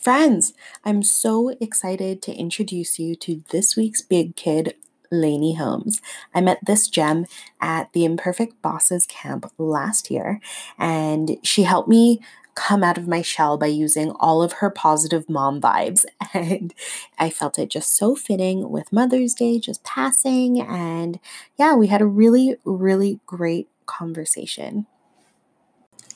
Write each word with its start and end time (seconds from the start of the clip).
Friends, 0.00 0.54
I'm 0.82 1.02
so 1.02 1.50
excited 1.60 2.22
to 2.22 2.32
introduce 2.32 2.98
you 2.98 3.14
to 3.16 3.44
this 3.50 3.76
week's 3.76 4.00
big 4.00 4.34
kid, 4.34 4.74
Lainie 5.12 5.58
Holmes. 5.58 6.00
I 6.34 6.40
met 6.40 6.64
this 6.64 6.88
gem 6.88 7.26
at 7.60 7.92
the 7.92 8.06
Imperfect 8.06 8.62
Bosses 8.62 9.04
camp 9.04 9.52
last 9.58 10.10
year, 10.10 10.40
and 10.78 11.36
she 11.42 11.64
helped 11.64 11.90
me 11.90 12.20
come 12.54 12.82
out 12.82 12.96
of 12.96 13.08
my 13.08 13.20
shell 13.20 13.58
by 13.58 13.66
using 13.66 14.12
all 14.12 14.42
of 14.42 14.54
her 14.54 14.70
positive 14.70 15.28
mom 15.28 15.60
vibes. 15.60 16.06
And 16.32 16.72
I 17.18 17.28
felt 17.28 17.58
it 17.58 17.68
just 17.68 17.94
so 17.94 18.14
fitting 18.14 18.70
with 18.70 18.92
Mother's 18.92 19.34
Day 19.34 19.58
just 19.58 19.82
passing. 19.84 20.60
And 20.60 21.18
yeah, 21.58 21.74
we 21.74 21.88
had 21.88 22.00
a 22.00 22.06
really, 22.06 22.56
really 22.64 23.18
great 23.26 23.68
conversation. 23.84 24.86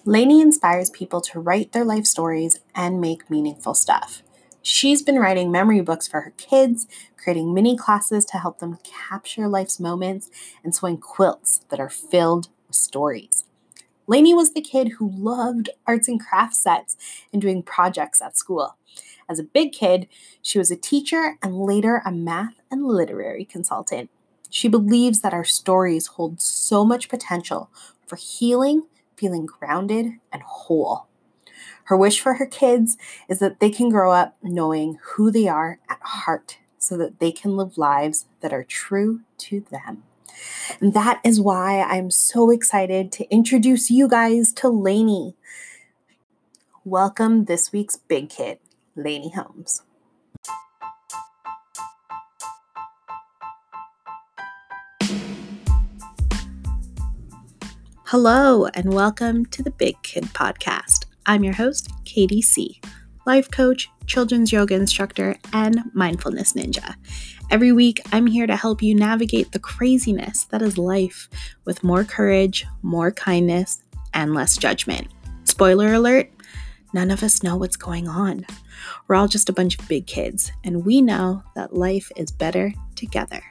Lainie 0.07 0.43
inspires 0.43 0.91
people 0.91 1.23
to 1.23 1.41
write 1.41 1.73
their 1.73 1.85
life 1.85 2.05
stories 2.05 2.61
and 2.75 3.01
make 3.01 3.31
meaningful 3.31 3.73
stuff. 3.73 4.23
She's 4.61 5.01
been 5.01 5.19
writing 5.19 5.51
memory 5.51 5.81
books 5.81 6.07
for 6.07 6.21
her 6.21 6.35
kids, 6.37 6.87
creating 7.17 7.55
mini 7.55 7.75
classes 7.75 8.27
to 8.27 8.39
help 8.39 8.59
them 8.59 8.79
capture 8.85 9.49
life's 9.49 9.81
moments, 9.81 10.31
and 10.63 10.75
sewing 10.75 10.99
quilts 10.99 11.65
that 11.71 11.81
are 11.81 11.89
filled 11.89 12.49
with 12.67 12.77
stories. 12.77 13.45
Lainie 14.07 14.35
was 14.35 14.53
the 14.53 14.61
kid 14.61 14.93
who 14.99 15.11
loved 15.11 15.71
arts 15.87 16.07
and 16.07 16.21
crafts 16.21 16.59
sets 16.59 16.99
and 17.33 17.41
doing 17.41 17.63
projects 17.63 18.21
at 18.21 18.37
school. 18.37 18.77
As 19.27 19.39
a 19.39 19.45
big 19.45 19.73
kid, 19.73 20.07
she 20.43 20.59
was 20.59 20.71
a 20.71 20.77
teacher 20.77 21.39
and 21.43 21.57
later 21.57 22.03
a 22.05 22.13
math 22.13 22.61
and 22.71 22.85
literary 22.85 23.47
consultant. 23.47 24.11
She 24.51 24.69
believes 24.69 25.21
that 25.21 25.33
our 25.33 25.45
stories 25.45 26.09
hold 26.09 26.43
so 26.43 26.85
much 26.85 27.09
potential 27.09 27.71
for 28.07 28.17
healing, 28.17 28.83
feeling 29.25 29.47
grounded, 29.47 30.13
and 30.31 30.43
whole. 30.43 31.07
Her 31.85 31.97
wish 31.97 32.21
for 32.21 32.35
her 32.35 32.45
kids 32.45 32.99
is 33.27 33.39
that 33.39 33.59
they 33.59 33.71
can 33.71 33.89
grow 33.89 34.13
up 34.13 34.37
knowing 34.43 34.99
who 35.03 35.31
they 35.31 35.49
are 35.49 35.79
at 35.89 35.99
heart 36.03 36.59
so 36.77 36.99
that 36.99 37.21
they 37.21 37.33
can 37.33 37.57
live 37.57 37.79
lives 37.79 38.27
that 38.43 38.53
are 38.53 38.65
true 38.65 39.23
to 39.39 39.61
them. 39.71 40.03
And 40.79 40.93
that 40.93 41.23
is 41.25 41.41
why 41.41 41.81
I'm 41.81 42.11
so 42.11 42.51
excited 42.51 43.11
to 43.13 43.27
introduce 43.31 43.91
you 43.91 44.09
guys 44.09 44.53
to 44.55 44.67
Lainie. 44.67 45.33
Welcome 46.85 47.47
this 47.47 47.73
week's 47.73 47.97
big 47.97 48.29
kid, 48.29 48.59
Lainie 48.95 49.35
Holmes. 49.35 49.81
Hello, 58.09 58.67
and 58.67 58.93
welcome 58.93 59.47
to 59.47 59.63
the 59.63 59.71
Big 59.71 59.95
Kid 60.03 60.25
Podcast. 60.25 61.07
I'm 61.25 61.43
your 61.43 61.55
host, 61.55 61.91
Katie 62.05 62.43
C., 62.43 62.79
life 63.25 63.51
coach, 63.51 63.89
children's 64.07 64.53
yoga 64.53 64.75
instructor, 64.75 65.37
and 65.55 65.91
mindfulness 65.95 66.53
ninja. 66.53 66.97
Every 67.51 67.73
week, 67.73 68.03
I'm 68.13 68.27
here 68.27 68.47
to 68.47 68.57
help 68.57 68.83
you 68.83 68.95
navigate 68.95 69.53
the 69.53 69.59
craziness 69.59 70.45
that 70.45 70.61
is 70.61 70.77
life 70.77 71.31
with 71.65 71.83
more 71.83 72.05
courage, 72.05 72.67
more 72.83 73.11
kindness, 73.11 73.83
and 74.13 74.35
less 74.35 74.59
judgment. 74.59 75.09
Spoiler 75.45 75.95
alert 75.95 76.31
none 76.93 77.11
of 77.11 77.23
us 77.23 77.43
know 77.43 77.57
what's 77.57 77.77
going 77.77 78.07
on. 78.07 78.45
We're 79.09 79.17
all 79.17 79.29
just 79.29 79.49
a 79.49 79.55
bunch 79.55 79.79
of 79.79 79.89
big 79.89 80.07
kids, 80.07 80.53
and 80.63 80.85
we 80.85 81.01
know 81.01 81.43
that 81.57 81.75
life 81.75 82.13
is 82.17 82.31
better 82.31 82.71
together. 82.97 83.43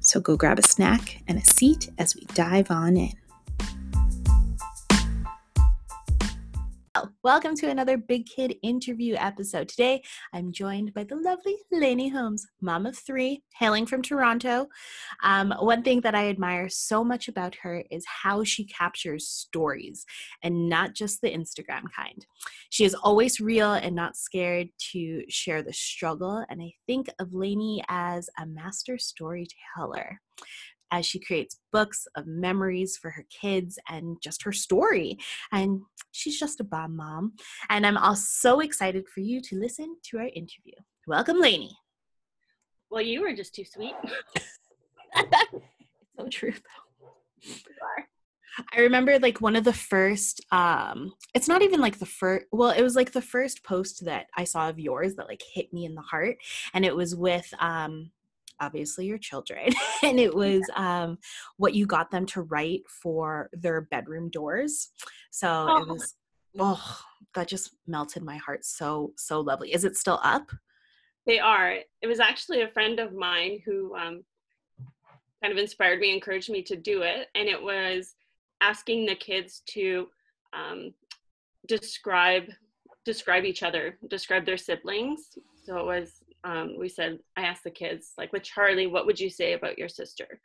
So 0.00 0.18
go 0.18 0.36
grab 0.36 0.58
a 0.58 0.62
snack 0.62 1.22
and 1.28 1.38
a 1.38 1.44
seat 1.44 1.88
as 1.98 2.16
we 2.16 2.22
dive 2.34 2.68
on 2.72 2.96
in. 2.96 3.12
Welcome 7.22 7.56
to 7.56 7.70
another 7.70 7.96
Big 7.96 8.26
Kid 8.26 8.56
interview 8.62 9.14
episode. 9.14 9.66
Today, 9.66 10.02
I'm 10.34 10.52
joined 10.52 10.92
by 10.92 11.04
the 11.04 11.16
lovely 11.16 11.56
Lainie 11.72 12.12
Holmes, 12.12 12.46
mom 12.60 12.84
of 12.84 12.98
three, 12.98 13.42
hailing 13.54 13.86
from 13.86 14.02
Toronto. 14.02 14.68
Um, 15.22 15.54
one 15.58 15.82
thing 15.82 16.02
that 16.02 16.14
I 16.14 16.28
admire 16.28 16.68
so 16.68 17.02
much 17.02 17.28
about 17.28 17.54
her 17.62 17.82
is 17.90 18.04
how 18.06 18.44
she 18.44 18.66
captures 18.66 19.26
stories 19.26 20.04
and 20.42 20.68
not 20.68 20.94
just 20.94 21.22
the 21.22 21.32
Instagram 21.32 21.84
kind. 21.96 22.26
She 22.68 22.84
is 22.84 22.94
always 22.94 23.40
real 23.40 23.72
and 23.72 23.96
not 23.96 24.14
scared 24.14 24.68
to 24.92 25.22
share 25.30 25.62
the 25.62 25.72
struggle. 25.72 26.44
And 26.50 26.60
I 26.60 26.74
think 26.86 27.08
of 27.18 27.30
Lainie 27.30 27.82
as 27.88 28.28
a 28.38 28.44
master 28.44 28.98
storyteller 28.98 30.20
as 30.92 31.06
she 31.06 31.18
creates 31.18 31.58
books 31.72 32.06
of 32.14 32.26
memories 32.26 32.96
for 32.96 33.10
her 33.10 33.26
kids 33.28 33.78
and 33.88 34.18
just 34.22 34.42
her 34.44 34.52
story. 34.52 35.18
And 35.50 35.80
she's 36.12 36.38
just 36.38 36.60
a 36.60 36.64
bomb 36.64 36.94
mom. 36.94 37.32
And 37.68 37.84
I'm 37.84 37.96
all 37.96 38.14
so 38.14 38.60
excited 38.60 39.08
for 39.08 39.20
you 39.20 39.40
to 39.40 39.58
listen 39.58 39.96
to 40.10 40.18
our 40.18 40.28
interview. 40.28 40.74
Welcome, 41.06 41.38
Lainie. 41.38 41.74
Well, 42.90 43.02
you 43.02 43.22
were 43.22 43.32
just 43.32 43.54
too 43.54 43.64
sweet. 43.64 43.94
It's 45.14 46.16
so 46.16 46.26
true, 46.28 46.52
though. 46.52 47.52
I 48.72 48.80
remember 48.80 49.18
like 49.18 49.40
one 49.40 49.56
of 49.56 49.64
the 49.64 49.72
first 49.72 50.44
um 50.52 51.12
it's 51.34 51.48
not 51.48 51.62
even 51.62 51.80
like 51.80 51.98
the 51.98 52.06
first 52.06 52.46
well 52.52 52.70
it 52.70 52.82
was 52.82 52.94
like 52.94 53.12
the 53.12 53.22
first 53.22 53.64
post 53.64 54.04
that 54.04 54.26
I 54.36 54.44
saw 54.44 54.68
of 54.68 54.78
yours 54.78 55.14
that 55.14 55.28
like 55.28 55.42
hit 55.54 55.72
me 55.72 55.86
in 55.86 55.94
the 55.94 56.02
heart 56.02 56.36
and 56.74 56.84
it 56.84 56.94
was 56.94 57.16
with 57.16 57.52
um 57.58 58.10
obviously 58.62 59.04
your 59.06 59.18
children 59.18 59.70
and 60.02 60.18
it 60.18 60.34
was 60.34 60.62
um, 60.76 61.18
what 61.56 61.74
you 61.74 61.84
got 61.84 62.10
them 62.10 62.24
to 62.26 62.42
write 62.42 62.82
for 62.88 63.50
their 63.52 63.82
bedroom 63.82 64.30
doors. 64.30 64.90
So 65.30 65.66
oh. 65.68 65.82
it 65.82 65.88
was 65.88 66.14
oh 66.58 67.00
that 67.34 67.48
just 67.48 67.76
melted 67.86 68.22
my 68.22 68.36
heart 68.36 68.64
so 68.64 69.12
so 69.16 69.40
lovely. 69.40 69.74
Is 69.74 69.84
it 69.84 69.96
still 69.96 70.20
up? 70.22 70.50
They 71.26 71.38
are. 71.38 71.78
It 72.00 72.06
was 72.06 72.20
actually 72.20 72.62
a 72.62 72.68
friend 72.68 72.98
of 72.98 73.12
mine 73.12 73.60
who 73.64 73.94
um, 73.94 74.24
kind 75.42 75.52
of 75.52 75.58
inspired 75.58 76.00
me 76.00 76.14
encouraged 76.14 76.50
me 76.50 76.62
to 76.62 76.76
do 76.76 77.02
it 77.02 77.28
and 77.34 77.48
it 77.48 77.60
was 77.60 78.14
asking 78.60 79.06
the 79.06 79.14
kids 79.14 79.62
to 79.66 80.06
um, 80.52 80.94
describe 81.66 82.44
describe 83.04 83.44
each 83.44 83.64
other 83.64 83.98
describe 84.08 84.46
their 84.46 84.56
siblings. 84.56 85.30
So 85.64 85.78
it 85.78 85.86
was 85.86 86.21
um, 86.44 86.76
we 86.78 86.88
said, 86.88 87.18
I 87.36 87.42
asked 87.42 87.64
the 87.64 87.70
kids, 87.70 88.12
like 88.18 88.32
with 88.32 88.42
Charlie, 88.42 88.86
what 88.86 89.06
would 89.06 89.20
you 89.20 89.30
say 89.30 89.52
about 89.52 89.78
your 89.78 89.88
sister? 89.88 90.40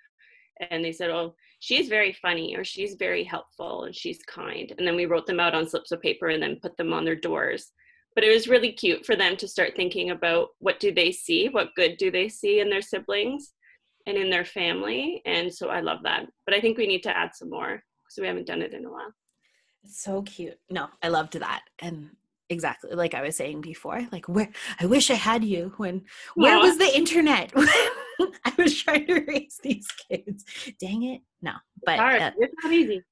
And 0.70 0.84
they 0.84 0.92
said, 0.92 1.10
oh, 1.10 1.36
she's 1.60 1.88
very 1.88 2.14
funny 2.14 2.56
or 2.56 2.64
she's 2.64 2.96
very 2.96 3.24
helpful 3.24 3.84
and 3.84 3.96
she's 3.96 4.20
kind. 4.24 4.74
And 4.78 4.88
then 4.88 4.96
we 4.96 5.06
wrote 5.06 5.28
them 5.28 5.40
out 5.40 5.54
on 5.54 5.70
slips 5.70 5.92
of 5.92 6.02
paper 6.02 6.30
and 6.30 6.42
then 6.42 6.60
put 6.62 6.78
them 6.78 6.94
on 6.94 7.06
their 7.06 7.16
doors. 7.16 7.72
But 8.16 8.24
it 8.24 8.34
was 8.34 8.48
really 8.48 8.72
cute 8.72 9.06
for 9.06 9.16
them 9.16 9.38
to 9.38 9.48
start 9.48 9.76
thinking 9.76 10.10
about 10.10 10.50
what 10.60 10.80
do 10.80 10.92
they 10.92 11.12
see? 11.12 11.50
What 11.50 11.76
good 11.76 11.98
do 11.98 12.10
they 12.10 12.28
see 12.28 12.60
in 12.60 12.70
their 12.70 12.82
siblings 12.82 13.54
and 14.08 14.18
in 14.18 14.32
their 14.32 14.46
family? 14.46 15.22
And 15.26 15.54
so 15.54 15.70
I 15.70 15.82
love 15.82 16.00
that. 16.04 16.26
But 16.46 16.56
I 16.56 16.62
think 16.62 16.78
we 16.78 16.88
need 16.88 17.04
to 17.04 17.16
add 17.16 17.36
some 17.36 17.52
more 17.52 17.84
because 18.04 18.20
we 18.20 18.28
haven't 18.28 18.48
done 18.48 18.64
it 18.64 18.74
in 18.74 18.86
a 18.86 18.92
while. 18.92 19.14
So 19.86 20.24
cute. 20.24 20.58
No, 20.70 20.88
I 21.04 21.10
loved 21.10 21.34
that. 21.34 21.62
And 21.80 22.10
exactly 22.50 22.92
like 22.92 23.14
i 23.14 23.22
was 23.22 23.36
saying 23.36 23.62
before 23.62 24.08
like 24.12 24.28
where 24.28 24.50
i 24.80 24.86
wish 24.86 25.12
i 25.12 25.16
had 25.16 25.44
you 25.44 25.74
when 25.78 26.04
where 26.36 26.58
was 26.60 26.78
the 26.78 26.96
internet? 26.96 27.52
I 28.46 28.52
was 28.58 28.82
trying 28.82 29.06
to 29.06 29.22
raise 29.28 29.60
these 29.62 29.88
kids. 30.10 30.44
Dang 30.80 31.04
it 31.04 31.22
no 31.42 31.52
but 31.86 32.00
uh, 32.00 32.32
it's 32.38 32.54
not 32.64 32.74
easy. 32.74 33.04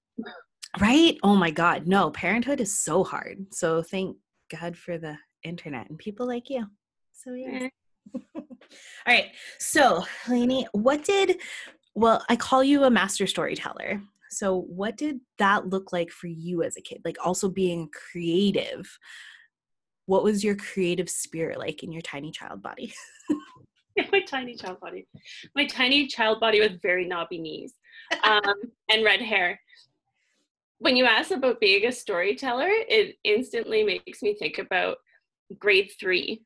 Right? 0.81 1.17
Oh 1.21 1.35
my 1.35 1.51
god 1.51 1.87
no 1.87 2.09
parenthood 2.09 2.61
is 2.61 2.79
so 2.79 3.03
hard 3.03 3.53
so 3.53 3.81
thank 3.81 4.17
god 4.49 4.77
for 4.77 4.97
the 4.97 5.17
internet 5.43 5.89
and 5.89 5.97
people 5.97 6.27
like 6.27 6.49
you 6.49 6.65
so 7.13 7.33
yeah 7.33 7.67
all 8.35 8.43
right 9.07 9.31
so 9.59 10.03
Lainie, 10.27 10.65
what 10.71 11.03
did 11.03 11.39
well 11.93 12.23
i 12.29 12.35
call 12.35 12.63
you 12.63 12.83
a 12.83 12.89
master 12.89 13.27
storyteller 13.27 14.01
so, 14.35 14.61
what 14.61 14.97
did 14.97 15.19
that 15.39 15.67
look 15.67 15.93
like 15.93 16.11
for 16.11 16.27
you 16.27 16.63
as 16.63 16.77
a 16.77 16.81
kid? 16.81 17.01
Like, 17.05 17.17
also 17.23 17.49
being 17.49 17.89
creative. 17.89 18.99
What 20.07 20.23
was 20.23 20.43
your 20.43 20.55
creative 20.55 21.09
spirit 21.09 21.57
like 21.57 21.81
in 21.83 21.91
your 21.91 22.01
tiny 22.01 22.31
child 22.31 22.61
body? 22.61 22.93
my 24.11 24.21
tiny 24.21 24.55
child 24.55 24.79
body. 24.79 25.07
My 25.55 25.65
tiny 25.65 26.07
child 26.07 26.39
body 26.39 26.59
with 26.59 26.81
very 26.81 27.07
knobby 27.07 27.37
knees 27.37 27.73
um, 28.23 28.41
and 28.89 29.03
red 29.03 29.21
hair. 29.21 29.59
When 30.79 30.95
you 30.95 31.05
ask 31.05 31.31
about 31.31 31.59
being 31.59 31.85
a 31.85 31.91
storyteller, 31.91 32.67
it 32.69 33.15
instantly 33.23 33.83
makes 33.83 34.21
me 34.21 34.35
think 34.35 34.57
about 34.57 34.97
grade 35.57 35.91
three. 35.99 36.43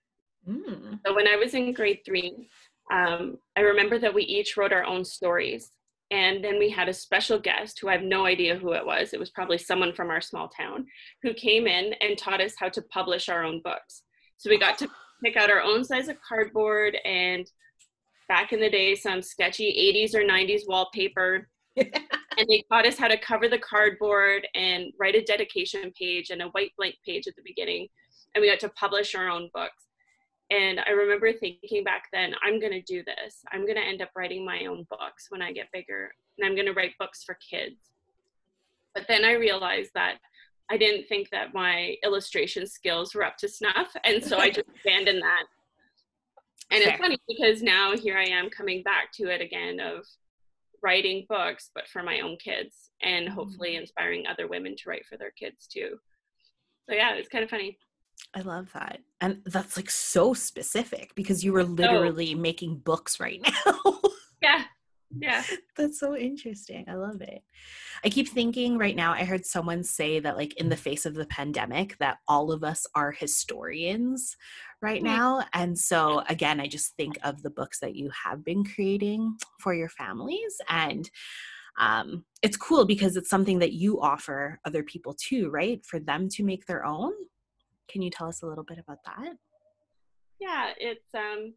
Mm. 0.48 1.00
So 1.06 1.16
when 1.16 1.28
I 1.28 1.36
was 1.36 1.54
in 1.54 1.74
grade 1.74 2.02
three, 2.06 2.50
um, 2.92 3.38
I 3.56 3.62
remember 3.62 4.00
that 4.00 4.14
we 4.14 4.24
each 4.24 4.56
wrote 4.56 4.74
our 4.74 4.84
own 4.84 5.04
stories. 5.04 5.72
And 6.12 6.44
then 6.44 6.58
we 6.58 6.70
had 6.70 6.90
a 6.90 6.94
special 6.94 7.38
guest 7.38 7.80
who 7.80 7.88
I 7.88 7.94
have 7.94 8.02
no 8.02 8.26
idea 8.26 8.56
who 8.56 8.74
it 8.74 8.86
was. 8.86 9.14
It 9.14 9.20
was 9.20 9.30
probably 9.30 9.60
someone 9.60 9.94
from 9.94 10.10
our 10.10 10.22
small 10.22 10.50
town 10.50 10.88
who 11.22 11.34
came 11.34 11.68
in 11.68 11.94
and 12.02 12.18
taught 12.18 12.42
us 12.42 12.54
how 12.58 12.70
to 12.70 12.82
publish 12.84 13.30
our 13.30 13.44
own 13.44 13.62
books. 13.64 14.04
So 14.38 14.50
we 14.50 14.58
got 14.58 14.78
to 14.80 14.88
oh. 14.88 14.92
pick 15.24 15.38
out 15.38 15.52
our 15.52 15.62
own 15.62 15.84
size 15.84 16.08
of 16.08 16.18
cardboard 16.28 16.98
and 17.06 17.46
back 18.28 18.54
in 18.54 18.60
the 18.60 18.70
day, 18.70 18.96
some 18.96 19.22
sketchy 19.22 19.94
80s 19.94 20.16
or 20.16 20.24
90s 20.24 20.62
wallpaper. 20.68 21.48
and 21.78 22.48
they 22.48 22.64
taught 22.72 22.88
us 22.88 22.98
how 22.98 23.08
to 23.08 23.18
cover 23.18 23.48
the 23.48 23.60
cardboard 23.60 24.48
and 24.56 24.92
write 25.00 25.16
a 25.16 25.24
dedication 25.24 25.92
page 25.98 26.30
and 26.30 26.42
a 26.42 26.48
white 26.50 26.72
blank 26.78 26.96
page 27.06 27.28
at 27.28 27.36
the 27.36 27.42
beginning. 27.46 27.88
and 28.34 28.42
we 28.42 28.50
got 28.50 28.60
to 28.60 28.70
publish 28.70 29.14
our 29.14 29.30
own 29.30 29.50
books. 29.54 29.89
And 30.52 30.80
I 30.80 30.92
remember 30.92 31.32
thinking 31.32 31.84
back 31.84 32.06
then, 32.12 32.34
I'm 32.44 32.60
going 32.60 32.72
to 32.72 32.82
do 32.82 33.04
this. 33.04 33.44
I'm 33.52 33.62
going 33.62 33.76
to 33.76 33.84
end 33.84 34.02
up 34.02 34.10
writing 34.16 34.44
my 34.44 34.66
own 34.66 34.88
books 34.90 35.28
when 35.30 35.42
I 35.42 35.52
get 35.52 35.72
bigger, 35.72 36.12
and 36.38 36.48
I'm 36.48 36.56
going 36.56 36.66
to 36.66 36.74
write 36.74 36.98
books 36.98 37.24
for 37.24 37.38
kids. 37.48 37.76
But 38.96 39.06
then 39.08 39.24
I 39.24 39.34
realized 39.34 39.92
that 39.94 40.18
I 40.72 40.78
didn't 40.78 41.08
think 41.08 41.30
that 41.32 41.54
my 41.54 41.96
illustration 42.04 42.68
skills 42.68 43.16
were 43.16 43.24
up 43.24 43.38
to 43.38 43.50
snuff. 43.50 43.96
And 44.04 44.24
so 44.24 44.38
I 44.38 44.50
just 44.52 44.68
abandoned 44.84 45.22
that. 45.22 45.44
And 46.72 46.84
Fair. 46.84 46.94
it's 46.94 47.02
funny 47.02 47.18
because 47.28 47.62
now 47.64 47.96
here 47.96 48.18
I 48.18 48.26
am 48.26 48.50
coming 48.50 48.84
back 48.84 49.12
to 49.14 49.30
it 49.30 49.42
again 49.42 49.80
of 49.80 50.06
writing 50.84 51.26
books, 51.28 51.72
but 51.74 51.88
for 51.88 52.04
my 52.04 52.20
own 52.22 52.38
kids 52.38 52.92
and 53.02 53.28
hopefully 53.28 53.72
mm-hmm. 53.72 53.82
inspiring 53.82 54.28
other 54.28 54.48
women 54.48 54.76
to 54.78 54.90
write 54.90 55.06
for 55.06 55.18
their 55.18 55.32
kids 55.32 55.68
too. 55.68 55.98
So 56.88 56.96
yeah, 56.96 57.14
it's 57.16 57.30
kind 57.30 57.44
of 57.44 57.50
funny. 57.50 57.78
I 58.36 58.42
love 58.42 58.70
that. 58.74 59.00
And 59.22 59.42
that's 59.46 59.76
like 59.76 59.90
so 59.90 60.34
specific 60.34 61.14
because 61.16 61.44
you 61.44 61.54
were 61.54 61.64
literally 61.64 62.34
oh. 62.36 62.40
making 62.40 62.78
books 62.78 63.20
right 63.20 63.42
now. 63.66 64.00
yeah. 64.42 64.64
Yeah. 65.18 65.44
That's 65.76 66.00
so 66.00 66.16
interesting. 66.16 66.86
I 66.88 66.94
love 66.94 67.22
it. 67.22 67.42
I 68.04 68.10
keep 68.10 68.30
thinking 68.30 68.78
right 68.78 68.96
now, 68.96 69.14
I 69.14 69.24
heard 69.24 69.46
someone 69.46 69.84
say 69.84 70.20
that, 70.20 70.38
like, 70.38 70.54
in 70.58 70.70
the 70.70 70.76
face 70.76 71.06
of 71.06 71.16
the 71.16 71.26
pandemic, 71.26 71.98
that 71.98 72.20
all 72.28 72.52
of 72.52 72.64
us 72.64 72.86
are 72.94 73.12
historians 73.12 74.38
right 74.82 75.02
now. 75.02 75.44
And 75.54 75.78
so, 75.78 76.22
again, 76.30 76.60
I 76.60 76.68
just 76.68 76.96
think 76.96 77.18
of 77.24 77.42
the 77.42 77.50
books 77.50 77.80
that 77.80 77.96
you 77.96 78.12
have 78.24 78.46
been 78.46 78.64
creating 78.64 79.38
for 79.60 79.74
your 79.74 79.90
families. 79.90 80.62
And 80.70 81.10
um, 81.80 82.24
it's 82.44 82.58
cool 82.58 82.86
because 82.86 83.16
it's 83.16 83.30
something 83.30 83.60
that 83.60 83.74
you 83.74 84.02
offer 84.02 84.60
other 84.64 84.84
people 84.84 85.16
too, 85.16 85.50
right? 85.50 85.84
For 85.86 86.00
them 86.00 86.30
to 86.30 86.44
make 86.44 86.68
their 86.68 86.86
own. 86.86 87.14
Can 87.90 88.02
you 88.02 88.10
tell 88.10 88.28
us 88.28 88.42
a 88.42 88.48
little 88.48 88.64
bit 88.64 88.80
about 88.80 89.04
that? 89.06 89.38
Yeah, 90.40 90.72
it's 90.78 91.14
um 91.14 91.54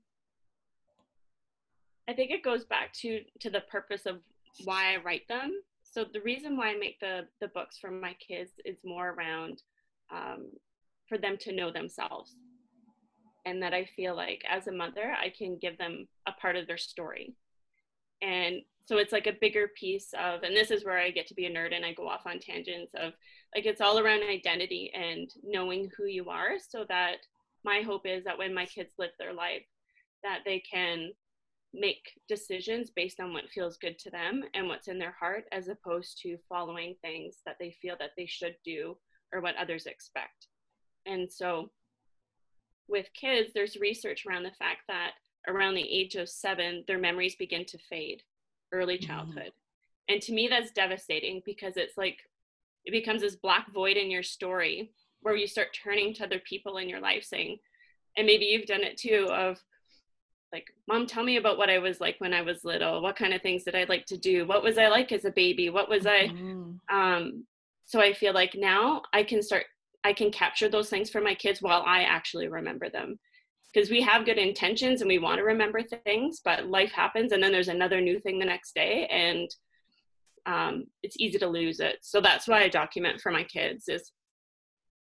I 2.08 2.14
think 2.14 2.30
it 2.30 2.42
goes 2.42 2.64
back 2.64 2.92
to 2.94 3.20
to 3.40 3.50
the 3.50 3.60
purpose 3.60 4.06
of 4.06 4.20
why 4.64 4.94
I 4.94 5.02
write 5.02 5.28
them. 5.28 5.52
So 5.82 6.04
the 6.10 6.20
reason 6.20 6.56
why 6.56 6.70
I 6.70 6.76
make 6.76 6.98
the 7.00 7.26
the 7.40 7.48
books 7.48 7.78
for 7.78 7.90
my 7.90 8.14
kids 8.14 8.52
is 8.64 8.78
more 8.84 9.10
around 9.10 9.62
um, 10.10 10.50
for 11.08 11.18
them 11.18 11.36
to 11.40 11.52
know 11.52 11.70
themselves, 11.70 12.34
and 13.46 13.62
that 13.62 13.74
I 13.74 13.84
feel 13.84 14.16
like 14.16 14.42
as 14.48 14.66
a 14.66 14.72
mother 14.72 15.14
I 15.18 15.30
can 15.30 15.58
give 15.58 15.78
them 15.78 16.08
a 16.26 16.32
part 16.32 16.56
of 16.56 16.66
their 16.66 16.78
story, 16.78 17.34
and 18.20 18.62
so 18.84 18.96
it's 18.98 19.12
like 19.12 19.26
a 19.26 19.36
bigger 19.40 19.68
piece 19.68 20.12
of, 20.18 20.42
and 20.42 20.56
this 20.56 20.70
is 20.70 20.84
where 20.84 20.98
I 20.98 21.10
get 21.10 21.26
to 21.28 21.34
be 21.34 21.46
a 21.46 21.50
nerd 21.50 21.74
and 21.74 21.84
I 21.84 21.92
go 21.92 22.08
off 22.08 22.26
on 22.26 22.38
tangents 22.38 22.92
of 22.94 23.12
like 23.54 23.66
it's 23.66 23.80
all 23.80 23.98
around 23.98 24.22
identity 24.22 24.90
and 24.94 25.30
knowing 25.42 25.90
who 25.96 26.06
you 26.06 26.30
are, 26.30 26.52
so 26.58 26.84
that 26.88 27.18
my 27.64 27.82
hope 27.82 28.06
is 28.06 28.24
that 28.24 28.38
when 28.38 28.54
my 28.54 28.66
kids 28.66 28.94
live 28.98 29.10
their 29.18 29.32
life, 29.32 29.64
that 30.22 30.40
they 30.44 30.60
can 30.60 31.10
make 31.74 32.20
decisions 32.28 32.90
based 32.90 33.20
on 33.20 33.32
what 33.32 33.48
feels 33.48 33.78
good 33.78 33.98
to 33.98 34.10
them 34.10 34.42
and 34.54 34.68
what's 34.68 34.88
in 34.88 34.98
their 34.98 35.14
heart 35.18 35.44
as 35.52 35.68
opposed 35.68 36.20
to 36.22 36.36
following 36.48 36.94
things 37.00 37.38
that 37.46 37.56
they 37.58 37.74
feel 37.80 37.96
that 37.98 38.10
they 38.16 38.26
should 38.26 38.54
do 38.64 38.96
or 39.32 39.40
what 39.40 39.56
others 39.56 39.86
expect 39.86 40.48
and 41.06 41.30
so 41.30 41.70
with 42.88 43.06
kids 43.18 43.50
there's 43.54 43.76
research 43.76 44.24
around 44.26 44.42
the 44.42 44.50
fact 44.58 44.80
that 44.86 45.12
around 45.48 45.74
the 45.74 45.90
age 45.90 46.14
of 46.14 46.28
seven 46.28 46.84
their 46.86 46.98
memories 46.98 47.36
begin 47.36 47.64
to 47.64 47.78
fade 47.88 48.22
early 48.72 48.98
mm-hmm. 48.98 49.06
childhood 49.06 49.44
mm-hmm. 49.44 50.14
and 50.14 50.22
to 50.22 50.32
me 50.32 50.48
that's 50.48 50.72
devastating 50.72 51.40
because 51.46 51.76
it's 51.76 51.96
like 51.96 52.18
it 52.84 52.90
becomes 52.90 53.22
this 53.22 53.36
black 53.36 53.72
void 53.72 53.96
in 53.96 54.10
your 54.10 54.22
story 54.22 54.92
where 55.20 55.36
you 55.36 55.46
start 55.46 55.68
turning 55.84 56.12
to 56.14 56.24
other 56.24 56.40
people 56.40 56.78
in 56.78 56.88
your 56.88 57.00
life 57.00 57.24
saying 57.24 57.56
and 58.16 58.26
maybe 58.26 58.44
you've 58.44 58.66
done 58.66 58.82
it 58.82 58.96
too 58.96 59.28
of 59.30 59.58
like 60.52 60.66
mom 60.86 61.06
tell 61.06 61.24
me 61.24 61.36
about 61.36 61.58
what 61.58 61.70
i 61.70 61.78
was 61.78 62.00
like 62.00 62.16
when 62.18 62.34
i 62.34 62.42
was 62.42 62.64
little. 62.64 63.02
What 63.02 63.16
kind 63.16 63.32
of 63.32 63.42
things 63.42 63.64
did 63.64 63.74
i 63.74 63.84
like 63.84 64.06
to 64.06 64.18
do? 64.18 64.46
What 64.46 64.62
was 64.62 64.78
i 64.78 64.88
like 64.88 65.12
as 65.12 65.24
a 65.24 65.30
baby? 65.30 65.70
What 65.70 65.88
was 65.88 66.04
mm-hmm. 66.04 66.72
i 66.88 67.16
um 67.16 67.46
so 67.84 68.00
i 68.00 68.12
feel 68.12 68.34
like 68.34 68.54
now 68.54 69.02
i 69.12 69.22
can 69.22 69.42
start 69.42 69.64
i 70.04 70.12
can 70.12 70.30
capture 70.30 70.68
those 70.68 70.90
things 70.90 71.10
for 71.10 71.20
my 71.20 71.34
kids 71.34 71.62
while 71.62 71.82
i 71.86 72.02
actually 72.02 72.48
remember 72.48 72.88
them. 72.88 73.18
Because 73.72 73.88
we 73.88 74.02
have 74.02 74.26
good 74.26 74.36
intentions 74.36 75.00
and 75.00 75.08
we 75.08 75.18
want 75.18 75.38
to 75.38 75.44
remember 75.44 75.80
things 75.82 76.40
but 76.44 76.66
life 76.66 76.92
happens 76.92 77.32
and 77.32 77.42
then 77.42 77.52
there's 77.52 77.68
another 77.68 78.00
new 78.00 78.20
thing 78.20 78.38
the 78.38 78.44
next 78.44 78.74
day 78.74 79.06
and 79.06 79.48
um, 80.46 80.84
it's 81.02 81.16
easy 81.18 81.38
to 81.38 81.46
lose 81.46 81.80
it. 81.80 81.98
So 82.02 82.20
that's 82.20 82.48
why 82.48 82.62
i 82.62 82.68
document 82.68 83.20
for 83.20 83.30
my 83.30 83.44
kids 83.44 83.88
is 83.88 84.12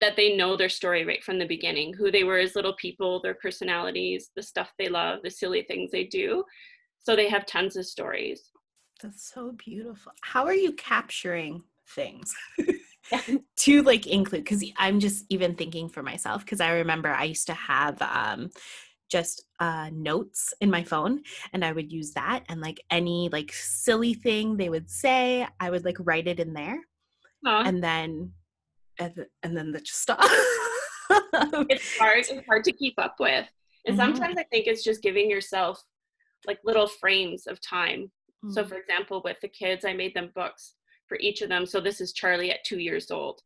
that 0.02 0.16
they 0.16 0.36
know 0.36 0.58
their 0.58 0.70
story 0.70 1.06
right 1.06 1.24
from 1.24 1.40
the 1.40 1.48
beginning 1.48 1.94
who 1.94 2.12
they 2.12 2.24
were 2.24 2.38
as 2.38 2.56
little 2.56 2.76
people 2.76 3.22
their 3.22 3.34
personalities 3.36 4.30
the 4.36 4.44
stuff 4.44 4.72
they 4.78 4.90
love 4.90 5.20
the 5.24 5.32
silly 5.32 5.64
things 5.64 5.92
they 5.92 6.04
do. 6.04 6.44
So 7.00 7.16
they 7.16 7.30
have 7.30 7.46
tons 7.46 7.76
of 7.76 7.86
stories. 7.86 8.52
That's 9.02 9.32
so 9.32 9.54
beautiful. 9.58 10.12
How 10.22 10.46
are 10.46 10.54
you 10.54 10.74
capturing 10.74 11.64
things? 11.88 12.34
To 13.58 13.82
like 13.84 14.08
include 14.08 14.44
because 14.44 14.64
i'm 14.78 15.00
just 15.00 15.26
even 15.30 15.56
thinking 15.56 15.90
for 15.90 16.04
myself 16.04 16.44
because 16.44 16.62
i 16.62 16.72
remember 16.72 17.10
i 17.10 17.24
used 17.24 17.48
to 17.48 17.54
have 17.54 18.02
um 18.02 18.50
just 19.10 19.46
uh 19.60 19.90
notes 19.94 20.54
in 20.62 20.70
my 20.70 20.84
phone 20.84 21.22
and 21.54 21.64
i 21.64 21.72
would 21.72 21.92
use 21.92 22.12
that 22.12 22.44
and 22.50 22.60
like 22.60 22.82
any 22.90 23.30
like 23.32 23.54
silly 23.54 24.14
thing 24.14 24.58
they 24.58 24.70
would 24.70 24.90
say 24.90 25.48
i 25.60 25.70
would 25.70 25.86
like 25.86 25.98
write 26.00 26.28
it 26.28 26.40
in 26.40 26.54
there 26.54 26.80
and 27.46 27.84
then 27.84 28.32
and, 29.00 29.26
and 29.44 29.56
then 29.56 29.72
the 29.72 29.80
just 29.80 30.02
stop. 30.02 30.20
it's 31.70 31.98
hard. 31.98 32.20
It's 32.20 32.46
hard 32.48 32.64
to 32.64 32.72
keep 32.72 32.96
up 32.98 33.16
with. 33.20 33.48
And 33.86 33.98
mm-hmm. 33.98 33.98
sometimes 33.98 34.38
I 34.38 34.44
think 34.44 34.68
it's 34.68 34.84
just 34.84 35.04
giving 35.04 35.30
yourself 35.30 35.84
like 36.48 36.60
little 36.64 36.88
frames 36.88 37.48
of 37.48 37.62
time. 37.62 38.12
Mm-hmm. 38.44 38.52
So, 38.52 38.66
for 38.66 38.76
example, 38.76 39.22
with 39.24 39.40
the 39.42 39.48
kids, 39.48 39.86
I 39.86 39.94
made 39.94 40.14
them 40.14 40.32
books 40.36 40.76
for 41.08 41.18
each 41.20 41.42
of 41.42 41.50
them. 41.50 41.66
So, 41.66 41.80
this 41.80 42.02
is 42.02 42.14
Charlie 42.14 42.52
at 42.52 42.64
two 42.64 42.80
years 42.80 43.12
old. 43.12 43.42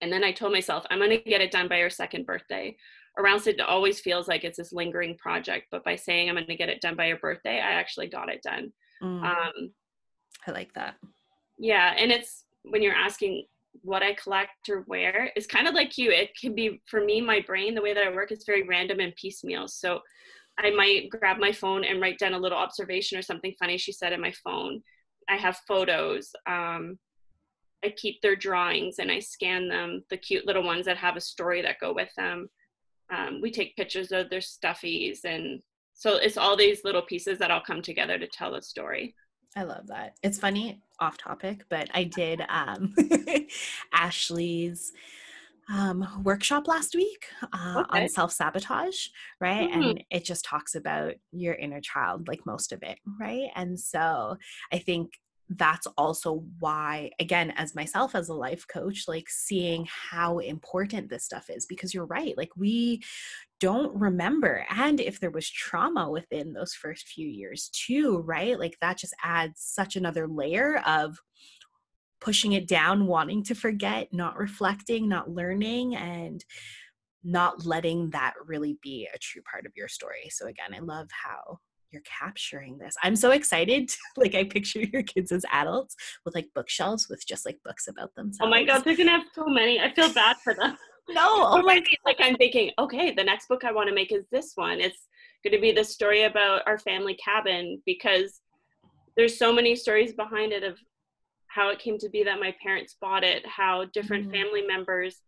And 0.00 0.12
then 0.12 0.22
I 0.22 0.32
told 0.32 0.52
myself, 0.52 0.84
I'm 0.90 0.98
going 0.98 1.10
to 1.10 1.18
get 1.18 1.40
it 1.40 1.50
done 1.50 1.68
by 1.68 1.80
her 1.80 1.90
second 1.90 2.24
birthday. 2.24 2.76
Around 3.18 3.46
it 3.46 3.60
always 3.60 4.00
feels 4.00 4.28
like 4.28 4.44
it's 4.44 4.58
this 4.58 4.72
lingering 4.72 5.16
project, 5.16 5.66
but 5.70 5.84
by 5.84 5.96
saying 5.96 6.28
I'm 6.28 6.36
going 6.36 6.46
to 6.46 6.56
get 6.56 6.68
it 6.68 6.80
done 6.80 6.96
by 6.96 7.06
your 7.06 7.18
birthday, 7.18 7.56
I 7.58 7.72
actually 7.72 8.06
got 8.06 8.30
it 8.30 8.40
done. 8.42 8.72
Mm. 9.02 9.24
Um, 9.24 9.70
I 10.46 10.50
like 10.52 10.72
that. 10.74 10.94
Yeah. 11.58 11.94
And 11.96 12.12
it's 12.12 12.44
when 12.62 12.82
you're 12.82 12.94
asking, 12.94 13.44
what 13.82 14.02
I 14.02 14.14
collect 14.14 14.68
or 14.68 14.82
where 14.86 15.30
it's 15.36 15.46
kind 15.46 15.66
of 15.66 15.74
like 15.74 15.98
you. 15.98 16.10
It 16.10 16.30
can 16.38 16.54
be 16.54 16.80
for 16.86 17.04
me, 17.04 17.20
my 17.20 17.40
brain, 17.40 17.74
the 17.74 17.82
way 17.82 17.94
that 17.94 18.04
I 18.04 18.14
work 18.14 18.32
is 18.32 18.44
very 18.46 18.62
random 18.62 19.00
and 19.00 19.14
piecemeal. 19.16 19.68
So 19.68 20.00
I 20.58 20.70
might 20.70 21.08
grab 21.10 21.38
my 21.38 21.52
phone 21.52 21.84
and 21.84 22.00
write 22.00 22.18
down 22.18 22.34
a 22.34 22.38
little 22.38 22.58
observation 22.58 23.18
or 23.18 23.22
something 23.22 23.54
funny 23.58 23.78
she 23.78 23.92
said 23.92 24.12
in 24.12 24.20
my 24.20 24.32
phone. 24.44 24.82
I 25.28 25.36
have 25.36 25.60
photos. 25.68 26.30
Um, 26.46 26.98
I 27.84 27.90
keep 27.96 28.20
their 28.20 28.34
drawings 28.34 28.98
and 28.98 29.10
I 29.10 29.20
scan 29.20 29.68
them, 29.68 30.02
the 30.10 30.16
cute 30.16 30.46
little 30.46 30.64
ones 30.64 30.86
that 30.86 30.96
have 30.96 31.16
a 31.16 31.20
story 31.20 31.62
that 31.62 31.80
go 31.80 31.92
with 31.92 32.10
them. 32.16 32.48
Um, 33.10 33.40
we 33.40 33.50
take 33.50 33.76
pictures 33.76 34.12
of 34.12 34.30
their 34.30 34.40
stuffies 34.40 35.24
and 35.24 35.60
so 35.98 36.14
it's 36.14 36.36
all 36.36 36.56
these 36.56 36.84
little 36.84 37.02
pieces 37.02 37.40
that 37.40 37.50
all 37.50 37.60
come 37.60 37.82
together 37.82 38.20
to 38.20 38.28
tell 38.28 38.54
a 38.54 38.62
story. 38.62 39.16
I 39.56 39.64
love 39.64 39.88
that. 39.88 40.14
It's 40.22 40.38
funny, 40.38 40.80
off 41.00 41.18
topic, 41.18 41.64
but 41.68 41.90
I 41.92 42.04
did 42.04 42.40
um, 42.48 42.94
Ashley's 43.92 44.92
um, 45.68 46.06
workshop 46.22 46.68
last 46.68 46.94
week 46.94 47.26
uh, 47.52 47.82
okay. 47.84 48.02
on 48.02 48.08
self 48.08 48.32
sabotage, 48.32 49.08
right? 49.40 49.68
Mm-hmm. 49.68 49.82
And 49.82 50.04
it 50.10 50.24
just 50.24 50.44
talks 50.44 50.76
about 50.76 51.14
your 51.32 51.54
inner 51.54 51.80
child, 51.80 52.28
like 52.28 52.46
most 52.46 52.72
of 52.72 52.84
it, 52.84 52.98
right? 53.20 53.48
And 53.56 53.78
so 53.78 54.36
I 54.72 54.78
think 54.78 55.18
that's 55.50 55.86
also 55.96 56.44
why 56.58 57.10
again 57.20 57.52
as 57.56 57.74
myself 57.74 58.14
as 58.14 58.28
a 58.28 58.34
life 58.34 58.66
coach 58.68 59.04
like 59.08 59.28
seeing 59.28 59.86
how 60.10 60.38
important 60.38 61.08
this 61.08 61.24
stuff 61.24 61.48
is 61.48 61.64
because 61.64 61.94
you're 61.94 62.06
right 62.06 62.36
like 62.36 62.50
we 62.56 63.02
don't 63.60 63.94
remember 63.98 64.66
and 64.70 65.00
if 65.00 65.20
there 65.20 65.30
was 65.30 65.48
trauma 65.48 66.10
within 66.10 66.52
those 66.52 66.74
first 66.74 67.08
few 67.08 67.26
years 67.26 67.70
too 67.72 68.18
right 68.26 68.58
like 68.58 68.76
that 68.80 68.98
just 68.98 69.14
adds 69.24 69.60
such 69.60 69.96
another 69.96 70.28
layer 70.28 70.82
of 70.86 71.16
pushing 72.20 72.52
it 72.52 72.68
down 72.68 73.06
wanting 73.06 73.42
to 73.42 73.54
forget 73.54 74.08
not 74.12 74.36
reflecting 74.36 75.08
not 75.08 75.30
learning 75.30 75.96
and 75.96 76.44
not 77.24 77.66
letting 77.66 78.10
that 78.10 78.34
really 78.46 78.78
be 78.82 79.08
a 79.12 79.18
true 79.18 79.42
part 79.42 79.66
of 79.66 79.72
your 79.76 79.88
story. 79.88 80.28
So 80.30 80.46
again 80.46 80.72
i 80.74 80.78
love 80.78 81.08
how 81.10 81.58
you're 81.90 82.02
capturing 82.02 82.78
this. 82.78 82.94
I'm 83.02 83.16
so 83.16 83.30
excited. 83.30 83.90
like 84.16 84.34
I 84.34 84.44
picture 84.44 84.80
your 84.80 85.02
kids 85.02 85.32
as 85.32 85.44
adults 85.50 85.96
with 86.24 86.34
like 86.34 86.48
bookshelves 86.54 87.08
with 87.08 87.26
just 87.26 87.46
like 87.46 87.58
books 87.64 87.88
about 87.88 88.14
themselves. 88.14 88.40
Oh 88.46 88.50
my 88.50 88.64
god, 88.64 88.84
they're 88.84 88.96
gonna 88.96 89.10
have 89.10 89.26
so 89.34 89.46
many. 89.46 89.80
I 89.80 89.92
feel 89.92 90.12
bad 90.12 90.36
for 90.42 90.54
them. 90.54 90.76
no, 91.08 91.26
oh 91.26 91.62
my 91.64 91.76
god. 91.76 91.88
like 92.04 92.18
I'm 92.20 92.36
thinking, 92.36 92.70
okay, 92.78 93.12
the 93.12 93.24
next 93.24 93.48
book 93.48 93.64
I 93.64 93.72
want 93.72 93.88
to 93.88 93.94
make 93.94 94.12
is 94.12 94.24
this 94.30 94.52
one. 94.54 94.80
It's 94.80 95.08
gonna 95.44 95.60
be 95.60 95.72
the 95.72 95.84
story 95.84 96.24
about 96.24 96.62
our 96.66 96.78
family 96.78 97.14
cabin 97.14 97.82
because 97.86 98.40
there's 99.16 99.38
so 99.38 99.52
many 99.52 99.74
stories 99.74 100.12
behind 100.12 100.52
it 100.52 100.62
of 100.62 100.78
how 101.48 101.70
it 101.70 101.78
came 101.78 101.98
to 101.98 102.08
be 102.08 102.22
that 102.22 102.38
my 102.38 102.54
parents 102.62 102.96
bought 103.00 103.24
it, 103.24 103.44
how 103.46 103.84
different 103.92 104.24
mm-hmm. 104.24 104.42
family 104.42 104.62
members 104.62 105.22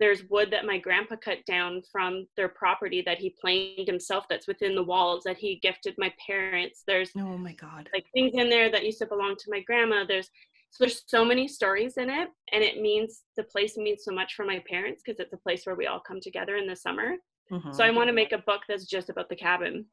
there's 0.00 0.24
wood 0.30 0.48
that 0.50 0.64
my 0.64 0.78
grandpa 0.78 1.14
cut 1.16 1.44
down 1.46 1.82
from 1.92 2.26
their 2.36 2.48
property 2.48 3.02
that 3.04 3.18
he 3.18 3.36
planed 3.40 3.86
himself 3.86 4.24
that's 4.28 4.48
within 4.48 4.74
the 4.74 4.82
walls 4.82 5.22
that 5.24 5.36
he 5.36 5.60
gifted 5.62 5.94
my 5.98 6.12
parents. 6.26 6.82
There's 6.86 7.10
oh 7.16 7.36
my 7.36 7.52
god. 7.52 7.88
like 7.92 8.06
things 8.14 8.32
in 8.34 8.48
there 8.48 8.70
that 8.70 8.84
used 8.84 8.98
to 9.00 9.06
belong 9.06 9.36
to 9.38 9.50
my 9.50 9.60
grandma. 9.60 10.04
There's 10.08 10.30
so 10.70 10.84
there's 10.84 11.02
so 11.06 11.24
many 11.24 11.46
stories 11.46 11.96
in 11.98 12.08
it 12.08 12.28
and 12.52 12.62
it 12.62 12.80
means 12.80 13.22
the 13.36 13.42
place 13.44 13.76
means 13.76 14.02
so 14.04 14.12
much 14.12 14.34
for 14.34 14.44
my 14.44 14.62
parents 14.68 15.02
because 15.04 15.20
it's 15.20 15.32
a 15.32 15.36
place 15.36 15.66
where 15.66 15.76
we 15.76 15.86
all 15.86 16.00
come 16.00 16.20
together 16.20 16.56
in 16.56 16.66
the 16.66 16.76
summer. 16.76 17.14
Mm-hmm. 17.52 17.72
so 17.72 17.82
i 17.82 17.90
want 17.90 18.06
to 18.06 18.12
make 18.12 18.30
a 18.30 18.38
book 18.38 18.60
that's 18.68 18.84
just 18.84 19.10
about 19.10 19.28
the 19.28 19.34
cabin. 19.34 19.84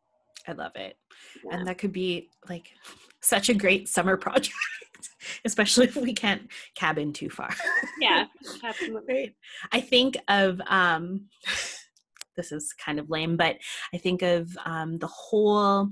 I 0.48 0.52
love 0.52 0.74
it. 0.76 0.96
Yeah. 1.44 1.58
and 1.58 1.68
that 1.68 1.80
could 1.80 1.92
be 1.92 2.30
like 2.48 2.72
such 3.20 3.50
a 3.50 3.56
great 3.56 3.90
summer 3.90 4.16
project 4.26 4.54
especially 5.46 5.86
if 5.86 5.96
we 5.96 6.14
can't 6.14 6.44
cabin 6.76 7.14
too 7.14 7.30
far. 7.30 7.54
Yeah, 8.00 8.26
absolutely. 8.64 9.36
I 9.72 9.82
think 9.82 10.18
of 10.28 10.62
um 10.68 11.28
this 12.38 12.52
is 12.52 12.72
kind 12.74 13.00
of 13.00 13.10
lame, 13.10 13.36
but 13.36 13.58
I 13.94 13.98
think 13.98 14.22
of 14.22 14.56
um, 14.64 14.98
the 14.98 15.08
whole 15.08 15.90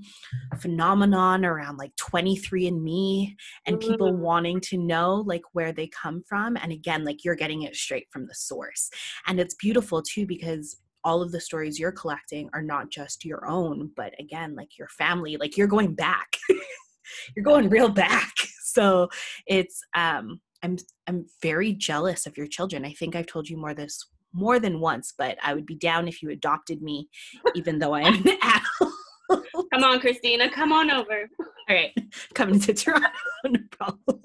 phenomenon 0.59 1.43
around 1.43 1.77
like 1.77 1.91
23andMe 1.97 3.35
and 3.65 3.77
mm-hmm. 3.77 3.89
people 3.89 4.13
wanting 4.13 4.61
to 4.61 4.77
know 4.77 5.23
like 5.25 5.41
where 5.51 5.73
they 5.73 5.87
come 5.87 6.23
from. 6.29 6.55
And 6.55 6.71
again, 6.71 7.03
like 7.03 7.25
you're 7.25 7.35
getting 7.35 7.63
it 7.63 7.75
straight 7.75 8.07
from 8.11 8.27
the 8.27 8.35
source. 8.35 8.89
And 9.27 9.39
it's 9.39 9.55
beautiful 9.55 10.01
too 10.01 10.25
because 10.25 10.77
all 11.03 11.21
of 11.21 11.31
the 11.31 11.41
stories 11.41 11.79
you're 11.79 11.91
collecting 11.91 12.49
are 12.53 12.63
not 12.63 12.89
just 12.89 13.25
your 13.25 13.47
own, 13.47 13.91
but 13.95 14.13
again, 14.19 14.55
like 14.55 14.77
your 14.77 14.87
family, 14.87 15.37
like 15.37 15.57
you're 15.57 15.67
going 15.67 15.93
back. 15.93 16.37
you're 17.35 17.43
going 17.43 17.69
real 17.69 17.89
back 17.89 18.33
so 18.75 19.09
it's 19.47 19.81
um 19.95 20.39
i'm 20.63 20.77
i'm 21.07 21.25
very 21.41 21.73
jealous 21.73 22.25
of 22.25 22.37
your 22.37 22.47
children. 22.47 22.85
I 22.85 22.91
think 22.91 23.15
i've 23.15 23.25
told 23.25 23.49
you 23.49 23.57
more 23.57 23.73
this 23.73 24.05
more 24.33 24.59
than 24.59 24.81
once 24.81 25.13
but 25.17 25.37
i 25.41 25.53
would 25.53 25.65
be 25.65 25.75
down 25.75 26.07
if 26.07 26.21
you 26.21 26.29
adopted 26.29 26.81
me 26.81 27.07
even 27.55 27.79
though 27.79 27.93
i 27.93 28.01
am 28.01 28.15
an 28.15 28.27
adult. 28.43 29.45
Come 29.73 29.83
on 29.83 29.99
christina. 29.99 30.49
Come 30.49 30.71
on 30.71 30.91
over. 30.91 31.27
All 31.39 31.75
right. 31.75 31.91
Coming 32.35 32.59
to 32.59 32.73
toronto 32.73 33.07
no 33.45 33.59
problem. 33.71 34.21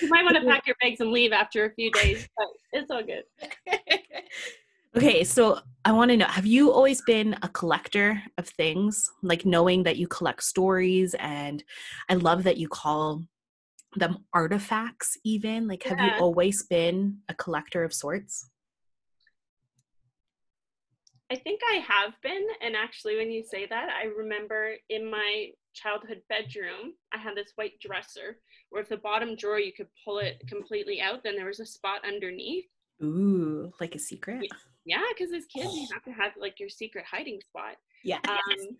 You 0.00 0.08
might 0.08 0.24
want 0.24 0.36
to 0.36 0.44
pack 0.44 0.66
your 0.66 0.76
bags 0.80 1.00
and 1.00 1.12
leave 1.12 1.32
after 1.32 1.64
a 1.64 1.74
few 1.74 1.90
days 1.92 2.28
but 2.36 2.46
it's 2.72 2.90
all 2.90 3.02
good. 3.02 3.24
Okay, 4.96 5.22
so 5.22 5.60
I 5.84 5.92
want 5.92 6.10
to 6.10 6.16
know 6.16 6.26
have 6.26 6.46
you 6.46 6.72
always 6.72 7.02
been 7.02 7.36
a 7.42 7.48
collector 7.48 8.20
of 8.36 8.48
things? 8.48 9.08
Like 9.22 9.44
knowing 9.44 9.82
that 9.84 9.96
you 9.96 10.08
collect 10.08 10.42
stories, 10.42 11.14
and 11.18 11.62
I 12.08 12.14
love 12.14 12.42
that 12.44 12.56
you 12.56 12.68
call 12.68 13.22
them 13.96 14.24
artifacts, 14.32 15.16
even. 15.24 15.68
Like, 15.68 15.82
have 15.84 15.98
yeah. 15.98 16.16
you 16.16 16.22
always 16.22 16.64
been 16.64 17.18
a 17.28 17.34
collector 17.34 17.84
of 17.84 17.92
sorts? 17.92 18.50
I 21.30 21.36
think 21.36 21.60
I 21.70 21.76
have 21.76 22.14
been. 22.22 22.46
And 22.62 22.74
actually, 22.74 23.16
when 23.16 23.30
you 23.30 23.42
say 23.42 23.66
that, 23.66 23.88
I 23.90 24.06
remember 24.06 24.72
in 24.88 25.10
my 25.10 25.48
childhood 25.74 26.22
bedroom, 26.28 26.94
I 27.12 27.18
had 27.18 27.36
this 27.36 27.52
white 27.56 27.78
dresser 27.80 28.38
where 28.70 28.82
if 28.82 28.88
the 28.88 28.96
bottom 28.96 29.36
drawer 29.36 29.58
you 29.58 29.72
could 29.72 29.88
pull 30.04 30.18
it 30.18 30.42
completely 30.48 31.00
out, 31.00 31.22
then 31.22 31.36
there 31.36 31.46
was 31.46 31.60
a 31.60 31.66
spot 31.66 32.00
underneath. 32.06 32.66
Ooh, 33.02 33.72
like 33.80 33.94
a 33.94 33.98
secret? 33.98 34.40
Yeah 34.40 35.02
because 35.16 35.32
as 35.32 35.44
kids, 35.46 35.74
you 35.74 35.86
have 35.92 36.02
to 36.04 36.12
have 36.12 36.32
like 36.38 36.60
your 36.60 36.68
secret 36.68 37.04
hiding 37.10 37.40
spot. 37.40 37.76
Yeah. 38.04 38.18
Um. 38.28 38.76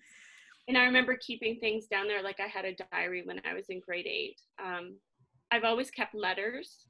And 0.69 0.77
I 0.77 0.85
remember 0.85 1.17
keeping 1.17 1.59
things 1.59 1.87
down 1.87 2.07
there. 2.07 2.23
Like 2.23 2.41
I 2.41 2.47
had 2.47 2.65
a 2.65 2.77
diary 2.93 3.23
when 3.25 3.41
I 3.51 3.55
was 3.55 3.67
in 3.71 3.81
grade 3.81 4.07
eight. 4.07 4.37
Um, 4.63 4.97
I've 5.51 5.65
always 5.65 5.91
kept 5.91 6.15
letters. 6.15 6.87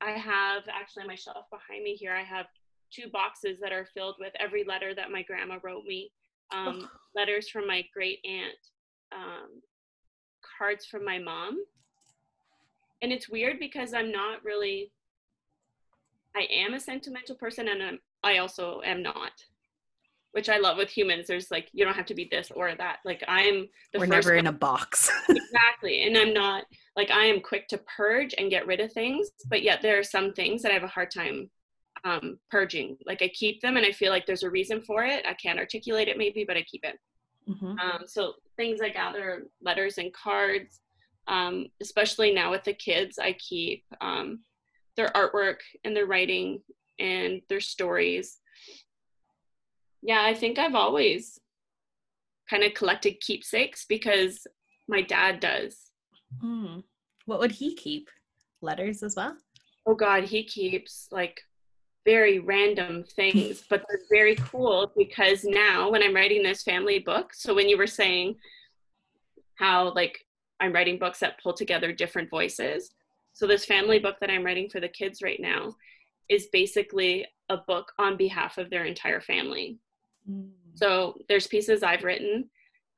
I 0.00 0.12
have 0.12 0.62
actually 0.72 1.02
on 1.02 1.08
my 1.08 1.14
shelf 1.14 1.44
behind 1.50 1.84
me 1.84 1.94
here. 1.94 2.14
I 2.14 2.22
have 2.22 2.46
two 2.90 3.08
boxes 3.12 3.58
that 3.60 3.72
are 3.72 3.86
filled 3.94 4.16
with 4.18 4.32
every 4.40 4.64
letter 4.64 4.94
that 4.94 5.10
my 5.10 5.22
grandma 5.22 5.58
wrote 5.62 5.84
me. 5.84 6.10
Um, 6.52 6.80
oh. 6.82 6.88
Letters 7.14 7.48
from 7.48 7.66
my 7.66 7.84
great 7.94 8.18
aunt, 8.24 8.58
um, 9.14 9.60
cards 10.58 10.86
from 10.86 11.04
my 11.04 11.18
mom. 11.18 11.58
And 13.02 13.12
it's 13.12 13.28
weird 13.28 13.58
because 13.58 13.94
I'm 13.94 14.10
not 14.10 14.44
really 14.44 14.90
I 16.34 16.46
am 16.50 16.74
a 16.74 16.80
sentimental 16.80 17.36
person 17.36 17.68
and 17.68 17.82
I'm 17.82 17.98
I 18.24 18.38
also 18.38 18.80
am 18.84 19.02
not 19.02 19.32
which 20.32 20.48
I 20.48 20.58
love 20.58 20.76
with 20.76 20.90
humans. 20.90 21.26
There's 21.28 21.50
like 21.50 21.68
you 21.72 21.84
don't 21.84 21.94
have 21.94 22.06
to 22.06 22.14
be 22.14 22.28
this 22.30 22.50
or 22.54 22.74
that. 22.74 22.98
Like 23.04 23.22
I'm 23.28 23.68
the 23.92 24.00
We're 24.00 24.06
never 24.06 24.34
in 24.34 24.46
a 24.46 24.52
box. 24.52 25.10
exactly. 25.28 26.04
And 26.04 26.16
I'm 26.16 26.34
not 26.34 26.64
like 26.96 27.10
I 27.10 27.24
am 27.24 27.40
quick 27.40 27.68
to 27.68 27.78
purge 27.96 28.34
and 28.36 28.50
get 28.50 28.66
rid 28.66 28.80
of 28.80 28.92
things, 28.92 29.30
but 29.48 29.62
yet 29.62 29.82
there 29.82 29.98
are 29.98 30.04
some 30.04 30.32
things 30.32 30.62
that 30.62 30.70
I 30.70 30.74
have 30.74 30.82
a 30.82 30.88
hard 30.88 31.10
time 31.10 31.50
um, 32.04 32.38
purging. 32.50 32.96
Like 33.06 33.22
I 33.22 33.28
keep 33.28 33.60
them 33.60 33.76
and 33.76 33.86
I 33.86 33.92
feel 33.92 34.10
like 34.10 34.26
there's 34.26 34.42
a 34.42 34.50
reason 34.50 34.82
for 34.82 35.04
it. 35.04 35.24
I 35.26 35.34
can't 35.34 35.58
articulate 35.58 36.08
it 36.08 36.18
maybe, 36.18 36.44
but 36.44 36.56
I 36.56 36.62
keep 36.62 36.84
it. 36.84 36.98
Mm-hmm. 37.48 37.78
Um, 37.78 38.02
so 38.06 38.34
things 38.56 38.80
I 38.80 38.88
gather, 38.88 39.44
letters 39.60 39.98
and 39.98 40.12
cards, 40.12 40.80
um, 41.28 41.66
especially 41.80 42.32
now 42.32 42.50
with 42.50 42.64
the 42.64 42.74
kids, 42.74 43.18
I 43.18 43.32
keep 43.34 43.84
um, 44.00 44.40
their 44.96 45.08
artwork 45.08 45.58
and 45.84 45.94
their 45.94 46.06
writing 46.06 46.60
and 46.98 47.40
their 47.48 47.60
stories. 47.60 48.38
Yeah, 50.02 50.22
I 50.22 50.34
think 50.34 50.58
I've 50.58 50.74
always 50.74 51.38
kind 52.50 52.64
of 52.64 52.74
collected 52.74 53.20
keepsakes 53.20 53.86
because 53.88 54.46
my 54.88 55.00
dad 55.00 55.40
does. 55.40 55.90
Mm. 56.42 56.82
What 57.26 57.38
would 57.38 57.52
he 57.52 57.74
keep? 57.74 58.08
Letters 58.60 59.02
as 59.02 59.16
well? 59.16 59.36
Oh 59.86 59.94
God, 59.94 60.24
he 60.24 60.44
keeps 60.44 61.08
like 61.10 61.40
very 62.04 62.38
random 62.38 63.04
things, 63.04 63.62
but 63.68 63.84
they're 63.88 64.00
very 64.10 64.36
cool 64.36 64.92
because 64.96 65.44
now 65.44 65.90
when 65.90 66.02
I'm 66.02 66.14
writing 66.14 66.42
this 66.42 66.62
family 66.62 66.98
book, 66.98 67.32
so 67.34 67.54
when 67.54 67.68
you 67.68 67.78
were 67.78 67.86
saying 67.86 68.36
how 69.56 69.92
like 69.94 70.24
I'm 70.60 70.72
writing 70.72 70.98
books 70.98 71.20
that 71.20 71.42
pull 71.42 71.52
together 71.52 71.92
different 71.92 72.30
voices, 72.30 72.90
so 73.32 73.46
this 73.46 73.64
family 73.64 73.98
book 73.98 74.16
that 74.20 74.30
I'm 74.30 74.44
writing 74.44 74.68
for 74.68 74.80
the 74.80 74.88
kids 74.88 75.22
right 75.22 75.40
now 75.40 75.74
is 76.28 76.46
basically 76.52 77.26
a 77.48 77.56
book 77.56 77.92
on 77.98 78.16
behalf 78.16 78.58
of 78.58 78.70
their 78.70 78.84
entire 78.84 79.20
family. 79.20 79.78
Mm. 80.30 80.50
So 80.74 81.14
there's 81.28 81.46
pieces 81.46 81.82
I've 81.82 82.04
written, 82.04 82.48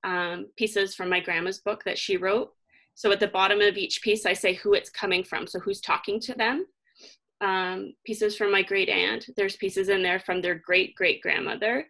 um, 0.05 0.47
pieces 0.57 0.95
from 0.95 1.09
my 1.09 1.21
grandma's 1.21 1.59
book 1.59 1.83
that 1.85 1.99
she 1.99 2.17
wrote. 2.17 2.53
So 2.95 3.11
at 3.11 3.21
the 3.21 3.29
bottom 3.29 3.61
of 3.61 3.77
each 3.77 4.03
piece, 4.03 4.25
I 4.25 4.33
say 4.33 4.55
who 4.55 4.75
it's 4.75 4.91
coming 4.91 5.25
from, 5.25 5.47
so 5.47 5.59
who's 5.59 5.81
talking 5.81 6.21
to 6.21 6.35
them. 6.35 6.67
Um, 7.41 7.95
pieces 8.07 8.37
from 8.37 8.53
my 8.53 8.63
great 8.63 8.89
aunt. 8.89 9.27
There's 9.37 9.57
pieces 9.57 9.89
in 9.89 10.03
there 10.03 10.21
from 10.21 10.41
their 10.41 10.55
great 10.55 10.95
great 10.95 11.21
grandmother. 11.21 11.87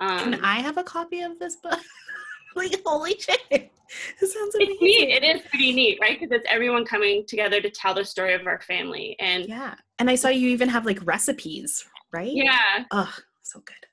Um, 0.00 0.32
Can 0.32 0.44
I 0.44 0.60
have 0.60 0.78
a 0.78 0.84
copy 0.84 1.22
of 1.22 1.38
this 1.38 1.56
book? 1.56 1.80
like 2.54 2.80
holy 2.86 3.18
shit! 3.18 3.40
It 3.50 4.30
sounds 4.30 4.54
amazing. 4.54 4.76
It's 4.80 4.82
neat. 4.82 5.08
It 5.10 5.24
is 5.24 5.42
pretty 5.48 5.72
neat, 5.72 5.98
right? 6.00 6.18
Because 6.18 6.36
it's 6.36 6.46
everyone 6.50 6.84
coming 6.84 7.24
together 7.26 7.60
to 7.60 7.70
tell 7.70 7.94
the 7.94 8.04
story 8.04 8.34
of 8.34 8.46
our 8.46 8.60
family. 8.60 9.16
And 9.18 9.46
yeah, 9.46 9.74
and 9.98 10.08
I 10.08 10.14
saw 10.14 10.28
you 10.28 10.48
even 10.50 10.68
have 10.68 10.86
like 10.86 11.04
recipes, 11.04 11.84
right? 12.12 12.30
Yeah. 12.32 12.84
Oh, 12.90 13.12
so 13.42 13.60
good. 13.60 13.87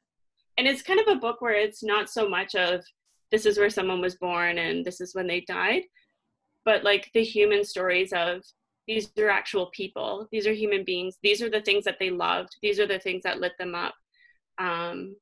And 0.58 0.68
it's 0.68 0.82
kind 0.82 1.00
of 1.00 1.08
a 1.08 1.20
book 1.20 1.42
where 1.42 1.54
it's 1.54 1.84
not 1.84 2.10
so 2.10 2.30
much 2.30 2.56
of 2.56 2.84
this 3.32 3.46
is 3.46 3.58
where 3.58 3.70
someone 3.70 4.02
was 4.02 4.16
born 4.16 4.58
and 4.58 4.86
this 4.86 5.02
is 5.02 5.14
when 5.14 5.28
they 5.28 5.42
died, 5.42 5.84
but 6.64 6.84
like 6.84 7.10
the 7.14 7.24
human 7.24 7.64
stories 7.64 8.14
of 8.14 8.42
these 8.88 9.12
are 9.18 9.30
actual 9.30 9.72
people. 9.74 10.28
These 10.32 10.48
are 10.48 10.54
human 10.54 10.84
beings. 10.84 11.18
These 11.24 11.42
are 11.42 11.50
the 11.50 11.62
things 11.62 11.84
that 11.86 11.98
they 12.00 12.12
loved. 12.12 12.56
These 12.62 12.80
are 12.80 12.88
the 12.88 13.00
things 13.00 13.24
that 13.24 13.40
lit 13.40 13.54
them 13.58 13.76
up. 13.76 13.96
Um, 14.58 15.16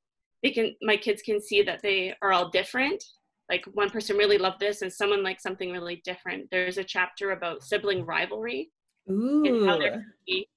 they 0.43 0.51
can 0.51 0.75
my 0.81 0.97
kids 0.97 1.21
can 1.21 1.41
see 1.41 1.63
that 1.63 1.81
they 1.81 2.13
are 2.21 2.33
all 2.33 2.49
different 2.49 3.03
like 3.49 3.65
one 3.73 3.89
person 3.89 4.17
really 4.17 4.37
loved 4.37 4.59
this 4.59 4.81
and 4.81 4.91
someone 4.91 5.23
liked 5.23 5.41
something 5.41 5.71
really 5.71 6.01
different. 6.05 6.49
There's 6.49 6.77
a 6.77 6.83
chapter 6.83 7.31
about 7.31 7.63
sibling 7.63 8.05
rivalry. 8.05 8.71
Ooh. 9.09 9.43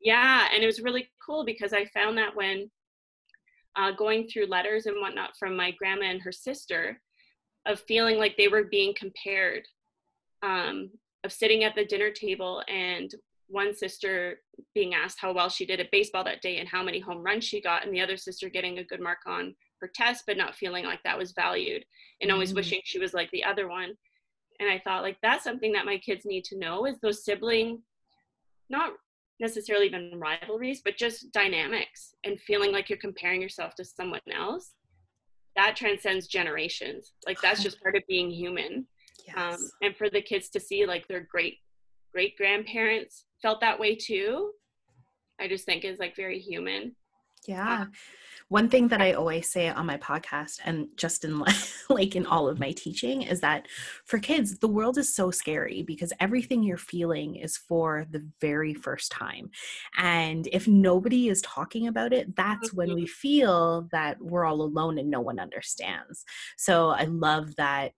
yeah, 0.01 0.49
and 0.53 0.63
it 0.63 0.67
was 0.67 0.81
really 0.81 1.09
cool 1.25 1.45
because 1.45 1.73
I 1.73 1.87
found 1.87 2.17
that 2.19 2.37
when 2.37 2.71
uh, 3.77 3.93
going 3.93 4.27
through 4.27 4.47
letters 4.47 4.87
and 4.87 4.97
whatnot 5.01 5.37
from 5.37 5.57
my 5.57 5.71
grandma 5.73 6.07
and 6.07 6.23
her 6.23 6.33
sister, 6.33 7.01
of 7.67 7.81
feeling 7.81 8.19
like 8.19 8.37
they 8.37 8.49
were 8.49 8.65
being 8.65 8.95
compared, 8.97 9.67
um, 10.43 10.91
of 11.25 11.33
sitting 11.33 11.65
at 11.65 11.75
the 11.75 11.85
dinner 11.85 12.11
table 12.11 12.63
and 12.69 13.15
one 13.49 13.75
sister 13.75 14.41
being 14.75 14.95
asked 14.95 15.19
how 15.21 15.33
well 15.33 15.49
she 15.49 15.67
did 15.67 15.81
at 15.81 15.91
baseball 15.91 16.25
that 16.25 16.43
day 16.43 16.59
and 16.59 16.69
how 16.69 16.83
many 16.83 16.99
home 16.99 17.23
runs 17.23 17.45
she 17.45 17.61
got, 17.61 17.85
and 17.85 17.95
the 17.95 18.01
other 18.01 18.17
sister 18.17 18.49
getting 18.49 18.79
a 18.79 18.85
good 18.85 19.01
mark 19.01 19.19
on 19.27 19.55
her 19.81 19.91
test, 19.95 20.25
but 20.27 20.37
not 20.37 20.55
feeling 20.55 20.85
like 20.85 21.03
that 21.05 21.19
was 21.19 21.33
valued 21.33 21.85
and 22.21 22.33
always 22.33 22.51
mm-hmm. 22.51 22.57
wishing 22.57 22.81
she 22.85 22.99
was 22.99 23.15
like 23.15 23.31
the 23.31 23.45
other 23.45 23.69
one. 23.69 23.93
And 24.59 24.71
I 24.71 24.81
thought, 24.83 25.03
like, 25.03 25.19
that's 25.23 25.45
something 25.45 25.73
that 25.73 25.85
my 25.85 25.99
kids 25.99 26.25
need 26.25 26.45
to 26.45 26.59
know 26.59 26.87
is 26.87 26.99
those 27.01 27.25
sibling, 27.25 27.83
not 28.71 28.93
necessarily 29.41 29.87
even 29.87 30.19
rivalries, 30.19 30.81
but 30.85 30.97
just 30.97 31.33
dynamics 31.33 32.15
and 32.25 32.41
feeling 32.41 32.73
like 32.73 32.89
you're 32.89 32.99
comparing 32.99 33.43
yourself 33.43 33.75
to 33.75 33.85
someone 33.85 34.21
else. 34.33 34.73
That 35.57 35.77
transcends 35.77 36.27
generations. 36.27 37.13
Like, 37.27 37.41
that's 37.41 37.63
just 37.63 37.81
part 37.83 37.97
of 37.97 38.03
being 38.09 38.31
human. 38.31 38.75
Um, 38.75 38.87
yes. 39.27 39.55
Um, 39.55 39.71
and 39.83 39.97
for 39.97 40.11
the 40.11 40.23
kids 40.23 40.49
to 40.51 40.61
see, 40.61 40.87
like, 40.87 41.07
their 41.09 41.27
great 41.31 41.59
great 42.13 42.37
grandparents 42.39 43.27
felt 43.43 43.61
that 43.61 43.79
way 43.79 43.95
too, 43.95 44.53
I 45.39 45.49
just 45.49 45.67
think 45.67 45.85
is 45.85 45.99
like 45.99 46.17
very 46.17 46.39
human. 46.39 46.97
Yeah. 47.47 47.83
Uh, 47.83 47.87
one 48.49 48.69
thing 48.69 48.89
that 48.89 49.01
I 49.01 49.13
always 49.13 49.49
say 49.49 49.69
on 49.69 49.87
my 49.87 49.97
podcast 49.97 50.61
and 50.65 50.89
just 50.97 51.25
in 51.25 51.43
like 51.91 52.15
in 52.15 52.27
all 52.27 52.49
of 52.49 52.61
my 52.61 52.73
teaching 52.73 53.23
is 53.23 53.41
that 53.41 53.67
for 54.05 54.19
kids 54.19 54.59
the 54.59 54.69
world 54.69 54.99
is 54.99 55.15
so 55.15 55.31
scary 55.31 55.83
because 55.83 56.13
everything 56.21 56.63
you're 56.63 56.77
feeling 56.77 57.37
is 57.37 57.57
for 57.57 58.07
the 58.11 58.27
very 58.41 58.73
first 58.73 59.11
time. 59.11 59.51
And 59.97 60.49
if 60.53 60.69
nobody 60.69 61.29
is 61.29 61.43
talking 61.43 61.89
about 61.89 62.13
it, 62.13 62.37
that's 62.37 62.73
when 62.73 62.95
we 62.95 63.03
mm-hmm. 63.03 63.07
feel 63.07 63.89
that 63.93 64.21
we're 64.21 64.45
all 64.45 64.63
alone 64.63 64.99
and 64.99 65.11
no 65.11 65.21
one 65.21 65.39
understands. 65.41 66.25
So 66.57 66.91
I 66.91 67.05
love 67.05 67.57
that 67.57 67.93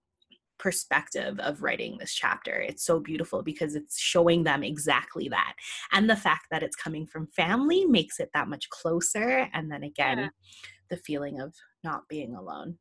perspective 0.59 1.39
of 1.39 1.63
writing 1.63 1.97
this 1.97 2.13
chapter. 2.13 2.59
It's 2.59 2.85
so 2.85 2.99
beautiful 2.99 3.41
because 3.41 3.75
it's 3.75 3.99
showing 3.99 4.43
them 4.43 4.63
exactly 4.63 5.29
that. 5.29 5.53
And 5.91 6.09
the 6.09 6.15
fact 6.15 6.47
that 6.51 6.63
it's 6.63 6.75
coming 6.75 7.07
from 7.07 7.27
family 7.27 7.85
makes 7.85 8.19
it 8.19 8.29
that 8.33 8.49
much 8.49 8.69
closer. 8.69 9.49
And 9.53 9.71
then 9.71 9.83
again, 9.83 10.19
yeah. 10.19 10.29
the 10.89 10.97
feeling 10.97 11.39
of 11.39 11.55
not 11.83 12.07
being 12.07 12.35
alone. 12.35 12.77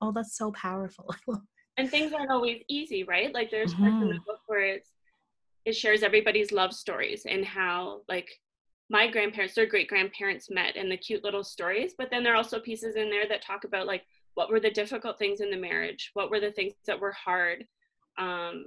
Oh, 0.00 0.12
that's 0.12 0.36
so 0.36 0.52
powerful. 0.52 1.14
and 1.76 1.90
things 1.90 2.12
aren't 2.12 2.30
always 2.30 2.62
easy, 2.68 3.04
right? 3.04 3.32
Like 3.32 3.50
there's 3.50 3.74
mm-hmm. 3.74 3.84
parts 3.84 4.02
in 4.02 4.08
the 4.08 4.20
book 4.26 4.40
where 4.46 4.64
it's 4.64 4.90
it 5.64 5.76
shares 5.76 6.02
everybody's 6.02 6.50
love 6.50 6.72
stories 6.72 7.26
and 7.28 7.44
how 7.44 8.00
like 8.08 8.30
my 8.90 9.06
grandparents, 9.06 9.54
their 9.54 9.66
great 9.66 9.88
grandparents 9.88 10.48
met 10.50 10.76
and 10.76 10.90
the 10.90 10.96
cute 10.96 11.22
little 11.22 11.44
stories. 11.44 11.92
But 11.98 12.10
then 12.10 12.24
there 12.24 12.32
are 12.32 12.36
also 12.36 12.58
pieces 12.58 12.96
in 12.96 13.10
there 13.10 13.28
that 13.28 13.42
talk 13.42 13.64
about 13.64 13.86
like 13.86 14.02
what 14.38 14.52
were 14.52 14.60
the 14.60 14.70
difficult 14.70 15.18
things 15.18 15.40
in 15.40 15.50
the 15.50 15.56
marriage? 15.56 16.12
What 16.14 16.30
were 16.30 16.38
the 16.38 16.52
things 16.52 16.74
that 16.86 17.00
were 17.00 17.10
hard? 17.10 17.64
Um, 18.18 18.66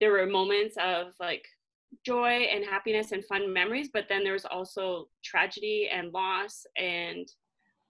there 0.00 0.10
were 0.10 0.26
moments 0.26 0.76
of 0.76 1.12
like 1.20 1.46
joy 2.04 2.48
and 2.52 2.64
happiness 2.64 3.12
and 3.12 3.24
fun 3.26 3.52
memories 3.52 3.90
but 3.92 4.06
then 4.08 4.24
there 4.24 4.32
was 4.32 4.46
also 4.46 5.08
tragedy 5.22 5.88
and 5.92 6.12
loss 6.12 6.66
and 6.76 7.28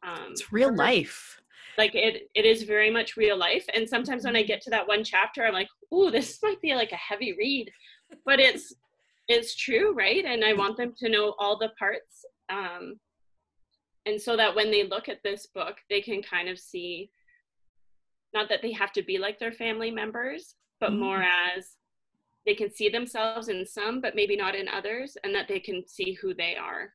um, 0.06 0.32
it's 0.32 0.52
real 0.52 0.74
life. 0.74 1.40
Like 1.78 1.94
it 1.94 2.28
it 2.34 2.44
is 2.44 2.64
very 2.64 2.90
much 2.90 3.16
real 3.16 3.38
life 3.38 3.64
and 3.74 3.88
sometimes 3.88 4.24
when 4.24 4.36
i 4.36 4.42
get 4.42 4.60
to 4.62 4.70
that 4.70 4.86
one 4.86 5.02
chapter 5.02 5.46
i'm 5.46 5.54
like 5.54 5.68
ooh 5.94 6.10
this 6.10 6.40
might 6.42 6.60
be 6.60 6.74
like 6.74 6.92
a 6.92 6.96
heavy 6.96 7.32
read. 7.38 7.70
But 8.26 8.38
it's 8.38 8.74
it's 9.28 9.54
true 9.56 9.94
right? 9.94 10.24
And 10.26 10.44
i 10.44 10.52
want 10.52 10.76
them 10.76 10.92
to 10.98 11.08
know 11.08 11.34
all 11.38 11.56
the 11.56 11.70
parts 11.78 12.26
um, 12.50 12.98
and 14.06 14.20
so 14.20 14.36
that 14.36 14.54
when 14.54 14.70
they 14.70 14.84
look 14.84 15.08
at 15.08 15.22
this 15.22 15.46
book 15.46 15.76
they 15.90 16.00
can 16.00 16.22
kind 16.22 16.48
of 16.48 16.58
see 16.58 17.10
not 18.34 18.48
that 18.48 18.62
they 18.62 18.72
have 18.72 18.92
to 18.92 19.02
be 19.02 19.18
like 19.18 19.38
their 19.38 19.52
family 19.52 19.90
members 19.90 20.54
but 20.80 20.90
mm-hmm. 20.90 21.00
more 21.00 21.22
as 21.22 21.76
they 22.44 22.54
can 22.54 22.72
see 22.72 22.88
themselves 22.88 23.48
in 23.48 23.64
some 23.64 24.00
but 24.00 24.16
maybe 24.16 24.36
not 24.36 24.54
in 24.54 24.68
others 24.68 25.16
and 25.24 25.34
that 25.34 25.48
they 25.48 25.60
can 25.60 25.86
see 25.86 26.12
who 26.14 26.34
they 26.34 26.56
are 26.56 26.92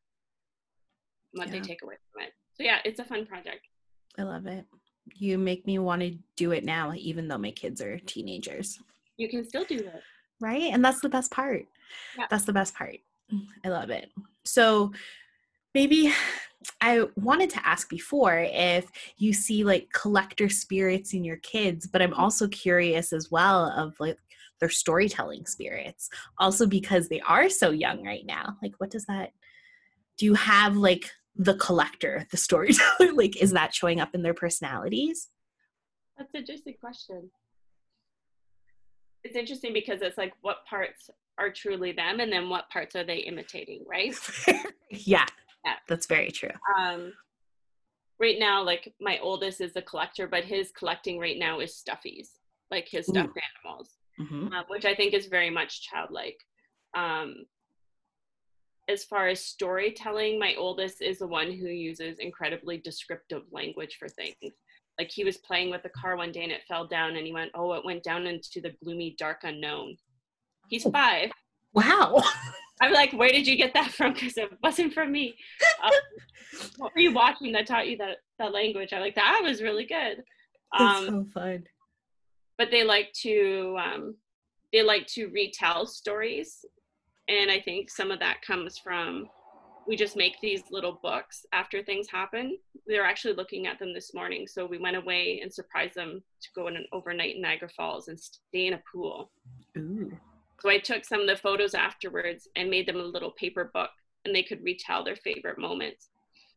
what 1.33 1.47
yeah. 1.47 1.53
they 1.53 1.59
take 1.59 1.83
away 1.83 1.95
from 2.11 2.23
it. 2.23 2.33
So 2.53 2.63
yeah 2.63 2.79
it's 2.83 2.99
a 2.99 3.05
fun 3.05 3.25
project. 3.25 3.67
I 4.17 4.23
love 4.23 4.47
it. 4.47 4.65
You 5.15 5.37
make 5.37 5.65
me 5.65 5.79
want 5.79 6.01
to 6.01 6.17
do 6.35 6.51
it 6.51 6.65
now 6.65 6.93
even 6.95 7.27
though 7.27 7.37
my 7.37 7.51
kids 7.51 7.81
are 7.81 7.99
teenagers. 7.99 8.79
You 9.17 9.29
can 9.29 9.47
still 9.47 9.63
do 9.63 9.77
it. 9.77 10.03
Right? 10.39 10.71
And 10.71 10.83
that's 10.83 11.01
the 11.01 11.09
best 11.09 11.31
part. 11.31 11.65
Yeah. 12.17 12.25
that's 12.29 12.45
the 12.45 12.53
best 12.53 12.75
part. 12.75 12.97
I 13.63 13.69
love 13.69 13.89
it. 13.89 14.11
So 14.45 14.91
maybe 15.73 16.13
I 16.81 17.05
wanted 17.15 17.49
to 17.51 17.65
ask 17.65 17.89
before 17.89 18.39
if 18.39 18.89
you 19.17 19.31
see 19.31 19.63
like 19.63 19.89
collector 19.93 20.49
spirits 20.49 21.13
in 21.13 21.23
your 21.23 21.37
kids, 21.37 21.87
but 21.87 22.01
I'm 22.01 22.11
mm-hmm. 22.11 22.19
also 22.19 22.47
curious 22.47 23.13
as 23.13 23.31
well 23.31 23.65
of 23.65 23.95
like 23.99 24.17
their 24.59 24.69
storytelling 24.69 25.45
spirits. 25.45 26.09
Also 26.39 26.65
because 26.65 27.07
they 27.07 27.21
are 27.21 27.49
so 27.49 27.69
young 27.69 28.03
right 28.03 28.25
now. 28.25 28.57
Like 28.61 28.73
what 28.79 28.89
does 28.89 29.05
that 29.05 29.31
do 30.17 30.25
you 30.25 30.33
have 30.33 30.75
like 30.75 31.11
the 31.35 31.53
collector, 31.55 32.25
the 32.31 32.37
storyteller? 32.37 33.13
like 33.13 33.41
is 33.41 33.51
that 33.51 33.73
showing 33.73 33.99
up 33.99 34.13
in 34.13 34.23
their 34.23 34.33
personalities? 34.33 35.29
That's 36.17 36.33
an 36.33 36.41
interesting 36.41 36.75
question. 36.79 37.29
It's 39.23 39.35
interesting 39.35 39.73
because 39.73 40.01
it's 40.01 40.17
like 40.17 40.33
what 40.41 40.65
parts 40.67 41.09
are 41.37 41.51
truly 41.51 41.91
them 41.91 42.19
and 42.19 42.31
then 42.31 42.49
what 42.49 42.69
parts 42.69 42.95
are 42.95 43.03
they 43.03 43.17
imitating, 43.17 43.83
right? 43.87 44.15
yeah. 44.89 45.25
Yeah. 45.67 45.75
That's 45.87 46.05
very 46.05 46.31
true. 46.31 46.51
Um, 46.79 47.13
right 48.19 48.37
now, 48.39 48.63
like 48.63 48.93
my 49.01 49.19
oldest 49.21 49.61
is 49.61 49.75
a 49.75 49.81
collector, 49.81 50.27
but 50.27 50.45
his 50.45 50.71
collecting 50.71 51.19
right 51.19 51.37
now 51.37 51.59
is 51.59 51.73
stuffies, 51.73 52.29
like 52.71 52.87
his 52.87 53.07
stuffed 53.07 53.29
Ooh. 53.29 53.65
animals, 53.65 53.89
mm-hmm. 54.19 54.53
uh, 54.53 54.63
which 54.69 54.85
I 54.85 54.95
think 54.95 55.13
is 55.13 55.27
very 55.27 55.49
much 55.49 55.81
childlike. 55.81 56.39
Um, 56.95 57.45
as 58.89 59.03
far 59.03 59.27
as 59.27 59.43
storytelling, 59.43 60.39
my 60.39 60.55
oldest 60.57 61.01
is 61.01 61.19
the 61.19 61.27
one 61.27 61.51
who 61.51 61.67
uses 61.67 62.19
incredibly 62.19 62.77
descriptive 62.77 63.43
language 63.51 63.97
for 63.99 64.07
things. 64.07 64.53
Like 64.97 65.11
he 65.11 65.25
was 65.25 65.37
playing 65.37 65.69
with 65.69 65.83
the 65.83 65.89
car 65.89 66.15
one 66.15 66.31
day 66.31 66.43
and 66.43 66.51
it 66.51 66.61
fell 66.67 66.87
down, 66.87 67.17
and 67.17 67.27
he 67.27 67.33
went, 67.33 67.51
"Oh, 67.53 67.73
it 67.73 67.85
went 67.85 68.03
down 68.03 68.25
into 68.25 68.61
the 68.61 68.73
gloomy, 68.81 69.15
dark 69.19 69.41
unknown." 69.43 69.97
He's 70.69 70.85
oh. 70.85 70.91
five. 70.91 71.31
Wow. 71.73 72.23
I'm 72.81 72.93
like, 72.93 73.11
where 73.13 73.29
did 73.29 73.47
you 73.47 73.55
get 73.55 73.73
that 73.73 73.91
from? 73.91 74.13
Because 74.17 74.37
it 74.37 74.49
wasn't 74.63 74.93
from 74.93 75.11
me. 75.11 75.35
Um, 75.83 75.91
what 76.77 76.93
were 76.93 77.01
you 77.01 77.13
watching 77.13 77.51
that 77.53 77.67
taught 77.67 77.87
you 77.87 77.97
that 77.97 78.17
that 78.39 78.53
language? 78.53 78.93
I'm 78.93 79.01
like, 79.01 79.15
that 79.15 79.41
was 79.43 79.61
really 79.61 79.85
good. 79.85 80.23
Um, 80.77 81.05
so 81.05 81.25
fun. 81.33 81.63
But 82.57 82.71
they 82.71 82.83
like 82.83 83.11
to 83.23 83.77
um, 83.79 84.15
they 84.73 84.83
like 84.83 85.07
to 85.07 85.27
retell 85.27 85.85
stories, 85.85 86.65
and 87.27 87.49
I 87.51 87.59
think 87.59 87.89
some 87.89 88.11
of 88.11 88.19
that 88.19 88.41
comes 88.41 88.77
from 88.77 89.27
we 89.87 89.95
just 89.95 90.17
make 90.17 90.39
these 90.41 90.63
little 90.69 90.99
books 91.01 91.45
after 91.53 91.81
things 91.81 92.07
happen. 92.11 92.57
They're 92.87 93.05
actually 93.05 93.35
looking 93.35 93.67
at 93.67 93.79
them 93.79 93.93
this 93.93 94.13
morning, 94.13 94.45
so 94.45 94.65
we 94.65 94.77
went 94.77 94.97
away 94.97 95.39
and 95.41 95.51
surprised 95.51 95.95
them 95.95 96.21
to 96.41 96.49
go 96.53 96.67
in 96.67 96.75
an 96.75 96.85
overnight 96.91 97.35
in 97.35 97.41
Niagara 97.41 97.69
Falls 97.69 98.09
and 98.09 98.19
stay 98.19 98.67
in 98.67 98.73
a 98.73 98.81
pool. 98.91 99.31
Ooh. 99.77 100.11
So 100.59 100.69
I 100.69 100.79
took 100.79 101.05
some 101.05 101.21
of 101.21 101.27
the 101.27 101.35
photos 101.35 101.73
afterwards 101.73 102.47
and 102.55 102.69
made 102.69 102.87
them 102.87 102.97
a 102.97 103.03
little 103.03 103.31
paper 103.31 103.71
book 103.73 103.91
and 104.25 104.35
they 104.35 104.43
could 104.43 104.63
retell 104.63 105.03
their 105.03 105.15
favorite 105.15 105.59
moments. 105.59 106.09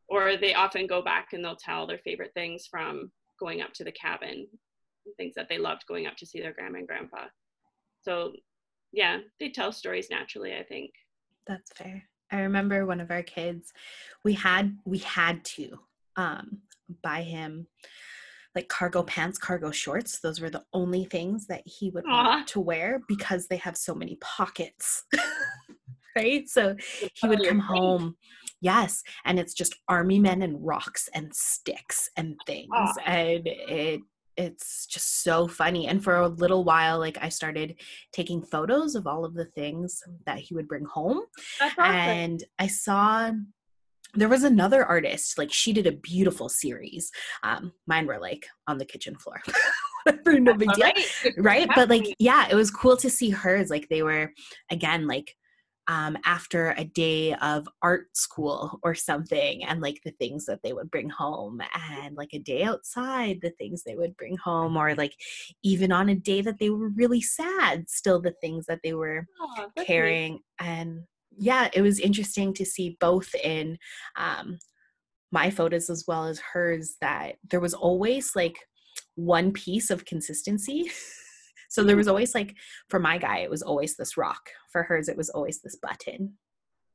Or 0.08 0.36
they 0.36 0.54
often 0.54 0.86
go 0.86 1.02
back 1.02 1.28
and 1.32 1.44
they'll 1.44 1.56
tell 1.56 1.86
their 1.86 1.98
favorite 1.98 2.32
things 2.34 2.66
from 2.66 3.12
going 3.38 3.60
up 3.60 3.72
to 3.74 3.84
the 3.84 3.92
cabin, 3.92 4.46
things 5.16 5.34
that 5.36 5.48
they 5.48 5.58
loved 5.58 5.86
going 5.86 6.06
up 6.06 6.16
to 6.16 6.26
see 6.26 6.40
their 6.40 6.52
grandma 6.52 6.78
and 6.78 6.88
grandpa. 6.88 7.26
So 8.02 8.32
yeah, 8.92 9.18
they 9.38 9.50
tell 9.50 9.72
stories 9.72 10.08
naturally, 10.10 10.54
I 10.54 10.64
think. 10.64 10.90
That's 11.46 11.70
fair. 11.72 12.02
I 12.32 12.40
remember 12.40 12.86
one 12.86 13.00
of 13.00 13.10
our 13.10 13.22
kids, 13.22 13.72
we 14.24 14.34
had 14.34 14.76
we 14.84 14.98
had 14.98 15.44
to 15.44 15.78
um 16.16 16.58
buy 17.02 17.22
him 17.22 17.66
like 18.54 18.68
cargo 18.68 19.02
pants, 19.02 19.38
cargo 19.38 19.70
shorts. 19.70 20.20
Those 20.20 20.40
were 20.40 20.50
the 20.50 20.64
only 20.72 21.04
things 21.04 21.46
that 21.46 21.62
he 21.64 21.90
would 21.90 22.04
Aww. 22.04 22.24
want 22.24 22.48
to 22.48 22.60
wear 22.60 23.00
because 23.06 23.46
they 23.46 23.58
have 23.58 23.76
so 23.76 23.94
many 23.94 24.16
pockets. 24.20 25.04
right? 26.16 26.48
So 26.48 26.76
he 27.14 27.28
would 27.28 27.46
come 27.46 27.60
home. 27.60 28.16
Yes. 28.60 29.02
And 29.24 29.38
it's 29.38 29.54
just 29.54 29.76
army 29.88 30.18
men 30.18 30.42
and 30.42 30.56
rocks 30.64 31.08
and 31.14 31.34
sticks 31.34 32.10
and 32.16 32.36
things. 32.46 32.70
Aww. 32.74 32.94
And 33.06 33.46
it 33.46 34.00
it's 34.36 34.86
just 34.86 35.22
so 35.22 35.46
funny. 35.46 35.86
And 35.86 36.02
for 36.02 36.16
a 36.16 36.28
little 36.28 36.64
while, 36.64 36.98
like 36.98 37.18
I 37.20 37.28
started 37.28 37.78
taking 38.10 38.42
photos 38.42 38.94
of 38.94 39.06
all 39.06 39.26
of 39.26 39.34
the 39.34 39.44
things 39.44 40.02
that 40.24 40.38
he 40.38 40.54
would 40.54 40.66
bring 40.66 40.86
home. 40.86 41.20
Awesome. 41.60 41.84
And 41.84 42.44
I 42.58 42.66
saw 42.68 43.32
there 44.14 44.28
was 44.28 44.44
another 44.44 44.84
artist 44.84 45.38
like 45.38 45.52
she 45.52 45.72
did 45.72 45.86
a 45.86 45.92
beautiful 45.92 46.48
series 46.48 47.10
um 47.42 47.72
mine 47.86 48.06
were 48.06 48.18
like 48.18 48.46
on 48.66 48.78
the 48.78 48.84
kitchen 48.84 49.14
floor 49.16 49.40
no 50.26 50.54
big 50.54 50.72
deal 50.72 50.86
right, 50.86 51.34
right? 51.38 51.68
but 51.74 51.88
like 51.88 52.14
yeah 52.18 52.48
it 52.50 52.54
was 52.54 52.70
cool 52.70 52.96
to 52.96 53.10
see 53.10 53.30
hers 53.30 53.70
like 53.70 53.88
they 53.88 54.02
were 54.02 54.32
again 54.70 55.06
like 55.06 55.36
um, 55.90 56.16
after 56.24 56.72
a 56.78 56.84
day 56.84 57.34
of 57.34 57.68
art 57.82 58.16
school 58.16 58.78
or 58.84 58.94
something 58.94 59.64
and 59.64 59.80
like 59.80 60.00
the 60.04 60.12
things 60.12 60.46
that 60.46 60.62
they 60.62 60.72
would 60.72 60.88
bring 60.88 61.08
home 61.10 61.60
and 61.96 62.16
like 62.16 62.30
a 62.32 62.38
day 62.38 62.62
outside 62.62 63.40
the 63.42 63.50
things 63.50 63.82
they 63.82 63.96
would 63.96 64.16
bring 64.16 64.36
home 64.36 64.76
or 64.76 64.94
like 64.94 65.14
even 65.64 65.90
on 65.90 66.08
a 66.08 66.14
day 66.14 66.42
that 66.42 66.60
they 66.60 66.70
were 66.70 66.90
really 66.90 67.20
sad 67.20 67.90
still 67.90 68.20
the 68.20 68.34
things 68.40 68.66
that 68.66 68.78
they 68.84 68.92
were 68.92 69.26
oh, 69.40 69.66
carrying 69.84 70.34
neat. 70.34 70.42
and 70.60 71.02
yeah, 71.40 71.68
it 71.72 71.80
was 71.80 71.98
interesting 71.98 72.52
to 72.54 72.66
see 72.66 72.98
both 73.00 73.34
in 73.34 73.78
um, 74.16 74.58
my 75.32 75.50
photos 75.50 75.88
as 75.88 76.04
well 76.06 76.26
as 76.26 76.38
hers 76.52 76.96
that 77.00 77.36
there 77.48 77.60
was 77.60 77.72
always 77.72 78.36
like 78.36 78.58
one 79.14 79.50
piece 79.50 79.88
of 79.88 80.04
consistency. 80.04 80.90
so 81.70 81.82
there 81.82 81.96
was 81.96 82.06
mm-hmm. 82.06 82.10
always 82.10 82.34
like, 82.34 82.54
for 82.90 83.00
my 83.00 83.16
guy, 83.16 83.38
it 83.38 83.50
was 83.50 83.62
always 83.62 83.96
this 83.96 84.18
rock. 84.18 84.50
For 84.70 84.82
hers, 84.82 85.08
it 85.08 85.16
was 85.16 85.30
always 85.30 85.62
this 85.62 85.76
button. 85.76 86.34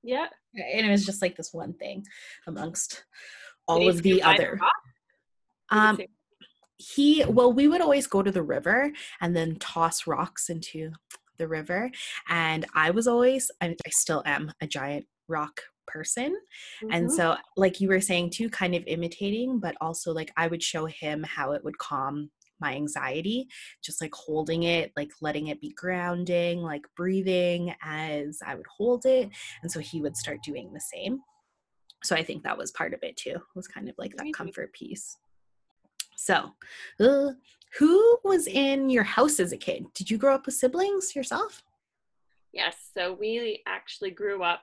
Yeah. 0.03 0.27
And 0.53 0.85
it 0.85 0.91
was 0.91 1.07
just 1.07 1.23
like 1.23 1.35
this 1.35 1.51
one 1.51 1.73
thing 1.73 2.05
amongst 2.45 3.03
all 3.67 3.89
of 3.89 4.03
the 4.03 4.21
other. 4.21 4.59
Um, 5.71 5.99
he 6.77 7.23
well 7.25 7.53
we 7.53 7.69
would 7.69 7.79
always 7.79 8.05
go 8.05 8.21
to 8.21 8.31
the 8.31 8.43
river 8.43 8.91
and 9.21 9.33
then 9.33 9.55
toss 9.55 10.05
rocks 10.05 10.49
into 10.49 10.91
the 11.37 11.47
river. 11.47 11.91
And 12.29 12.65
I 12.73 12.91
was 12.91 13.07
always, 13.07 13.51
I, 13.61 13.75
I 13.85 13.89
still 13.89 14.23
am 14.25 14.51
a 14.61 14.67
giant 14.67 15.05
rock 15.27 15.61
person. 15.87 16.35
Mm-hmm. 16.83 16.87
And 16.91 17.11
so, 17.11 17.35
like 17.57 17.79
you 17.79 17.89
were 17.89 18.01
saying 18.01 18.31
too, 18.31 18.49
kind 18.49 18.75
of 18.75 18.83
imitating, 18.87 19.59
but 19.59 19.75
also 19.81 20.13
like 20.13 20.31
I 20.37 20.47
would 20.47 20.63
show 20.63 20.85
him 20.85 21.23
how 21.23 21.51
it 21.51 21.63
would 21.63 21.77
calm 21.77 22.31
my 22.59 22.73
anxiety, 22.73 23.47
just 23.83 24.01
like 24.01 24.13
holding 24.13 24.63
it, 24.63 24.91
like 24.95 25.11
letting 25.21 25.47
it 25.47 25.61
be 25.61 25.73
grounding, 25.75 26.61
like 26.61 26.83
breathing 26.95 27.75
as 27.83 28.39
I 28.45 28.55
would 28.55 28.67
hold 28.77 29.05
it. 29.05 29.29
And 29.61 29.71
so 29.71 29.79
he 29.79 30.01
would 30.01 30.15
start 30.15 30.43
doing 30.43 30.71
the 30.73 30.81
same. 30.81 31.19
So 32.03 32.15
I 32.15 32.23
think 32.23 32.43
that 32.43 32.57
was 32.57 32.71
part 32.71 32.93
of 32.93 32.99
it 33.03 33.17
too, 33.17 33.35
was 33.55 33.67
kind 33.67 33.89
of 33.89 33.95
like 33.97 34.15
that 34.17 34.33
comfort 34.33 34.73
piece. 34.73 35.17
So, 36.17 36.51
uh, 36.99 37.31
who 37.77 38.17
was 38.23 38.47
in 38.47 38.89
your 38.89 39.03
house 39.03 39.39
as 39.39 39.51
a 39.51 39.57
kid? 39.57 39.87
Did 39.93 40.09
you 40.09 40.17
grow 40.17 40.35
up 40.35 40.45
with 40.45 40.55
siblings 40.55 41.15
yourself? 41.15 41.63
Yes. 42.53 42.75
So 42.93 43.13
we 43.13 43.61
actually 43.67 44.11
grew 44.11 44.43
up 44.43 44.61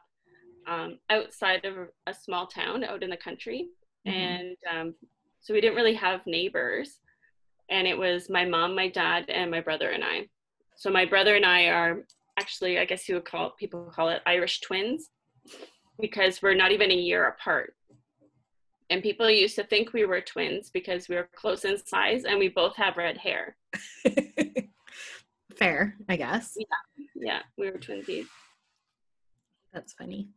um, 0.66 0.98
outside 1.10 1.64
of 1.64 1.88
a 2.06 2.14
small 2.14 2.46
town 2.46 2.84
out 2.84 3.02
in 3.02 3.10
the 3.10 3.16
country. 3.16 3.68
Mm-hmm. 4.06 4.18
And 4.18 4.56
um, 4.70 4.94
so 5.40 5.52
we 5.52 5.60
didn't 5.60 5.76
really 5.76 5.94
have 5.94 6.26
neighbors 6.26 7.00
and 7.72 7.86
it 7.86 7.96
was 7.96 8.28
my 8.28 8.44
mom, 8.44 8.74
my 8.74 8.88
dad, 8.88 9.24
and 9.28 9.50
my 9.50 9.60
brother 9.60 9.90
and 9.90 10.04
I. 10.04 10.28
So 10.76 10.90
my 10.90 11.06
brother 11.06 11.36
and 11.36 11.46
I 11.46 11.68
are 11.68 12.04
actually, 12.38 12.78
I 12.78 12.84
guess 12.84 13.08
you 13.08 13.14
would 13.14 13.24
call 13.24 13.48
it, 13.48 13.56
people 13.58 13.90
call 13.94 14.10
it 14.10 14.20
Irish 14.26 14.60
twins 14.60 15.08
because 16.00 16.42
we're 16.42 16.54
not 16.54 16.70
even 16.70 16.90
a 16.90 16.94
year 16.94 17.28
apart. 17.28 17.74
And 18.92 19.02
people 19.02 19.30
used 19.30 19.56
to 19.56 19.64
think 19.64 19.94
we 19.94 20.04
were 20.04 20.20
twins 20.20 20.68
because 20.68 21.08
we 21.08 21.16
were 21.16 21.30
close 21.34 21.64
in 21.64 21.78
size 21.78 22.24
and 22.24 22.38
we 22.38 22.48
both 22.48 22.76
have 22.76 22.98
red 22.98 23.16
hair. 23.16 23.56
Fair, 25.56 25.96
I 26.10 26.16
guess. 26.16 26.58
Yeah, 26.58 27.06
yeah, 27.14 27.38
we 27.56 27.70
were 27.70 27.78
twinsies. 27.78 28.26
That's 29.72 29.94
funny. 29.94 30.28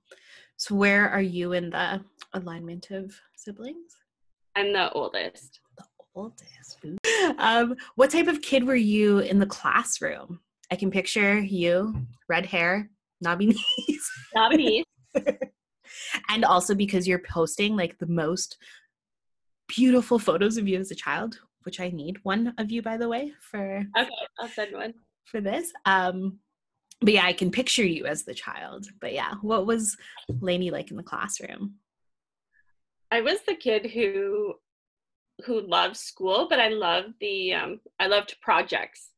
So, 0.55 0.73
where 0.73 1.09
are 1.09 1.21
you 1.21 1.51
in 1.51 1.69
the 1.69 2.01
alignment 2.31 2.91
of 2.91 3.13
siblings? 3.35 3.97
I'm 4.55 4.71
the 4.71 4.89
oldest. 4.93 5.59
The 5.77 5.83
oldest. 6.15 6.77
Um, 7.37 7.75
what 7.95 8.11
type 8.11 8.27
of 8.27 8.41
kid 8.41 8.63
were 8.63 8.73
you 8.73 9.19
in 9.19 9.39
the 9.39 9.45
classroom? 9.45 10.39
I 10.71 10.77
can 10.77 10.91
picture 10.91 11.39
you, 11.39 12.07
red 12.29 12.45
hair, 12.45 12.89
knobby 13.19 13.47
knees. 13.87 14.09
Knobby 14.33 14.55
knees. 14.55 14.85
and 16.29 16.45
also 16.45 16.75
because 16.75 17.07
you're 17.07 17.19
posting 17.19 17.75
like 17.75 17.97
the 17.97 18.07
most 18.07 18.57
beautiful 19.67 20.19
photos 20.19 20.57
of 20.57 20.67
you 20.67 20.79
as 20.79 20.91
a 20.91 20.95
child, 20.95 21.39
which 21.63 21.79
I 21.79 21.89
need 21.89 22.17
one 22.23 22.53
of 22.57 22.71
you, 22.71 22.81
by 22.81 22.97
the 22.97 23.09
way, 23.09 23.33
for. 23.39 23.83
Okay, 23.97 24.09
I'll 24.39 24.47
send 24.47 24.73
one. 24.73 24.93
For 25.25 25.41
this. 25.41 25.71
Um, 25.85 26.39
but 27.01 27.13
yeah, 27.13 27.25
I 27.25 27.33
can 27.33 27.51
picture 27.51 27.85
you 27.85 28.05
as 28.05 28.23
the 28.23 28.33
child. 28.33 28.87
But 29.01 29.13
yeah, 29.13 29.33
what 29.41 29.65
was 29.65 29.97
Lainie 30.29 30.71
like 30.71 30.91
in 30.91 30.97
the 30.97 31.03
classroom? 31.03 31.75
I 33.11 33.21
was 33.21 33.39
the 33.47 33.55
kid 33.55 33.91
who 33.91 34.55
who 35.45 35.61
loved 35.61 35.97
school, 35.97 36.47
but 36.49 36.59
I 36.59 36.69
loved 36.69 37.13
the 37.19 37.53
um, 37.53 37.79
I 37.99 38.07
loved 38.07 38.37
projects, 38.41 39.09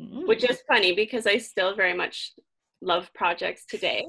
mm. 0.00 0.26
which 0.26 0.48
is 0.48 0.62
funny 0.68 0.94
because 0.94 1.26
I 1.26 1.38
still 1.38 1.76
very 1.76 1.94
much 1.94 2.32
love 2.80 3.12
projects 3.14 3.66
today. 3.66 4.04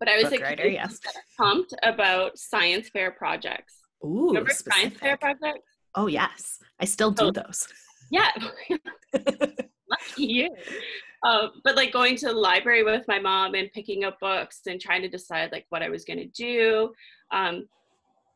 But 0.00 0.08
I 0.08 0.16
was 0.16 0.30
Book 0.30 0.40
writer, 0.40 0.66
yes. 0.66 0.98
pumped 1.38 1.74
about 1.82 2.38
science 2.38 2.88
fair 2.88 3.10
projects. 3.10 3.74
Ooh, 4.02 4.28
Remember 4.28 4.50
specific. 4.50 4.72
science 4.72 4.96
fair 4.98 5.16
projects? 5.18 5.68
Oh 5.94 6.06
yes, 6.06 6.58
I 6.80 6.86
still 6.86 7.10
do 7.10 7.26
oh, 7.26 7.30
those. 7.30 7.68
Yeah, 8.10 8.30
lucky 9.12 10.24
you. 10.24 10.50
Uh, 11.22 11.48
but 11.64 11.76
like 11.76 11.92
going 11.92 12.16
to 12.16 12.28
the 12.28 12.32
library 12.32 12.82
with 12.82 13.06
my 13.08 13.18
mom 13.18 13.54
and 13.54 13.70
picking 13.72 14.04
up 14.04 14.18
books 14.20 14.60
and 14.66 14.80
trying 14.80 15.02
to 15.02 15.08
decide 15.08 15.52
like 15.52 15.66
what 15.68 15.82
I 15.82 15.90
was 15.90 16.04
going 16.04 16.18
to 16.18 16.26
do. 16.26 16.92
Um, 17.30 17.68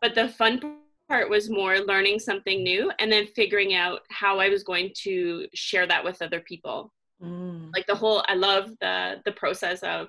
but 0.03 0.14
the 0.14 0.29
fun 0.29 0.61
part 1.09 1.31
was 1.31 1.50
more 1.50 1.79
learning 1.79 2.18
something 2.18 2.62
new 2.62 2.90
and 2.98 3.11
then 3.11 3.27
figuring 3.27 3.74
out 3.74 4.00
how 4.11 4.38
I 4.38 4.48
was 4.48 4.62
going 4.62 4.90
to 5.03 5.46
share 5.55 5.87
that 5.87 6.05
with 6.05 6.20
other 6.20 6.40
people. 6.40 6.92
Mm. 7.22 7.70
Like 7.74 7.87
the 7.87 7.94
whole, 7.94 8.22
I 8.29 8.35
love 8.35 8.70
the 8.81 9.22
the 9.24 9.33
process 9.33 9.83
of 9.83 10.09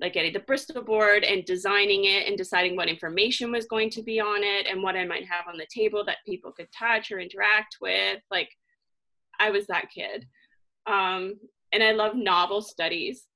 like 0.00 0.12
getting 0.12 0.32
the 0.32 0.40
Bristol 0.40 0.82
board 0.82 1.24
and 1.24 1.44
designing 1.44 2.04
it 2.04 2.26
and 2.26 2.36
deciding 2.36 2.76
what 2.76 2.88
information 2.88 3.50
was 3.50 3.66
going 3.66 3.88
to 3.90 4.02
be 4.02 4.20
on 4.20 4.42
it 4.42 4.66
and 4.66 4.82
what 4.82 4.96
I 4.96 5.04
might 5.04 5.26
have 5.26 5.46
on 5.48 5.56
the 5.56 5.66
table 5.74 6.04
that 6.04 6.18
people 6.26 6.52
could 6.52 6.68
touch 6.70 7.10
or 7.10 7.18
interact 7.18 7.78
with. 7.80 8.20
Like 8.30 8.50
I 9.40 9.50
was 9.50 9.66
that 9.66 9.90
kid. 9.90 10.26
Um, 10.86 11.34
and 11.72 11.82
I 11.82 11.92
love 11.92 12.14
novel 12.14 12.60
studies. 12.62 13.26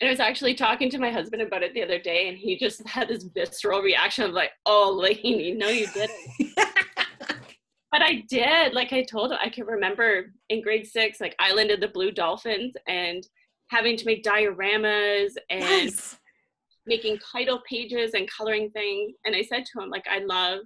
And 0.00 0.08
I 0.08 0.12
was 0.12 0.20
actually 0.20 0.54
talking 0.54 0.90
to 0.90 0.98
my 0.98 1.10
husband 1.10 1.42
about 1.42 1.62
it 1.62 1.74
the 1.74 1.82
other 1.82 1.98
day, 1.98 2.28
and 2.28 2.38
he 2.38 2.58
just 2.58 2.86
had 2.88 3.08
this 3.08 3.24
visceral 3.24 3.82
reaction 3.82 4.24
of 4.24 4.32
like, 4.32 4.50
"Oh, 4.64 4.98
Lainie, 4.98 5.56
no, 5.56 5.68
you 5.68 5.86
didn't." 5.94 6.54
but 6.56 8.02
I 8.02 8.24
did. 8.28 8.72
Like 8.72 8.92
I 8.92 9.02
told 9.02 9.32
him, 9.32 9.38
I 9.42 9.50
can 9.50 9.66
remember 9.66 10.32
in 10.48 10.62
grade 10.62 10.86
six, 10.86 11.20
like 11.20 11.34
Island 11.38 11.70
of 11.70 11.80
the 11.80 11.88
Blue 11.88 12.12
Dolphins, 12.12 12.74
and 12.88 13.26
having 13.70 13.96
to 13.96 14.04
make 14.04 14.24
dioramas 14.24 15.34
and 15.48 15.60
nice. 15.60 16.18
making 16.86 17.18
title 17.32 17.60
pages 17.68 18.14
and 18.14 18.28
coloring 18.28 18.70
things. 18.70 19.14
And 19.24 19.34
I 19.34 19.42
said 19.42 19.64
to 19.64 19.80
him, 19.80 19.90
like, 19.90 20.06
I 20.10 20.18
love 20.18 20.60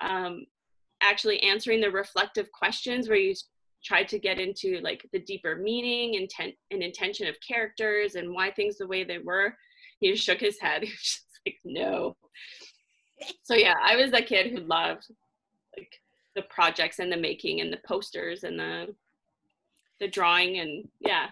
um, 0.00 0.46
actually 1.00 1.40
answering 1.42 1.80
the 1.80 1.90
reflective 1.90 2.50
questions 2.52 3.08
where 3.08 3.18
you 3.18 3.34
tried 3.84 4.08
to 4.08 4.18
get 4.18 4.40
into 4.40 4.80
like 4.80 5.06
the 5.12 5.18
deeper 5.18 5.56
meaning 5.56 6.14
intent 6.14 6.54
and 6.70 6.82
intention 6.82 7.28
of 7.28 7.36
characters 7.46 8.14
and 8.14 8.32
why 8.32 8.50
things 8.50 8.78
the 8.78 8.86
way 8.86 9.04
they 9.04 9.18
were 9.18 9.54
he 10.00 10.10
just 10.10 10.24
shook 10.24 10.40
his 10.40 10.58
head 10.58 10.82
he 10.82 10.90
was 10.90 11.00
just 11.00 11.24
like 11.46 11.56
no 11.64 12.16
so 13.42 13.54
yeah 13.54 13.74
i 13.84 13.94
was 13.94 14.10
that 14.10 14.26
kid 14.26 14.50
who 14.50 14.60
loved 14.60 15.06
like 15.76 16.00
the 16.34 16.42
projects 16.42 16.98
and 16.98 17.12
the 17.12 17.16
making 17.16 17.60
and 17.60 17.72
the 17.72 17.78
posters 17.86 18.42
and 18.42 18.58
the 18.58 18.86
the 20.00 20.08
drawing 20.08 20.58
and 20.58 20.88
yeah 21.00 21.28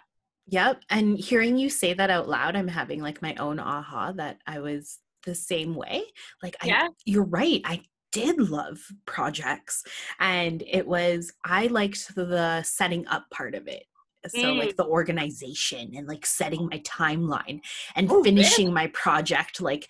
yep 0.46 0.82
and 0.90 1.18
hearing 1.18 1.56
you 1.56 1.70
say 1.70 1.94
that 1.94 2.10
out 2.10 2.28
loud 2.28 2.56
i'm 2.56 2.68
having 2.68 3.00
like 3.00 3.22
my 3.22 3.34
own 3.36 3.58
aha 3.58 4.12
that 4.12 4.38
i 4.46 4.58
was 4.58 4.98
the 5.24 5.34
same 5.34 5.74
way 5.74 6.02
like 6.42 6.56
I, 6.62 6.66
yeah. 6.66 6.88
you're 7.04 7.24
right 7.24 7.60
i 7.64 7.80
did 8.12 8.38
love 8.38 8.78
projects 9.06 9.82
and 10.20 10.62
it 10.70 10.86
was 10.86 11.32
i 11.44 11.66
liked 11.66 12.14
the 12.14 12.62
setting 12.62 13.06
up 13.08 13.24
part 13.30 13.54
of 13.54 13.66
it 13.66 13.84
so 14.28 14.38
mm. 14.38 14.58
like 14.58 14.76
the 14.76 14.86
organization 14.86 15.92
and 15.96 16.06
like 16.06 16.24
setting 16.24 16.68
my 16.70 16.78
timeline 16.80 17.60
and 17.96 18.10
oh, 18.10 18.22
finishing 18.22 18.66
man. 18.66 18.74
my 18.74 18.86
project 18.88 19.60
like 19.60 19.88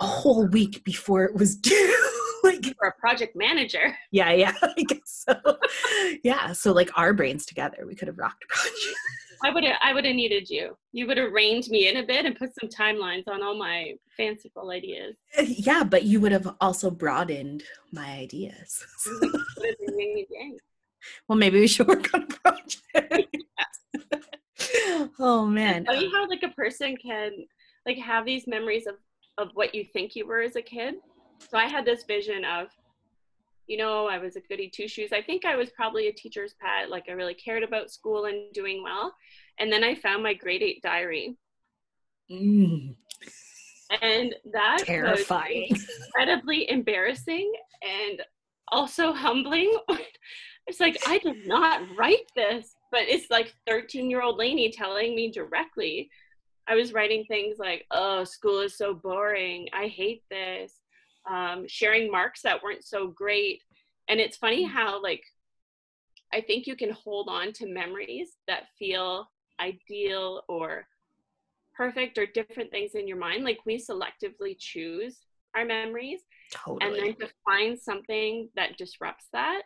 a 0.00 0.06
whole 0.06 0.46
week 0.48 0.84
before 0.84 1.24
it 1.24 1.34
was 1.34 1.56
due 1.60 1.98
like 2.44 2.64
for 2.76 2.88
a 2.88 3.00
project 3.00 3.34
manager 3.36 3.96
yeah 4.10 4.32
yeah 4.32 4.52
i 4.62 4.82
guess 4.86 5.24
so 5.28 5.56
yeah 6.24 6.52
so 6.52 6.72
like 6.72 6.90
our 6.96 7.14
brains 7.14 7.46
together 7.46 7.84
we 7.86 7.94
could 7.94 8.08
have 8.08 8.18
rocked 8.18 8.44
a 8.44 8.48
project 8.48 8.98
I 9.44 9.50
would 9.50 9.64
have 9.64 9.76
I 9.82 9.92
would 9.92 10.04
have 10.04 10.14
needed 10.14 10.48
you. 10.48 10.76
You 10.92 11.06
would 11.06 11.16
have 11.16 11.32
reined 11.32 11.68
me 11.68 11.88
in 11.88 11.96
a 11.96 12.06
bit 12.06 12.26
and 12.26 12.36
put 12.36 12.50
some 12.54 12.68
timelines 12.68 13.26
on 13.26 13.42
all 13.42 13.56
my 13.56 13.94
fanciful 14.16 14.70
ideas. 14.70 15.16
Uh, 15.38 15.42
yeah, 15.42 15.84
but 15.84 16.04
you 16.04 16.20
would 16.20 16.32
have 16.32 16.54
also 16.60 16.90
broadened 16.90 17.64
my 17.92 18.06
ideas. 18.12 18.84
well, 21.28 21.38
maybe 21.38 21.60
we 21.60 21.66
should 21.66 21.88
work 21.88 22.12
on 22.14 22.22
a 22.22 22.26
project. 22.26 23.36
oh 25.18 25.46
man. 25.46 25.84
Funny 25.86 26.10
how 26.12 26.28
like 26.28 26.42
a 26.42 26.50
person 26.50 26.96
can 26.96 27.32
like 27.86 27.98
have 27.98 28.24
these 28.24 28.46
memories 28.46 28.86
of 28.86 28.94
of 29.38 29.50
what 29.54 29.74
you 29.74 29.84
think 29.92 30.14
you 30.14 30.26
were 30.26 30.40
as 30.40 30.56
a 30.56 30.62
kid. 30.62 30.94
So 31.50 31.58
I 31.58 31.66
had 31.66 31.84
this 31.84 32.04
vision 32.04 32.44
of 32.44 32.68
you 33.72 33.78
know, 33.78 34.06
I 34.06 34.18
was 34.18 34.36
a 34.36 34.40
goody 34.40 34.68
two 34.68 34.86
shoes. 34.86 35.14
I 35.14 35.22
think 35.22 35.46
I 35.46 35.56
was 35.56 35.70
probably 35.70 36.08
a 36.08 36.12
teacher's 36.12 36.54
pet. 36.60 36.90
Like 36.90 37.04
I 37.08 37.12
really 37.12 37.32
cared 37.32 37.62
about 37.62 37.90
school 37.90 38.26
and 38.26 38.52
doing 38.52 38.82
well. 38.82 39.14
And 39.58 39.72
then 39.72 39.82
I 39.82 39.94
found 39.94 40.22
my 40.22 40.34
grade 40.34 40.62
eight 40.62 40.82
diary. 40.82 41.38
Mm. 42.30 42.94
And 44.02 44.34
that 44.52 44.80
terrifying, 44.84 45.68
was 45.70 45.88
incredibly 46.04 46.70
embarrassing 46.70 47.50
and 47.80 48.20
also 48.68 49.14
humbling. 49.14 49.74
it's 50.66 50.78
like 50.78 50.98
I 51.06 51.16
did 51.16 51.46
not 51.46 51.80
write 51.96 52.30
this, 52.36 52.76
but 52.90 53.04
it's 53.08 53.30
like 53.30 53.54
13 53.66 54.10
year 54.10 54.20
old 54.20 54.38
Lainie 54.38 54.70
telling 54.70 55.14
me 55.14 55.30
directly. 55.30 56.10
I 56.68 56.74
was 56.74 56.92
writing 56.92 57.24
things 57.24 57.56
like, 57.58 57.86
"Oh, 57.90 58.24
school 58.24 58.60
is 58.60 58.76
so 58.76 58.92
boring. 58.92 59.68
I 59.72 59.86
hate 59.86 60.24
this." 60.30 60.81
Um, 61.28 61.66
sharing 61.68 62.10
marks 62.10 62.42
that 62.42 62.62
weren't 62.62 62.84
so 62.84 63.08
great. 63.08 63.62
And 64.08 64.20
it's 64.20 64.36
funny 64.36 64.66
mm. 64.66 64.70
how, 64.70 65.02
like, 65.02 65.24
I 66.32 66.40
think 66.40 66.66
you 66.66 66.76
can 66.76 66.90
hold 66.90 67.28
on 67.28 67.52
to 67.54 67.66
memories 67.66 68.36
that 68.48 68.68
feel 68.78 69.30
ideal 69.60 70.42
or 70.48 70.86
perfect 71.74 72.18
or 72.18 72.26
different 72.26 72.70
things 72.70 72.94
in 72.94 73.06
your 73.06 73.18
mind. 73.18 73.44
Like, 73.44 73.60
we 73.66 73.78
selectively 73.78 74.56
choose 74.58 75.18
our 75.54 75.64
memories. 75.64 76.20
Totally. 76.50 76.80
And 76.84 76.96
then 76.96 77.14
to 77.16 77.34
find 77.44 77.78
something 77.78 78.48
that 78.56 78.76
disrupts 78.76 79.26
that 79.32 79.62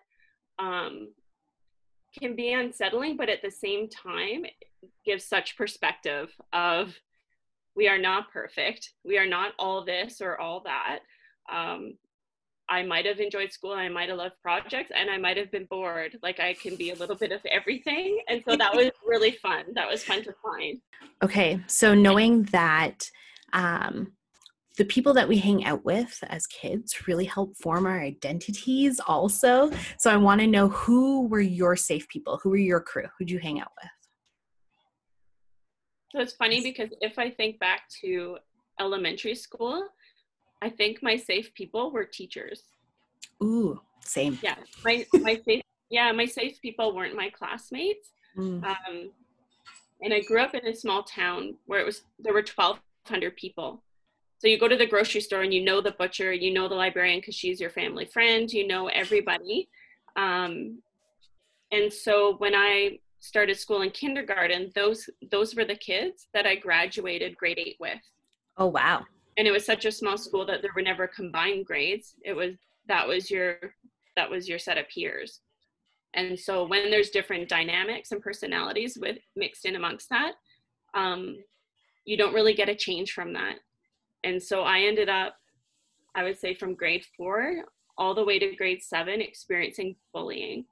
um, 0.59 1.13
can 2.19 2.37
be 2.37 2.53
unsettling, 2.53 3.17
but 3.17 3.29
at 3.29 3.43
the 3.43 3.51
same 3.51 3.89
time, 3.89 4.45
gives 5.05 5.25
such 5.25 5.57
perspective 5.57 6.33
of 6.53 6.95
we 7.75 7.89
are 7.89 7.99
not 7.99 8.33
perfect. 8.33 8.93
We 9.05 9.19
are 9.19 9.27
not 9.27 9.53
all 9.59 9.85
this 9.85 10.21
or 10.21 10.41
all 10.41 10.61
that. 10.65 11.01
Um, 11.53 11.95
I 12.69 12.83
might 12.83 13.07
have 13.07 13.21
enjoyed 13.21 13.53
school, 13.53 13.73
I 13.73 13.89
might 13.89 14.09
have 14.09 14.19
loved 14.19 14.35
projects, 14.43 14.91
and 14.95 15.09
I 15.09 15.19
might 15.19 15.37
have 15.37 15.53
been 15.53 15.67
bored. 15.67 16.19
Like 16.23 16.41
I 16.41 16.55
can 16.55 16.75
be 16.75 16.91
a 16.91 16.97
little 16.97 17.15
bit 17.15 17.31
of 17.31 17.41
everything. 17.49 18.21
And 18.29 18.43
so 18.49 18.57
that 18.57 18.75
was 18.75 18.91
really 19.07 19.31
fun. 19.31 19.67
That 19.75 19.89
was 19.89 20.03
fun 20.03 20.25
to 20.25 20.35
find. 20.43 20.81
Okay. 21.23 21.61
So 21.69 21.95
knowing 21.95 22.43
that 22.45 23.09
um, 23.53 24.13
the 24.77 24.85
people 24.85 25.15
that 25.15 25.29
we 25.29 25.39
hang 25.39 25.65
out 25.65 25.85
with 25.85 26.19
as 26.29 26.47
kids 26.47 27.07
really 27.07 27.25
help 27.25 27.57
form 27.57 27.87
our 27.87 28.01
identities 28.01 29.01
also. 29.07 29.71
So 29.99 30.11
I 30.11 30.17
want 30.17 30.41
to 30.41 30.47
know 30.47 30.69
who 30.69 31.27
were 31.29 31.41
your 31.41 31.77
safe 31.77 32.09
people? 32.09 32.39
Who 32.43 32.51
were 32.51 32.57
your 32.57 32.81
crew? 32.81 33.07
Who'd 33.19 33.31
you 33.31 33.39
hang 33.39 33.61
out 33.61 33.73
with? 33.83 33.91
So 36.13 36.21
it's 36.21 36.35
funny 36.35 36.63
because 36.63 36.91
if 37.01 37.19
I 37.19 37.31
think 37.31 37.59
back 37.59 37.89
to 38.03 38.39
elementary 38.81 39.35
school, 39.35 39.89
I 40.63 40.71
think 40.71 41.03
my 41.03 41.17
safe 41.17 41.53
people 41.55 41.91
were 41.91 42.05
teachers. 42.05 42.63
Ooh, 43.43 43.81
same. 44.01 44.39
Yeah, 44.43 44.57
my 44.85 45.07
my 45.15 45.37
safe 45.45 45.63
yeah 45.91 46.11
my 46.13 46.27
safe 46.27 46.61
people 46.61 46.95
weren't 46.95 47.17
my 47.17 47.31
classmates. 47.31 48.11
Mm. 48.37 48.65
Um, 48.65 49.11
and 50.03 50.13
I 50.13 50.21
grew 50.21 50.41
up 50.41 50.55
in 50.55 50.67
a 50.67 50.75
small 50.75 51.03
town 51.03 51.57
where 51.67 51.81
it 51.81 51.87
was 51.87 52.03
there 52.19 52.33
were 52.33 52.43
twelve 52.43 52.79
hundred 53.07 53.37
people. 53.37 53.83
So 54.39 54.49
you 54.49 54.59
go 54.59 54.69
to 54.69 54.77
the 54.77 54.87
grocery 54.87 55.23
store 55.23 55.43
and 55.43 55.55
you 55.55 55.65
know 55.65 55.81
the 55.81 55.93
butcher, 55.93 56.33
you 56.33 56.53
know 56.53 56.69
the 56.69 56.75
librarian 56.75 57.21
because 57.21 57.35
she's 57.35 57.61
your 57.61 57.71
family 57.71 58.05
friend, 58.05 58.53
you 58.53 58.67
know 58.67 58.89
everybody. 58.89 59.69
Um, 60.15 60.83
and 61.73 61.91
so 61.93 62.37
when 62.37 62.55
I 62.55 62.99
started 63.21 63.59
school 63.59 63.83
in 63.83 63.91
kindergarten, 63.91 64.73
those 64.75 65.09
those 65.31 65.55
were 65.55 65.65
the 65.65 65.77
kids 65.77 66.29
that 66.35 66.47
I 66.47 66.57
graduated 66.57 67.37
grade 67.37 67.59
eight 67.59 67.77
with. 67.81 68.01
Oh 68.57 68.67
wow! 68.67 69.05
And 69.37 69.47
it 69.47 69.53
was 69.53 69.67
such 69.67 69.85
a 69.85 69.93
small 69.93 70.17
school 70.17 70.47
that 70.47 70.63
there 70.63 70.71
were 70.75 70.83
never 70.83 71.07
combined 71.07 71.67
grades. 71.67 72.15
It 72.25 72.33
was 72.33 72.55
that 72.89 73.07
was 73.07 73.31
your 73.31 73.59
that 74.17 74.31
was 74.31 74.49
your 74.49 74.59
set 74.59 74.79
of 74.79 74.89
peers. 74.89 75.41
And 76.15 76.39
so 76.39 76.67
when 76.67 76.91
there's 76.91 77.11
different 77.11 77.49
dynamics 77.49 78.13
and 78.13 78.23
personalities 78.23 78.97
with 78.99 79.19
mixed 79.37 79.67
in 79.67 79.77
amongst 79.77 80.09
that, 80.09 80.33
um, 80.95 81.37
you 82.07 82.17
don't 82.17 82.33
really 82.33 82.55
get 82.55 82.71
a 82.71 82.75
change 82.75 83.13
from 83.13 83.35
that. 83.35 83.57
And 84.25 84.43
so 84.43 84.63
I 84.63 84.81
ended 84.81 85.11
up, 85.11 85.37
I 86.15 86.25
would 86.25 86.39
say, 86.39 86.55
from 86.55 86.75
grade 86.75 87.05
four 87.17 87.65
all 87.99 88.15
the 88.15 88.25
way 88.25 88.39
to 88.39 88.57
grade 88.57 88.83
seven, 88.83 89.21
experiencing 89.21 89.97
bullying. 90.15 90.65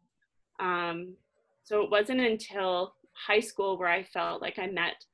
Um, 0.61 1.15
so 1.65 1.83
it 1.83 1.91
wasn't 1.91 2.21
until 2.21 2.95
high 3.13 3.41
school 3.41 3.79
where 3.79 3.89
I 3.89 4.03
felt 4.03 4.43
like 4.43 4.59
I 4.59 4.67
met 4.67 5.05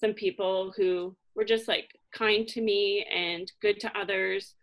some 0.00 0.12
people 0.12 0.72
who 0.76 1.16
were 1.38 1.44
just 1.44 1.68
like 1.68 1.96
kind 2.12 2.48
to 2.48 2.60
me 2.60 3.06
and 3.14 3.50
good 3.62 3.78
to 3.78 3.96
others. 3.96 4.56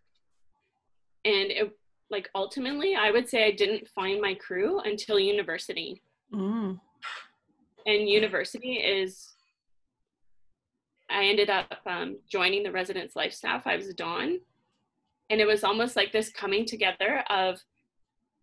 And 1.24 1.50
it, 1.50 1.78
like 2.12 2.30
ultimately, 2.36 2.96
I 2.96 3.12
would 3.12 3.30
say 3.30 3.46
I 3.46 3.52
didn't 3.52 3.88
find 3.88 4.22
my 4.22 4.36
crew 4.36 4.82
until 4.82 5.18
university. 5.18 6.02
Mm. 6.34 6.80
And 7.86 8.10
university 8.10 8.74
is, 8.74 9.32
I 11.10 11.26
ended 11.26 11.50
up 11.50 11.78
um, 11.86 12.18
joining 12.30 12.64
the 12.64 12.74
residence 12.74 13.16
life 13.16 13.34
staff. 13.34 13.66
I 13.66 13.78
was 13.78 13.88
a 13.88 13.94
Don. 13.94 14.40
And 15.30 15.40
it 15.40 15.48
was 15.48 15.64
almost 15.64 15.96
like 15.96 16.12
this 16.12 16.30
coming 16.30 16.66
together 16.66 17.24
of 17.30 17.60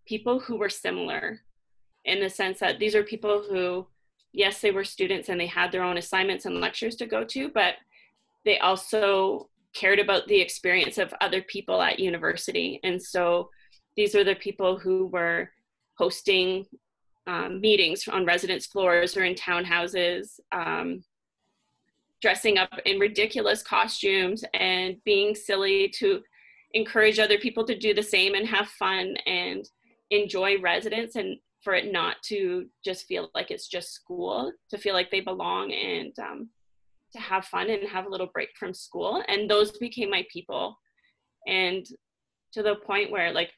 people 0.07 0.40
who 0.40 0.57
were 0.57 0.71
similar 0.71 1.40
in 2.07 2.18
the 2.21 2.31
sense 2.31 2.61
that 2.61 2.79
these 2.79 2.95
are 2.95 3.05
people 3.05 3.45
who, 3.49 3.87
yes, 4.33 4.61
they 4.61 4.71
were 4.71 4.85
students 4.85 5.29
and 5.29 5.38
they 5.38 5.47
had 5.47 5.71
their 5.71 5.85
own 5.85 5.99
assignments 5.99 6.47
and 6.47 6.61
lectures 6.61 6.97
to 6.97 7.07
go 7.07 7.25
to, 7.25 7.51
but 7.51 7.75
they 8.44 8.59
also 8.59 9.48
cared 9.74 9.98
about 9.98 10.26
the 10.26 10.40
experience 10.40 10.98
of 10.98 11.14
other 11.20 11.42
people 11.42 11.81
at 11.81 11.98
university. 11.98 12.81
And 12.83 13.02
so 13.02 13.50
these 13.96 14.14
are 14.14 14.24
the 14.24 14.35
people 14.35 14.78
who 14.78 15.07
were 15.07 15.50
hosting 15.96 16.66
um, 17.26 17.61
meetings 17.61 18.09
on 18.09 18.26
residence 18.26 18.66
floors 18.66 19.16
or 19.16 19.24
in 19.24 19.35
townhouses, 19.35 20.40
um, 20.50 21.05
dressing 22.20 22.59
up 22.59 22.72
in 22.85 22.98
ridiculous 22.98 23.62
costumes 23.62 24.44
and 24.55 24.96
being 25.05 25.35
silly 25.35 25.88
to 25.88 26.22
encourage 26.74 27.18
other 27.18 27.38
people 27.38 27.64
to 27.64 27.78
do 27.78 27.94
the 27.94 28.02
same 28.02 28.35
and 28.35 28.46
have 28.46 28.68
fun 28.68 29.16
and 29.26 29.68
enjoy 30.11 30.61
residence 30.61 31.16
and 31.16 31.38
for 31.62 31.74
it 31.74 31.92
not 31.92 32.16
to 32.22 32.66
just 32.85 33.07
feel 33.07 33.31
like 33.35 33.50
it's 33.50 33.68
just 33.68 33.92
school, 33.92 34.52
to 34.70 34.78
feel 34.78 34.94
like 34.94 35.11
they 35.11 35.20
belong 35.20 35.72
and 35.72 36.12
um, 36.18 36.48
to 37.12 37.20
have 37.20 37.44
fun 37.46 37.70
and 37.70 37.88
have 37.88 38.07
a 38.07 38.09
little 38.09 38.31
break 38.33 38.51
from 38.59 38.75
school. 38.75 39.22
And 39.29 39.48
those 39.48 39.77
became 39.79 40.11
my 40.11 40.25
people. 40.33 40.79
And 41.46 41.85
to 42.53 42.62
the 42.62 42.77
point 42.77 43.11
where, 43.11 43.33
like, 43.33 43.51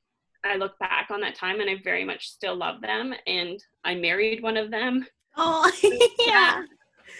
I 0.44 0.56
look 0.56 0.78
back 0.78 1.08
on 1.10 1.20
that 1.20 1.34
time 1.34 1.60
and 1.60 1.70
I 1.70 1.76
very 1.82 2.04
much 2.04 2.28
still 2.28 2.56
love 2.56 2.80
them. 2.80 3.14
And 3.26 3.62
I 3.84 3.94
married 3.94 4.42
one 4.42 4.56
of 4.56 4.70
them. 4.70 5.06
Oh, 5.36 5.70
yeah. 6.18 6.62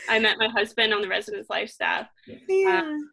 I 0.09 0.19
met 0.19 0.39
my 0.39 0.49
husband 0.49 0.93
on 0.93 1.03
the 1.03 1.09
residence 1.09 1.49
life 1.49 1.71
staff. 1.71 2.07
Yeah. 2.49 2.83
Um, 2.83 3.11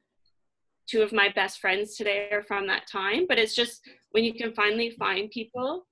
two 0.87 1.01
of 1.01 1.13
my 1.13 1.29
best 1.29 1.59
friends 1.59 1.95
today 1.95 2.29
are 2.31 2.43
from 2.43 2.67
that 2.67 2.87
time. 2.87 3.25
But 3.27 3.39
it's 3.39 3.55
just 3.55 3.81
when 4.11 4.23
you 4.23 4.33
can 4.33 4.53
finally 4.53 4.91
find 4.91 5.29
people 5.31 5.85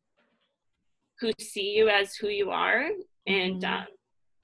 who 1.20 1.32
see 1.40 1.72
you 1.72 1.90
as 1.90 2.16
who 2.16 2.28
you 2.28 2.50
are 2.50 2.90
and 3.28 3.62
mm-hmm. 3.64 3.82
uh, 3.82 3.86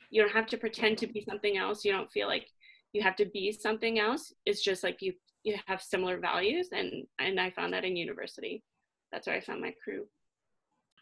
you 0.09 0.21
don't 0.21 0.31
have 0.31 0.47
to 0.47 0.57
pretend 0.57 0.97
to 0.97 1.07
be 1.07 1.25
something 1.27 1.57
else 1.57 1.83
you 1.83 1.91
don't 1.91 2.11
feel 2.11 2.27
like 2.27 2.47
you 2.95 3.01
have 3.01 3.15
to 3.15 3.25
be 3.25 3.51
something 3.51 3.99
else 3.99 4.33
it's 4.45 4.63
just 4.63 4.83
like 4.83 5.01
you 5.01 5.13
you 5.43 5.55
have 5.67 5.81
similar 5.81 6.17
values 6.17 6.69
and 6.71 7.05
and 7.19 7.39
i 7.39 7.49
found 7.49 7.73
that 7.73 7.83
in 7.83 7.95
university 7.95 8.63
that's 9.11 9.27
where 9.27 9.35
i 9.35 9.41
found 9.41 9.61
my 9.61 9.73
crew 9.83 10.05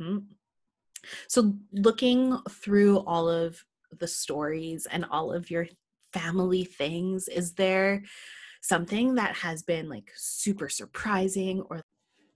mm-hmm. 0.02 0.18
so 1.28 1.54
looking 1.72 2.38
through 2.50 2.98
all 3.00 3.30
of 3.30 3.64
the 4.00 4.08
stories 4.08 4.88
and 4.92 5.06
all 5.12 5.32
of 5.32 5.52
your 5.52 5.68
family 6.12 6.64
things 6.64 7.28
is 7.28 7.54
there 7.54 8.02
something 8.62 9.16
that 9.16 9.36
has 9.36 9.62
been 9.62 9.88
like 9.88 10.12
super 10.16 10.70
surprising 10.70 11.62
or 11.70 11.82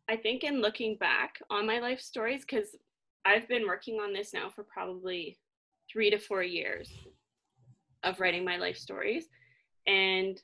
I 0.09 0.15
think 0.15 0.43
in 0.43 0.61
looking 0.61 0.95
back 0.95 1.39
on 1.49 1.67
my 1.67 1.79
life 1.79 1.99
stories, 1.99 2.41
because 2.41 2.69
I've 3.25 3.47
been 3.49 3.67
working 3.67 3.95
on 3.95 4.13
this 4.13 4.33
now 4.33 4.49
for 4.49 4.63
probably 4.63 5.37
three 5.91 6.09
to 6.09 6.17
four 6.17 6.43
years 6.43 6.89
of 8.03 8.19
writing 8.19 8.45
my 8.45 8.57
life 8.57 8.77
stories. 8.77 9.25
And 9.87 10.41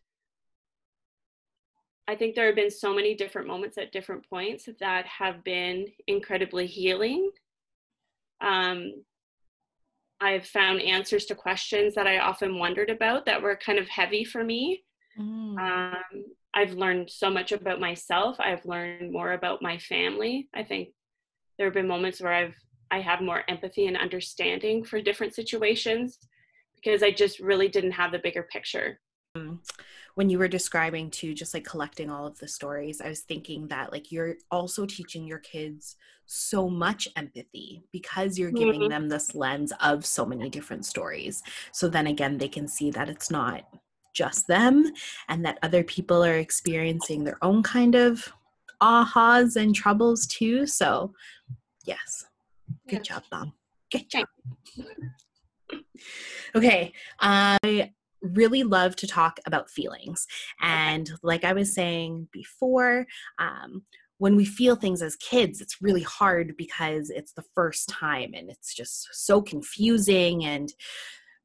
I 2.07 2.15
think 2.15 2.35
there 2.35 2.47
have 2.47 2.55
been 2.55 2.71
so 2.71 2.93
many 2.93 3.15
different 3.15 3.47
moments 3.47 3.77
at 3.77 3.91
different 3.91 4.27
points 4.29 4.67
that 4.79 5.05
have 5.05 5.43
been 5.43 5.87
incredibly 6.07 6.67
healing. 6.67 7.31
Um, 8.41 9.03
I've 10.19 10.45
found 10.45 10.81
answers 10.81 11.25
to 11.25 11.35
questions 11.35 11.95
that 11.95 12.07
I 12.07 12.19
often 12.19 12.57
wondered 12.57 12.89
about 12.89 13.25
that 13.25 13.41
were 13.41 13.55
kind 13.55 13.77
of 13.77 13.87
heavy 13.87 14.23
for 14.23 14.43
me. 14.43 14.83
Mm. 15.19 15.57
Um, 15.59 16.23
I've 16.53 16.73
learned 16.73 17.09
so 17.09 17.29
much 17.29 17.51
about 17.51 17.79
myself. 17.79 18.37
I've 18.39 18.65
learned 18.65 19.11
more 19.11 19.33
about 19.33 19.61
my 19.61 19.77
family. 19.77 20.49
I 20.53 20.63
think 20.63 20.89
there 21.57 21.67
have 21.67 21.73
been 21.73 21.87
moments 21.87 22.21
where 22.21 22.33
I've 22.33 22.55
I 22.91 22.99
have 22.99 23.21
more 23.21 23.43
empathy 23.47 23.87
and 23.87 23.97
understanding 23.97 24.83
for 24.83 25.01
different 25.01 25.33
situations 25.33 26.19
because 26.75 27.01
I 27.01 27.09
just 27.09 27.39
really 27.39 27.67
didn't 27.67 27.93
have 27.93 28.11
the 28.11 28.19
bigger 28.19 28.43
picture. 28.43 28.99
Mm. 29.35 29.57
When 30.13 30.29
you 30.29 30.37
were 30.37 30.47
describing 30.47 31.09
to 31.11 31.33
just 31.33 31.55
like 31.55 31.65
collecting 31.65 32.11
all 32.11 32.27
of 32.27 32.37
the 32.37 32.47
stories, 32.47 33.01
I 33.01 33.09
was 33.09 33.21
thinking 33.21 33.67
that 33.69 33.91
like 33.91 34.11
you're 34.11 34.35
also 34.51 34.85
teaching 34.85 35.25
your 35.25 35.39
kids 35.39 35.95
so 36.27 36.69
much 36.69 37.07
empathy 37.15 37.83
because 37.91 38.37
you're 38.37 38.51
giving 38.51 38.81
mm-hmm. 38.81 38.89
them 38.89 39.09
this 39.09 39.33
lens 39.33 39.73
of 39.79 40.05
so 40.05 40.25
many 40.25 40.49
different 40.49 40.85
stories. 40.85 41.41
So 41.71 41.89
then 41.89 42.07
again, 42.07 42.37
they 42.37 42.47
can 42.47 42.67
see 42.67 42.91
that 42.91 43.09
it's 43.09 43.31
not 43.31 43.63
just 44.13 44.45
them 44.47 44.91
and 45.27 45.43
that 45.45 45.57
other 45.63 45.83
people 45.83 46.23
are 46.23 46.37
experiencing 46.37 47.23
their 47.23 47.43
own 47.43 47.63
kind 47.63 47.95
of 47.95 48.31
ahas 48.81 49.55
and 49.55 49.73
troubles 49.73 50.27
too. 50.27 50.67
So, 50.67 51.13
yes. 51.85 52.25
Good 52.87 53.03
job, 53.03 53.23
Mom. 53.31 53.53
Good 53.91 54.09
job. 54.09 54.27
okay. 56.55 56.93
I 57.19 57.91
really 58.23 58.63
love 58.63 58.95
to 58.97 59.07
talk 59.07 59.39
about 59.45 59.69
feelings. 59.69 60.25
And 60.61 61.11
like 61.21 61.43
I 61.43 61.53
was 61.53 61.73
saying 61.73 62.29
before, 62.31 63.05
um, 63.39 63.83
when 64.17 64.35
we 64.35 64.45
feel 64.45 64.75
things 64.75 65.01
as 65.01 65.15
kids, 65.17 65.59
it's 65.59 65.81
really 65.81 66.03
hard 66.03 66.55
because 66.57 67.09
it's 67.09 67.33
the 67.33 67.43
first 67.53 67.89
time 67.89 68.31
and 68.33 68.49
it's 68.49 68.73
just 68.73 69.07
so 69.11 69.41
confusing 69.41 70.45
and 70.45 70.73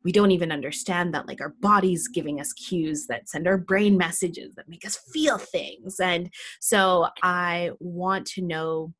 we 0.04 0.12
don't 0.12 0.30
even 0.30 0.52
understand 0.52 1.12
that 1.12 1.26
like 1.26 1.40
our 1.40 1.54
body's 1.60 2.06
giving 2.06 2.40
us 2.40 2.52
cues 2.52 3.06
that 3.08 3.28
send 3.28 3.48
our 3.48 3.58
brain 3.58 3.96
messages 3.96 4.54
that 4.54 4.68
make 4.68 4.86
us 4.86 4.96
feel 5.12 5.38
things 5.38 5.98
and 5.98 6.30
so 6.60 7.08
i 7.24 7.72
want 7.80 8.24
to 8.24 8.40
know 8.40 8.94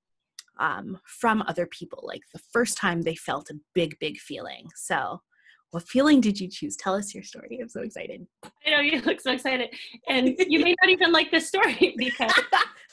um, 0.59 0.99
from 1.05 1.43
other 1.43 1.67
people, 1.67 2.03
like 2.03 2.23
the 2.33 2.41
first 2.53 2.77
time 2.77 3.03
they 3.03 3.15
felt 3.15 3.51
a 3.51 3.59
big, 3.75 3.99
big 4.01 4.19
feeling. 4.19 4.69
So, 4.75 5.21
what 5.71 5.87
feeling 5.89 6.21
did 6.21 6.41
you 6.41 6.49
choose? 6.49 6.77
Tell 6.77 6.95
us 6.95 7.15
your 7.15 7.23
story. 7.23 7.59
I'm 7.61 7.69
so 7.69 7.83
excited. 7.83 8.27
I 8.67 8.71
know 8.71 8.81
you 8.81 9.01
look 9.07 9.21
so 9.21 9.33
excited, 9.33 9.75
and 10.09 10.35
you 10.39 10.61
may 10.61 10.75
not 10.81 10.91
even 10.91 11.13
like 11.13 11.31
this 11.31 11.49
story 11.49 11.95
because 11.99 12.33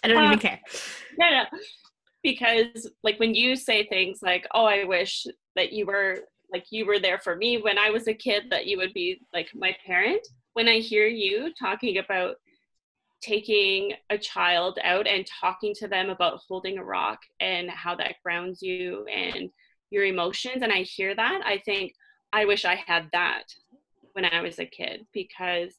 I 0.03 0.07
don't 0.07 0.17
uh, 0.17 0.27
even 0.27 0.39
care. 0.39 0.59
No, 1.17 1.29
no, 1.29 1.43
because 2.23 2.89
like 3.03 3.19
when 3.19 3.33
you 3.33 3.55
say 3.55 3.85
things 3.87 4.19
like, 4.21 4.45
"Oh, 4.53 4.65
I 4.65 4.83
wish 4.83 5.25
that 5.55 5.71
you 5.71 5.85
were 5.85 6.19
like 6.51 6.65
you 6.69 6.85
were 6.85 6.99
there 6.99 7.19
for 7.19 7.35
me 7.35 7.61
when 7.61 7.77
I 7.77 7.89
was 7.89 8.07
a 8.07 8.13
kid, 8.13 8.45
that 8.49 8.67
you 8.67 8.77
would 8.77 8.93
be 8.93 9.21
like 9.33 9.49
my 9.53 9.75
parent." 9.85 10.25
When 10.53 10.69
I 10.69 10.79
hear 10.79 11.07
you 11.07 11.53
talking 11.59 11.97
about 11.97 12.37
taking 13.21 13.93
a 14.09 14.17
child 14.17 14.79
out 14.83 15.07
and 15.07 15.25
talking 15.41 15.73
to 15.75 15.87
them 15.87 16.09
about 16.09 16.39
holding 16.47 16.77
a 16.77 16.83
rock 16.83 17.19
and 17.39 17.69
how 17.69 17.95
that 17.95 18.15
grounds 18.23 18.61
you 18.61 19.05
and 19.05 19.49
your 19.89 20.05
emotions 20.05 20.61
and 20.61 20.71
i 20.71 20.81
hear 20.81 21.15
that 21.15 21.41
i 21.45 21.57
think 21.65 21.91
i 22.33 22.45
wish 22.45 22.65
i 22.65 22.75
had 22.75 23.07
that 23.11 23.43
when 24.13 24.25
i 24.25 24.41
was 24.41 24.59
a 24.59 24.65
kid 24.65 25.05
because 25.13 25.73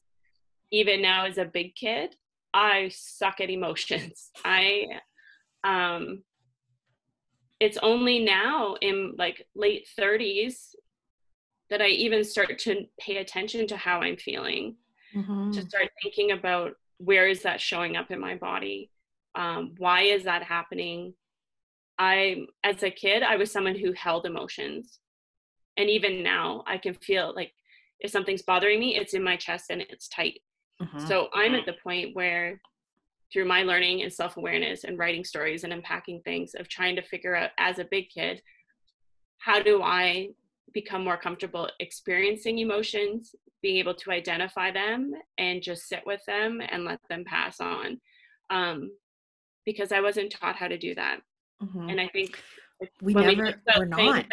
even 0.71 1.01
now 1.01 1.25
as 1.25 1.37
a 1.37 1.45
big 1.45 1.75
kid 1.75 2.15
i 2.53 2.89
suck 2.93 3.39
at 3.39 3.49
emotions. 3.49 4.31
I 4.45 4.85
um 5.63 6.23
it's 7.59 7.77
only 7.81 8.19
now 8.19 8.75
in 8.81 9.15
like 9.17 9.47
late 9.55 9.87
30s 9.99 10.75
that 11.69 11.81
i 11.81 11.87
even 11.87 12.23
start 12.23 12.59
to 12.59 12.85
pay 12.99 13.17
attention 13.17 13.67
to 13.67 13.77
how 13.77 13.99
i'm 13.99 14.17
feeling 14.17 14.75
mm-hmm. 15.15 15.51
to 15.51 15.61
start 15.61 15.89
thinking 16.01 16.31
about 16.31 16.73
where 16.97 17.27
is 17.27 17.43
that 17.43 17.61
showing 17.61 17.95
up 17.95 18.11
in 18.11 18.19
my 18.19 18.35
body? 18.35 18.89
Um, 19.35 19.75
why 19.77 20.01
is 20.01 20.23
that 20.23 20.43
happening? 20.43 21.13
I 21.99 22.45
as 22.63 22.83
a 22.83 22.91
kid 22.91 23.23
i 23.23 23.37
was 23.37 23.51
someone 23.51 23.75
who 23.75 23.91
held 23.93 24.27
emotions 24.27 24.99
and 25.77 25.89
even 25.89 26.23
now 26.23 26.63
i 26.67 26.77
can 26.77 26.93
feel 26.93 27.33
like 27.35 27.51
if 27.99 28.11
something's 28.11 28.41
bothering 28.41 28.79
me 28.79 28.95
it's 28.95 29.13
in 29.13 29.23
my 29.23 29.35
chest 29.35 29.65
and 29.69 29.81
it's 29.81 30.07
tight 30.07 30.41
mm-hmm. 30.81 31.05
so 31.07 31.27
i'm 31.33 31.55
at 31.55 31.65
the 31.65 31.75
point 31.83 32.15
where 32.15 32.59
through 33.31 33.45
my 33.45 33.63
learning 33.63 34.03
and 34.03 34.11
self-awareness 34.11 34.83
and 34.83 34.97
writing 34.97 35.23
stories 35.23 35.63
and 35.63 35.73
unpacking 35.73 36.21
things 36.21 36.53
of 36.57 36.67
trying 36.67 36.95
to 36.95 37.01
figure 37.01 37.35
out 37.35 37.51
as 37.57 37.79
a 37.79 37.87
big 37.91 38.09
kid 38.09 38.41
how 39.39 39.61
do 39.61 39.81
i 39.81 40.27
become 40.73 41.03
more 41.03 41.17
comfortable 41.17 41.69
experiencing 41.79 42.59
emotions 42.59 43.35
being 43.61 43.77
able 43.77 43.95
to 43.95 44.11
identify 44.11 44.71
them 44.71 45.11
and 45.37 45.63
just 45.63 45.87
sit 45.87 46.03
with 46.05 46.23
them 46.25 46.61
and 46.69 46.85
let 46.85 46.99
them 47.09 47.23
pass 47.25 47.59
on 47.59 47.99
um, 48.49 48.91
because 49.65 49.91
i 49.91 50.01
wasn't 50.01 50.31
taught 50.31 50.55
how 50.55 50.67
to 50.67 50.77
do 50.77 50.93
that 50.93 51.19
mm-hmm. 51.61 51.89
and 51.89 51.99
i 51.99 52.07
think 52.07 52.41
we 53.01 53.13
never 53.13 53.45
we 53.45 53.53
we're 53.77 53.85
not 53.85 54.25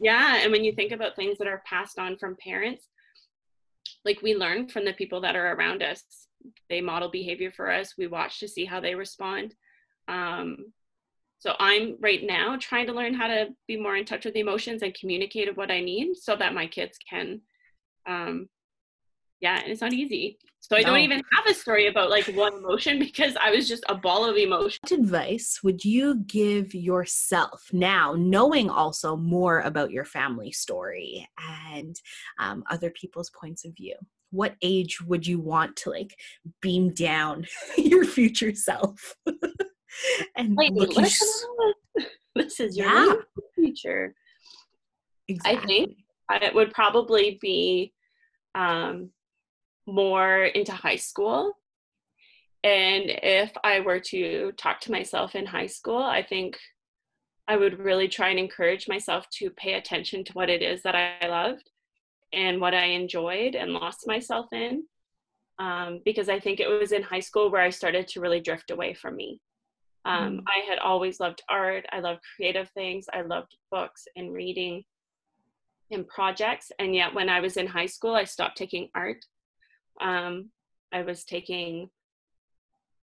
yeah 0.00 0.38
and 0.42 0.52
when 0.52 0.64
you 0.64 0.72
think 0.72 0.92
about 0.92 1.16
things 1.16 1.38
that 1.38 1.48
are 1.48 1.62
passed 1.66 1.98
on 1.98 2.16
from 2.16 2.36
parents 2.36 2.88
like 4.04 4.22
we 4.22 4.34
learn 4.34 4.68
from 4.68 4.84
the 4.84 4.92
people 4.92 5.20
that 5.20 5.36
are 5.36 5.52
around 5.52 5.82
us. 5.82 6.02
They 6.70 6.80
model 6.80 7.10
behavior 7.10 7.50
for 7.50 7.70
us. 7.70 7.94
We 7.98 8.06
watch 8.06 8.38
to 8.40 8.48
see 8.48 8.64
how 8.64 8.80
they 8.80 8.94
respond. 8.94 9.54
Um, 10.08 10.72
so 11.38 11.54
i'm 11.60 11.96
right 12.00 12.22
now 12.24 12.56
trying 12.58 12.86
to 12.86 12.92
learn 12.92 13.12
how 13.12 13.26
to 13.26 13.48
be 13.68 13.76
more 13.76 13.96
in 13.96 14.04
touch 14.04 14.24
with 14.24 14.36
emotions 14.36 14.82
and 14.82 14.94
communicate 14.94 15.54
what 15.56 15.70
i 15.70 15.80
need 15.80 16.16
so 16.16 16.34
that 16.34 16.54
my 16.54 16.66
kids 16.66 16.98
can 17.08 17.40
um, 18.08 18.48
yeah 19.40 19.60
and 19.62 19.70
it's 19.70 19.80
not 19.80 19.92
easy 19.92 20.38
so 20.60 20.76
i 20.76 20.80
no. 20.80 20.88
don't 20.88 20.98
even 20.98 21.22
have 21.32 21.46
a 21.46 21.54
story 21.54 21.86
about 21.86 22.10
like 22.10 22.26
one 22.28 22.54
emotion 22.54 22.98
because 23.06 23.36
i 23.42 23.50
was 23.50 23.68
just 23.68 23.84
a 23.88 23.94
ball 23.94 24.24
of 24.24 24.36
emotion 24.36 24.78
what 24.82 24.92
advice 24.92 25.60
would 25.62 25.84
you 25.84 26.16
give 26.26 26.74
yourself 26.74 27.68
now 27.72 28.14
knowing 28.16 28.70
also 28.70 29.16
more 29.16 29.60
about 29.60 29.90
your 29.90 30.04
family 30.04 30.52
story 30.52 31.28
and 31.70 31.96
um, 32.38 32.64
other 32.70 32.90
people's 32.90 33.30
points 33.30 33.64
of 33.64 33.74
view 33.76 33.94
what 34.30 34.54
age 34.62 35.00
would 35.02 35.26
you 35.26 35.38
want 35.38 35.76
to 35.76 35.90
like 35.90 36.18
beam 36.60 36.92
down 36.92 37.46
your 37.76 38.04
future 38.04 38.54
self 38.54 39.14
and 40.36 40.56
Wait, 40.56 40.72
look 40.72 40.94
this 42.34 42.60
is 42.60 42.76
your 42.76 42.86
yeah. 42.86 43.14
future 43.54 44.14
exactly. 45.28 45.96
i 46.28 46.38
think 46.38 46.42
it 46.42 46.54
would 46.54 46.72
probably 46.72 47.38
be 47.40 47.92
um, 48.56 49.10
more 49.86 50.44
into 50.44 50.72
high 50.72 50.96
school. 50.96 51.52
And 52.64 53.04
if 53.06 53.52
I 53.62 53.80
were 53.80 54.00
to 54.00 54.52
talk 54.56 54.80
to 54.80 54.90
myself 54.90 55.34
in 55.34 55.46
high 55.46 55.68
school, 55.68 56.02
I 56.02 56.22
think 56.22 56.58
I 57.48 57.56
would 57.56 57.78
really 57.78 58.08
try 58.08 58.30
and 58.30 58.38
encourage 58.38 58.88
myself 58.88 59.28
to 59.38 59.50
pay 59.50 59.74
attention 59.74 60.24
to 60.24 60.32
what 60.32 60.50
it 60.50 60.62
is 60.62 60.82
that 60.82 60.96
I 60.96 61.28
loved 61.28 61.70
and 62.32 62.60
what 62.60 62.74
I 62.74 62.86
enjoyed 62.86 63.54
and 63.54 63.72
lost 63.72 64.06
myself 64.06 64.46
in. 64.52 64.84
Um, 65.58 66.00
because 66.04 66.28
I 66.28 66.40
think 66.40 66.60
it 66.60 66.68
was 66.68 66.92
in 66.92 67.02
high 67.02 67.20
school 67.20 67.50
where 67.50 67.62
I 67.62 67.70
started 67.70 68.08
to 68.08 68.20
really 68.20 68.40
drift 68.40 68.70
away 68.70 68.94
from 68.94 69.16
me. 69.16 69.40
Um, 70.04 70.38
mm. 70.38 70.44
I 70.46 70.68
had 70.68 70.78
always 70.78 71.18
loved 71.18 71.42
art, 71.48 71.86
I 71.90 72.00
loved 72.00 72.20
creative 72.36 72.68
things, 72.70 73.06
I 73.12 73.22
loved 73.22 73.56
books 73.70 74.06
and 74.16 74.32
reading 74.32 74.84
and 75.90 76.06
projects. 76.06 76.70
And 76.78 76.94
yet, 76.94 77.14
when 77.14 77.28
I 77.28 77.40
was 77.40 77.56
in 77.56 77.66
high 77.66 77.86
school, 77.86 78.14
I 78.14 78.24
stopped 78.24 78.58
taking 78.58 78.88
art 78.94 79.24
um, 80.00 80.50
I 80.92 81.02
was 81.02 81.24
taking 81.24 81.90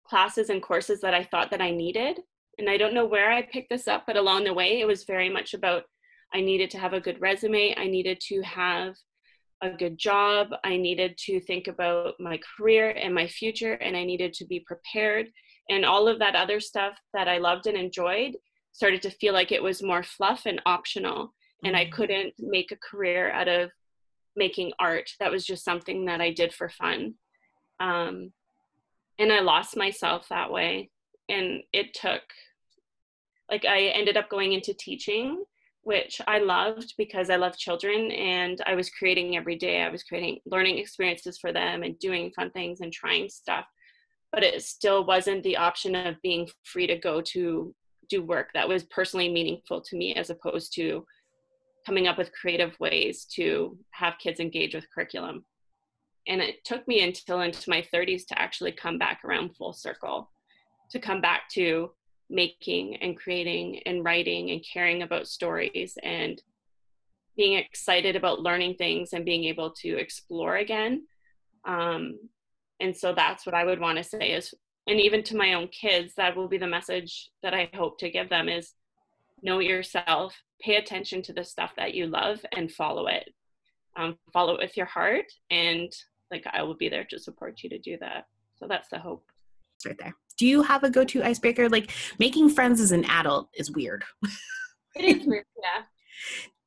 classes 0.06 0.50
and 0.50 0.62
courses 0.62 1.00
that 1.00 1.14
I 1.14 1.24
thought 1.24 1.50
that 1.50 1.60
I 1.60 1.70
needed. 1.70 2.20
And 2.58 2.68
I 2.68 2.76
don't 2.76 2.94
know 2.94 3.06
where 3.06 3.32
I 3.32 3.42
picked 3.42 3.70
this 3.70 3.88
up, 3.88 4.04
but 4.06 4.16
along 4.16 4.44
the 4.44 4.54
way, 4.54 4.80
it 4.80 4.86
was 4.86 5.04
very 5.04 5.28
much 5.28 5.54
about 5.54 5.84
I 6.34 6.40
needed 6.40 6.70
to 6.70 6.78
have 6.78 6.92
a 6.92 7.00
good 7.00 7.20
resume. 7.20 7.74
I 7.76 7.86
needed 7.86 8.20
to 8.28 8.42
have 8.42 8.94
a 9.62 9.70
good 9.70 9.98
job. 9.98 10.48
I 10.64 10.76
needed 10.76 11.16
to 11.26 11.40
think 11.40 11.66
about 11.66 12.14
my 12.18 12.38
career 12.56 12.90
and 12.90 13.14
my 13.14 13.26
future, 13.26 13.74
and 13.74 13.96
I 13.96 14.04
needed 14.04 14.32
to 14.34 14.46
be 14.46 14.64
prepared. 14.66 15.28
And 15.68 15.84
all 15.84 16.08
of 16.08 16.18
that 16.18 16.34
other 16.34 16.60
stuff 16.60 16.94
that 17.14 17.28
I 17.28 17.38
loved 17.38 17.66
and 17.66 17.76
enjoyed 17.76 18.36
started 18.72 19.02
to 19.02 19.10
feel 19.10 19.32
like 19.34 19.52
it 19.52 19.62
was 19.62 19.82
more 19.82 20.02
fluff 20.02 20.42
and 20.46 20.60
optional. 20.66 21.34
And 21.64 21.76
I 21.76 21.86
mm. 21.86 21.92
couldn't 21.92 22.34
make 22.38 22.72
a 22.72 22.76
career 22.76 23.30
out 23.30 23.48
of 23.48 23.70
making 24.36 24.72
art. 24.78 25.10
That 25.20 25.30
was 25.30 25.44
just 25.44 25.64
something 25.64 26.04
that 26.06 26.20
I 26.20 26.32
did 26.32 26.52
for 26.52 26.68
fun. 26.68 27.14
Um, 27.78 28.32
and 29.18 29.32
I 29.32 29.40
lost 29.40 29.76
myself 29.76 30.28
that 30.28 30.50
way. 30.50 30.90
And 31.28 31.62
it 31.72 31.94
took, 31.94 32.22
like, 33.50 33.64
I 33.64 33.86
ended 33.88 34.16
up 34.16 34.28
going 34.28 34.52
into 34.52 34.74
teaching, 34.74 35.44
which 35.82 36.20
I 36.26 36.38
loved 36.38 36.94
because 36.98 37.30
I 37.30 37.36
love 37.36 37.56
children 37.56 38.10
and 38.10 38.60
I 38.66 38.74
was 38.74 38.90
creating 38.90 39.36
every 39.36 39.56
day. 39.56 39.82
I 39.82 39.88
was 39.88 40.02
creating 40.02 40.40
learning 40.46 40.78
experiences 40.78 41.38
for 41.38 41.52
them 41.52 41.82
and 41.82 41.98
doing 41.98 42.32
fun 42.34 42.50
things 42.50 42.80
and 42.80 42.92
trying 42.92 43.28
stuff. 43.28 43.66
But 44.32 44.44
it 44.44 44.62
still 44.62 45.04
wasn't 45.04 45.42
the 45.42 45.56
option 45.56 45.94
of 45.94 46.20
being 46.22 46.48
free 46.64 46.86
to 46.86 46.96
go 46.96 47.20
to 47.20 47.74
do 48.08 48.22
work 48.22 48.48
that 48.52 48.68
was 48.68 48.84
personally 48.84 49.28
meaningful 49.32 49.80
to 49.80 49.96
me 49.96 50.14
as 50.14 50.30
opposed 50.30 50.74
to 50.74 51.04
coming 51.86 52.06
up 52.06 52.18
with 52.18 52.32
creative 52.32 52.78
ways 52.80 53.24
to 53.36 53.76
have 53.90 54.18
kids 54.18 54.40
engage 54.40 54.74
with 54.74 54.90
curriculum. 54.94 55.44
And 56.28 56.40
it 56.40 56.64
took 56.64 56.86
me 56.86 57.02
until 57.02 57.40
into 57.40 57.70
my 57.70 57.84
30s 57.92 58.26
to 58.28 58.40
actually 58.40 58.72
come 58.72 58.98
back 58.98 59.20
around 59.24 59.56
full 59.56 59.72
circle, 59.72 60.30
to 60.90 60.98
come 60.98 61.20
back 61.20 61.48
to 61.52 61.90
making 62.28 62.96
and 62.96 63.16
creating 63.16 63.82
and 63.86 64.04
writing 64.04 64.50
and 64.50 64.64
caring 64.64 65.02
about 65.02 65.26
stories 65.26 65.98
and 66.02 66.40
being 67.36 67.54
excited 67.54 68.16
about 68.16 68.42
learning 68.42 68.74
things 68.74 69.12
and 69.12 69.24
being 69.24 69.44
able 69.44 69.70
to 69.70 69.98
explore 69.98 70.56
again. 70.56 71.06
Um, 71.64 72.18
and 72.80 72.96
so 72.96 73.14
that's 73.14 73.46
what 73.46 73.54
I 73.54 73.64
would 73.64 73.80
want 73.80 73.98
to 73.98 74.04
say 74.04 74.32
is, 74.32 74.54
and 74.86 75.00
even 75.00 75.22
to 75.24 75.36
my 75.36 75.54
own 75.54 75.68
kids, 75.68 76.14
that 76.16 76.36
will 76.36 76.48
be 76.48 76.58
the 76.58 76.66
message 76.66 77.30
that 77.42 77.54
I 77.54 77.68
hope 77.74 77.98
to 77.98 78.10
give 78.10 78.28
them 78.28 78.48
is 78.48 78.72
know 79.42 79.58
yourself, 79.58 80.34
pay 80.60 80.76
attention 80.76 81.22
to 81.22 81.32
the 81.32 81.44
stuff 81.44 81.72
that 81.76 81.94
you 81.94 82.06
love 82.06 82.40
and 82.52 82.70
follow 82.70 83.06
it. 83.06 83.32
Um, 83.96 84.16
follow 84.32 84.54
it 84.54 84.60
with 84.60 84.76
your 84.76 84.86
heart, 84.86 85.26
and 85.50 85.92
like 86.30 86.46
I 86.52 86.62
will 86.62 86.76
be 86.76 86.88
there 86.88 87.04
to 87.10 87.18
support 87.18 87.62
you 87.62 87.70
to 87.70 87.78
do 87.78 87.96
that. 88.00 88.26
So 88.56 88.66
that's 88.68 88.88
the 88.88 88.98
hope. 88.98 89.24
It's 89.76 89.86
right 89.86 89.98
there. 89.98 90.14
Do 90.38 90.46
you 90.46 90.62
have 90.62 90.84
a 90.84 90.90
go-to 90.90 91.22
icebreaker? 91.24 91.68
Like 91.68 91.90
making 92.18 92.50
friends 92.50 92.80
as 92.80 92.92
an 92.92 93.04
adult 93.06 93.48
is 93.54 93.70
weird. 93.70 94.04
it 94.94 95.16
is 95.16 95.26
weird, 95.26 95.44
yeah. 95.60 95.82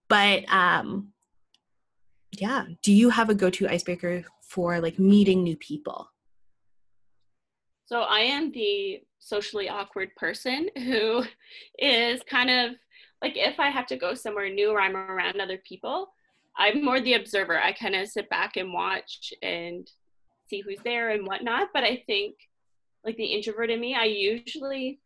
But 0.10 0.52
um, 0.54 1.14
yeah. 2.32 2.66
Do 2.82 2.92
you 2.92 3.10
have 3.10 3.30
a 3.30 3.36
go-to 3.36 3.68
icebreaker 3.68 4.26
for 4.42 4.80
like 4.80 5.00
meeting 5.00 5.44
new 5.44 5.56
people? 5.58 6.10
So 7.86 8.02
I 8.02 8.20
am 8.22 8.52
the 8.52 9.02
socially 9.20 9.70
awkward 9.70 10.16
person 10.16 10.70
who 10.76 11.24
is 11.80 12.22
kind 12.24 12.50
of 12.50 12.76
like 13.24 13.38
if 13.38 13.60
I 13.60 13.70
have 13.70 13.88
to 13.88 13.96
go 13.96 14.14
somewhere 14.14 14.50
new 14.50 14.70
or 14.70 14.82
I'm 14.82 14.96
around 14.96 15.40
other 15.40 15.58
people, 15.58 16.10
I'm 16.58 16.84
more 16.84 17.00
the 17.00 17.14
observer. 17.14 17.58
I 17.58 17.72
kind 17.72 17.96
of 17.96 18.10
sit 18.10 18.30
back 18.30 18.58
and 18.58 18.74
watch 18.74 19.34
and 19.42 19.90
see 20.48 20.60
who's 20.60 20.80
there 20.84 21.12
and 21.12 21.26
whatnot. 21.26 21.70
But 21.74 21.84
I 21.84 22.04
think 22.06 22.36
like 23.06 23.16
the 23.16 23.26
introvert 23.26 23.72
in 23.72 23.80
me, 23.80 23.96
I 23.96 24.04
usually 24.04 25.00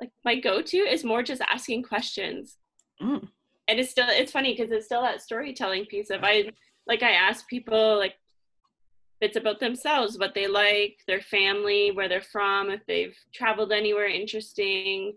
like 0.00 0.12
my 0.24 0.38
go-to 0.38 0.78
is 0.78 1.04
more 1.04 1.22
just 1.22 1.42
asking 1.42 1.82
questions. 1.82 2.56
Mm. 3.02 3.28
and 3.66 3.80
it's 3.80 3.90
still 3.90 4.06
it's 4.08 4.32
funny 4.32 4.52
because 4.52 4.70
it's 4.70 4.84
still 4.84 5.00
that 5.00 5.22
storytelling 5.22 5.86
piece 5.86 6.10
of 6.10 6.20
I 6.22 6.52
like 6.86 7.02
I 7.02 7.12
ask 7.12 7.48
people 7.48 7.96
like 7.96 8.14
bits 9.22 9.36
about 9.36 9.58
themselves, 9.58 10.18
what 10.18 10.34
they 10.34 10.46
like, 10.46 10.98
their 11.06 11.20
family, 11.22 11.90
where 11.90 12.08
they're 12.08 12.20
from, 12.20 12.70
if 12.70 12.84
they've 12.86 13.16
traveled 13.32 13.72
anywhere 13.72 14.06
interesting. 14.06 15.14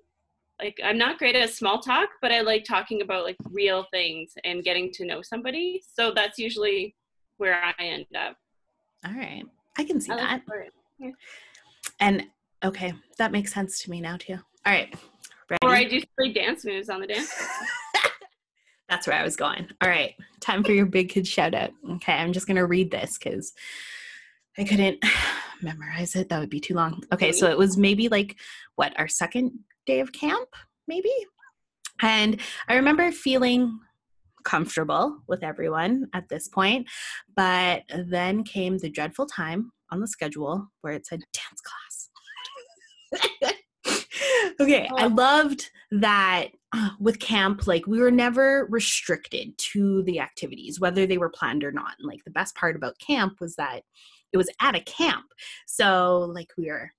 Like 0.61 0.79
I'm 0.83 0.97
not 0.97 1.17
great 1.17 1.35
at 1.35 1.49
small 1.49 1.79
talk, 1.79 2.09
but 2.21 2.31
I 2.31 2.41
like 2.41 2.63
talking 2.63 3.01
about 3.01 3.23
like 3.23 3.37
real 3.51 3.85
things 3.91 4.33
and 4.43 4.63
getting 4.63 4.91
to 4.93 5.05
know 5.05 5.21
somebody. 5.21 5.81
So 5.95 6.11
that's 6.11 6.37
usually 6.37 6.95
where 7.37 7.61
I 7.61 7.73
end 7.79 8.05
up. 8.15 8.37
All 9.05 9.13
right. 9.13 9.43
I 9.77 9.83
can 9.83 9.99
see 9.99 10.11
I 10.11 10.17
that. 10.17 10.41
yeah. 10.99 11.11
And 11.99 12.27
okay, 12.63 12.93
that 13.17 13.31
makes 13.31 13.53
sense 13.53 13.81
to 13.83 13.89
me 13.89 13.99
now 13.99 14.17
too. 14.17 14.37
All 14.65 14.73
right. 14.73 14.93
Ready? 15.49 15.59
Or 15.63 15.75
I 15.75 15.83
do 15.83 16.01
play 16.17 16.31
dance 16.31 16.63
moves 16.63 16.89
on 16.89 17.01
the 17.01 17.07
dance. 17.07 17.33
That's 18.89 19.07
where 19.07 19.17
I 19.17 19.23
was 19.23 19.35
going. 19.35 19.67
All 19.81 19.89
right, 19.89 20.13
time 20.39 20.63
for 20.63 20.71
your 20.71 20.85
big 20.85 21.09
kid 21.09 21.27
shout 21.27 21.53
out. 21.53 21.71
Okay, 21.93 22.13
I'm 22.13 22.33
just 22.33 22.47
gonna 22.47 22.65
read 22.65 22.91
this 22.91 23.17
because 23.17 23.53
I 24.57 24.63
couldn't 24.63 25.03
memorize 25.61 26.15
it. 26.15 26.29
That 26.29 26.39
would 26.39 26.49
be 26.49 26.59
too 26.59 26.75
long. 26.75 27.03
Okay, 27.11 27.31
so 27.31 27.49
it 27.49 27.57
was 27.57 27.77
maybe 27.77 28.07
like 28.07 28.37
what 28.75 28.97
our 28.99 29.07
second 29.07 29.59
day 29.85 29.99
of 29.99 30.11
camp, 30.11 30.49
maybe. 30.87 31.13
And 32.01 32.39
I 32.67 32.75
remember 32.75 33.11
feeling 33.11 33.79
comfortable 34.43 35.19
with 35.27 35.43
everyone 35.43 36.09
at 36.13 36.29
this 36.29 36.47
point, 36.47 36.87
but 37.35 37.83
then 37.89 38.43
came 38.43 38.77
the 38.77 38.89
dreadful 38.89 39.25
time 39.25 39.71
on 39.91 39.99
the 39.99 40.07
schedule 40.07 40.67
where 40.81 40.93
it 40.93 41.05
said 41.05 41.21
dance 41.33 41.61
class. 41.61 43.53
okay, 44.59 44.89
I 44.95 45.05
oh. 45.05 45.07
loved 45.07 45.69
that 45.91 46.49
uh, 46.73 46.89
with 46.99 47.19
camp, 47.19 47.67
like 47.67 47.85
we 47.87 47.99
were 47.99 48.11
never 48.11 48.67
restricted 48.69 49.57
to 49.57 50.03
the 50.03 50.19
activities, 50.19 50.79
whether 50.79 51.05
they 51.05 51.17
were 51.17 51.29
planned 51.29 51.63
or 51.63 51.71
not. 51.71 51.93
And 51.99 52.07
like 52.07 52.23
the 52.25 52.31
best 52.31 52.55
part 52.55 52.75
about 52.75 52.99
camp 52.99 53.39
was 53.39 53.55
that 53.55 53.81
it 54.31 54.37
was 54.37 54.49
at 54.61 54.75
a 54.75 54.81
camp. 54.81 55.25
So 55.67 56.31
like 56.33 56.49
we 56.57 56.67
were 56.67 56.91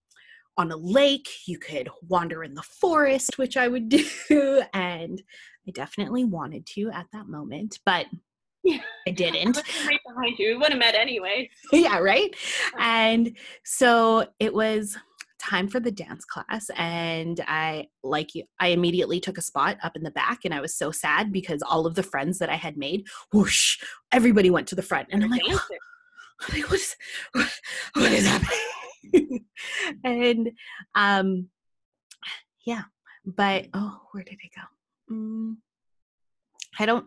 on 0.57 0.71
a 0.71 0.77
lake, 0.77 1.29
you 1.47 1.59
could 1.59 1.89
wander 2.09 2.45
in 2.45 2.55
the 2.55 2.63
forest, 2.63 3.39
which 3.39 3.57
I 3.57 3.69
would 3.69 3.89
do. 4.29 4.63
And 4.73 5.23
I 5.67 5.71
definitely 5.73 6.25
wanted 6.25 6.67
to 6.75 6.91
at 6.91 7.07
that 7.13 7.27
moment, 7.29 7.79
but 7.85 8.07
I 8.67 9.11
didn't. 9.15 9.57
right 9.87 10.01
behind 10.07 10.39
you. 10.39 10.53
We 10.53 10.57
would 10.57 10.71
have 10.71 10.79
met 10.79 10.95
anyway. 10.95 11.51
yeah, 11.73 11.99
right. 11.99 12.35
And 12.79 13.37
so 13.65 14.27
it 14.39 14.55
was 14.55 14.97
time 15.41 15.69
for 15.69 15.79
the 15.79 15.91
dance 15.91 16.25
class 16.25 16.71
and 16.77 17.45
i 17.47 17.87
like 18.03 18.31
i 18.61 18.69
immediately 18.69 19.21
took 19.21 19.37
a 19.37 19.43
spot 19.43 19.77
up 19.83 19.95
in 19.95 20.03
the 20.03 20.11
back 20.13 20.39
and 20.45 20.55
i 20.55 20.61
was 20.61 20.75
so 20.75 20.91
sad 20.91 21.31
because 21.31 21.61
all 21.61 21.87
of 21.87 21.97
the 21.97 22.03
friends 22.03 22.39
that 22.39 22.49
i 22.49 22.55
had 22.55 22.79
made 22.79 23.05
whoosh 23.31 23.79
everybody 24.11 24.49
went 24.49 24.67
to 24.67 24.75
the 24.75 24.81
front 24.81 25.07
and 25.11 25.23
i'm 25.25 25.31
like, 25.31 25.47
what, 25.47 25.63
what 26.47 26.73
is 26.73 26.97
what 27.93 28.13
is 28.13 28.27
happening 28.27 28.59
and 30.05 30.51
um 30.95 31.49
yeah 32.67 32.83
but 33.25 33.67
oh 33.75 34.01
where 34.13 34.25
did 34.25 34.35
it 34.43 34.51
go? 34.55 35.15
Mm, 35.15 35.57
i 36.79 36.87
don't 36.87 37.07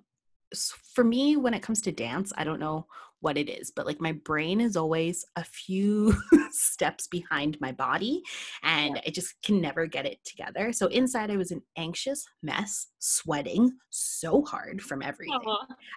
for 0.93 1.04
me 1.04 1.36
when 1.36 1.54
it 1.54 1.62
comes 1.62 1.82
to 1.82 1.91
dance 1.91 2.32
i 2.38 2.43
don't 2.43 2.60
know 2.60 2.88
what 3.28 3.38
it 3.38 3.49
is, 3.49 3.71
but 3.71 3.86
like 3.86 3.99
my 3.99 4.13
brain 4.13 4.61
is 4.61 4.78
always 4.78 5.25
a 5.36 5.43
few 5.43 6.15
steps 6.51 7.07
behind 7.07 7.59
my 7.59 7.73
body 7.73 8.23
and 8.63 8.95
yeah. 8.95 9.01
I 9.05 9.09
just 9.09 9.36
can 9.43 9.59
never 9.59 9.86
get 9.86 10.05
it 10.05 10.23
together. 10.23 10.71
So 10.71 10.88
inside 10.88 11.30
I 11.30 11.36
was 11.36 11.51
an 11.51 11.61
anxious 11.75 12.25
mess, 12.41 12.88
sweating 12.99 13.69
so 13.89 14.45
hard 14.45 14.82
from 14.82 15.01
everything. 15.01 15.41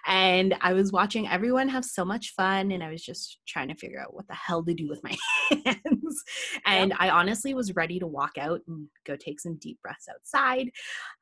And 0.07 0.57
I 0.59 0.73
was 0.73 0.91
watching 0.91 1.25
everyone 1.25 1.69
have 1.69 1.85
so 1.85 2.03
much 2.03 2.33
fun 2.33 2.69
and 2.73 2.83
I 2.83 2.91
was 2.91 3.01
just 3.01 3.39
trying 3.47 3.69
to 3.69 3.75
figure 3.75 4.01
out 4.01 4.13
what 4.13 4.27
the 4.27 4.35
hell 4.35 4.61
to 4.65 4.73
do 4.73 4.89
with 4.89 5.01
my 5.01 5.15
hands. 5.65 6.23
And 6.65 6.89
yeah. 6.89 6.97
I 6.99 7.11
honestly 7.11 7.53
was 7.53 7.77
ready 7.77 7.97
to 7.99 8.07
walk 8.07 8.37
out 8.37 8.59
and 8.67 8.89
go 9.05 9.15
take 9.15 9.39
some 9.39 9.55
deep 9.55 9.81
breaths 9.81 10.09
outside. 10.13 10.69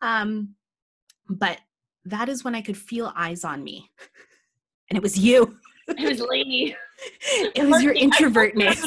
Um, 0.01 0.55
but 1.29 1.59
that 2.05 2.29
is 2.29 2.43
when 2.43 2.55
I 2.55 2.61
could 2.61 2.77
feel 2.77 3.13
eyes 3.15 3.43
on 3.43 3.63
me. 3.63 3.91
And 4.89 4.97
it 4.97 5.03
was 5.03 5.19
you. 5.19 5.59
It 5.97 6.07
was 6.09 6.21
Lainie. 6.21 6.75
it 7.55 7.67
was 7.67 7.83
your 7.83 7.93
introvertness. 7.93 8.81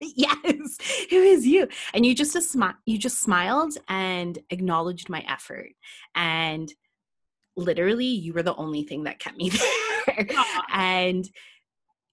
yes, 0.00 0.78
it 1.10 1.34
was 1.34 1.46
you. 1.46 1.68
And 1.92 2.04
you 2.04 2.14
just 2.14 2.36
a 2.36 2.40
smi- 2.40 2.76
you 2.86 2.98
just 2.98 3.20
smiled 3.20 3.76
and 3.88 4.38
acknowledged 4.50 5.08
my 5.08 5.24
effort. 5.28 5.70
And 6.14 6.72
literally 7.56 8.06
you 8.06 8.32
were 8.32 8.42
the 8.42 8.56
only 8.56 8.82
thing 8.82 9.04
that 9.04 9.18
kept 9.18 9.36
me 9.36 9.50
there. 10.06 10.26
and 10.72 11.28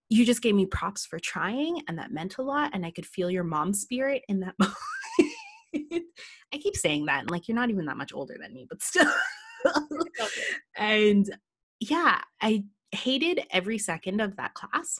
you 0.10 0.26
just 0.26 0.42
gave 0.42 0.56
me 0.56 0.66
props 0.66 1.06
for 1.06 1.20
trying 1.20 1.82
and 1.88 1.98
that 1.98 2.12
meant 2.12 2.38
a 2.38 2.42
lot 2.42 2.72
and 2.74 2.86
I 2.86 2.92
could 2.92 3.06
feel 3.06 3.32
your 3.32 3.46
mom 3.46 3.74
spirit 3.74 4.24
in 4.28 4.42
that 4.42 4.56
moment. 4.60 6.06
I 6.54 6.58
keep 6.58 6.76
saying 6.76 7.06
that 7.06 7.22
and 7.22 7.32
like 7.32 7.48
you're 7.48 7.56
not 7.56 7.70
even 7.70 7.86
that 7.86 7.98
much 7.98 8.14
older 8.14 8.36
than 8.40 8.54
me, 8.54 8.68
but 8.70 8.84
still. 8.84 9.12
and 10.78 11.30
yeah, 11.80 12.20
I 12.42 12.66
hated 12.92 13.42
every 13.52 13.78
second 13.78 14.22
of 14.22 14.38
that 14.38 14.54
class. 14.54 15.00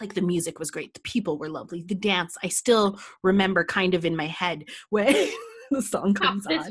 Like 0.00 0.14
the 0.14 0.22
music 0.22 0.58
was 0.58 0.70
great 0.70 0.94
the 0.94 1.00
people 1.00 1.38
were 1.38 1.48
lovely 1.48 1.82
the 1.82 1.92
dance 1.96 2.36
i 2.44 2.46
still 2.46 3.00
remember 3.24 3.64
kind 3.64 3.94
of 3.94 4.04
in 4.04 4.14
my 4.14 4.28
head 4.28 4.66
when 4.90 5.12
the 5.72 5.82
song 5.82 6.14
comes 6.14 6.46
on. 6.46 6.70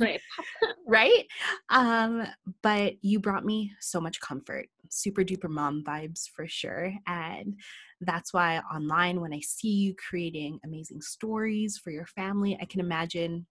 right? 0.88 1.26
Um 1.70 2.26
but 2.64 3.04
you 3.04 3.20
brought 3.20 3.44
me 3.44 3.74
so 3.82 4.00
much 4.00 4.22
comfort 4.22 4.70
super 4.90 5.24
duper 5.24 5.50
mom 5.50 5.84
vibes 5.84 6.30
for 6.30 6.48
sure 6.48 6.94
and 7.06 7.60
that's 8.02 8.34
why 8.34 8.60
online 8.74 9.20
when 9.22 9.34
i 9.34 9.40
see 9.40 9.70
you 9.70 9.96
creating 9.96 10.60
amazing 10.64 11.02
stories 11.02 11.78
for 11.78 11.92
your 11.92 12.06
family 12.06 12.58
i 12.62 12.66
can 12.66 12.80
imagine 12.80 13.46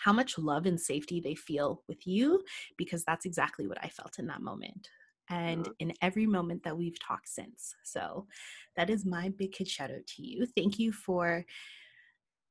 how 0.00 0.12
much 0.12 0.38
love 0.38 0.66
and 0.66 0.80
safety 0.80 1.20
they 1.20 1.34
feel 1.34 1.82
with 1.88 2.06
you 2.06 2.42
because 2.76 3.04
that's 3.04 3.26
exactly 3.26 3.66
what 3.66 3.78
i 3.82 3.88
felt 3.88 4.18
in 4.18 4.26
that 4.26 4.42
moment 4.42 4.88
and 5.30 5.68
in 5.78 5.92
every 6.02 6.26
moment 6.26 6.64
that 6.64 6.76
we've 6.76 6.98
talked 6.98 7.28
since. 7.28 7.74
So 7.84 8.26
that 8.76 8.90
is 8.90 9.06
my 9.06 9.30
big 9.30 9.52
kid 9.52 9.68
shout 9.68 9.90
out 9.90 10.06
to 10.06 10.22
you. 10.22 10.46
Thank 10.56 10.78
you 10.78 10.92
for 10.92 11.46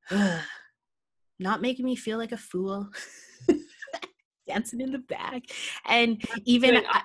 uh, 0.09 0.39
not 1.39 1.61
making 1.61 1.85
me 1.85 1.95
feel 1.95 2.17
like 2.17 2.31
a 2.31 2.37
fool. 2.37 2.89
dancing 4.47 4.81
in 4.81 4.91
the 4.91 4.97
back. 4.97 5.43
And 5.85 6.21
even 6.45 6.77
I, 6.89 7.03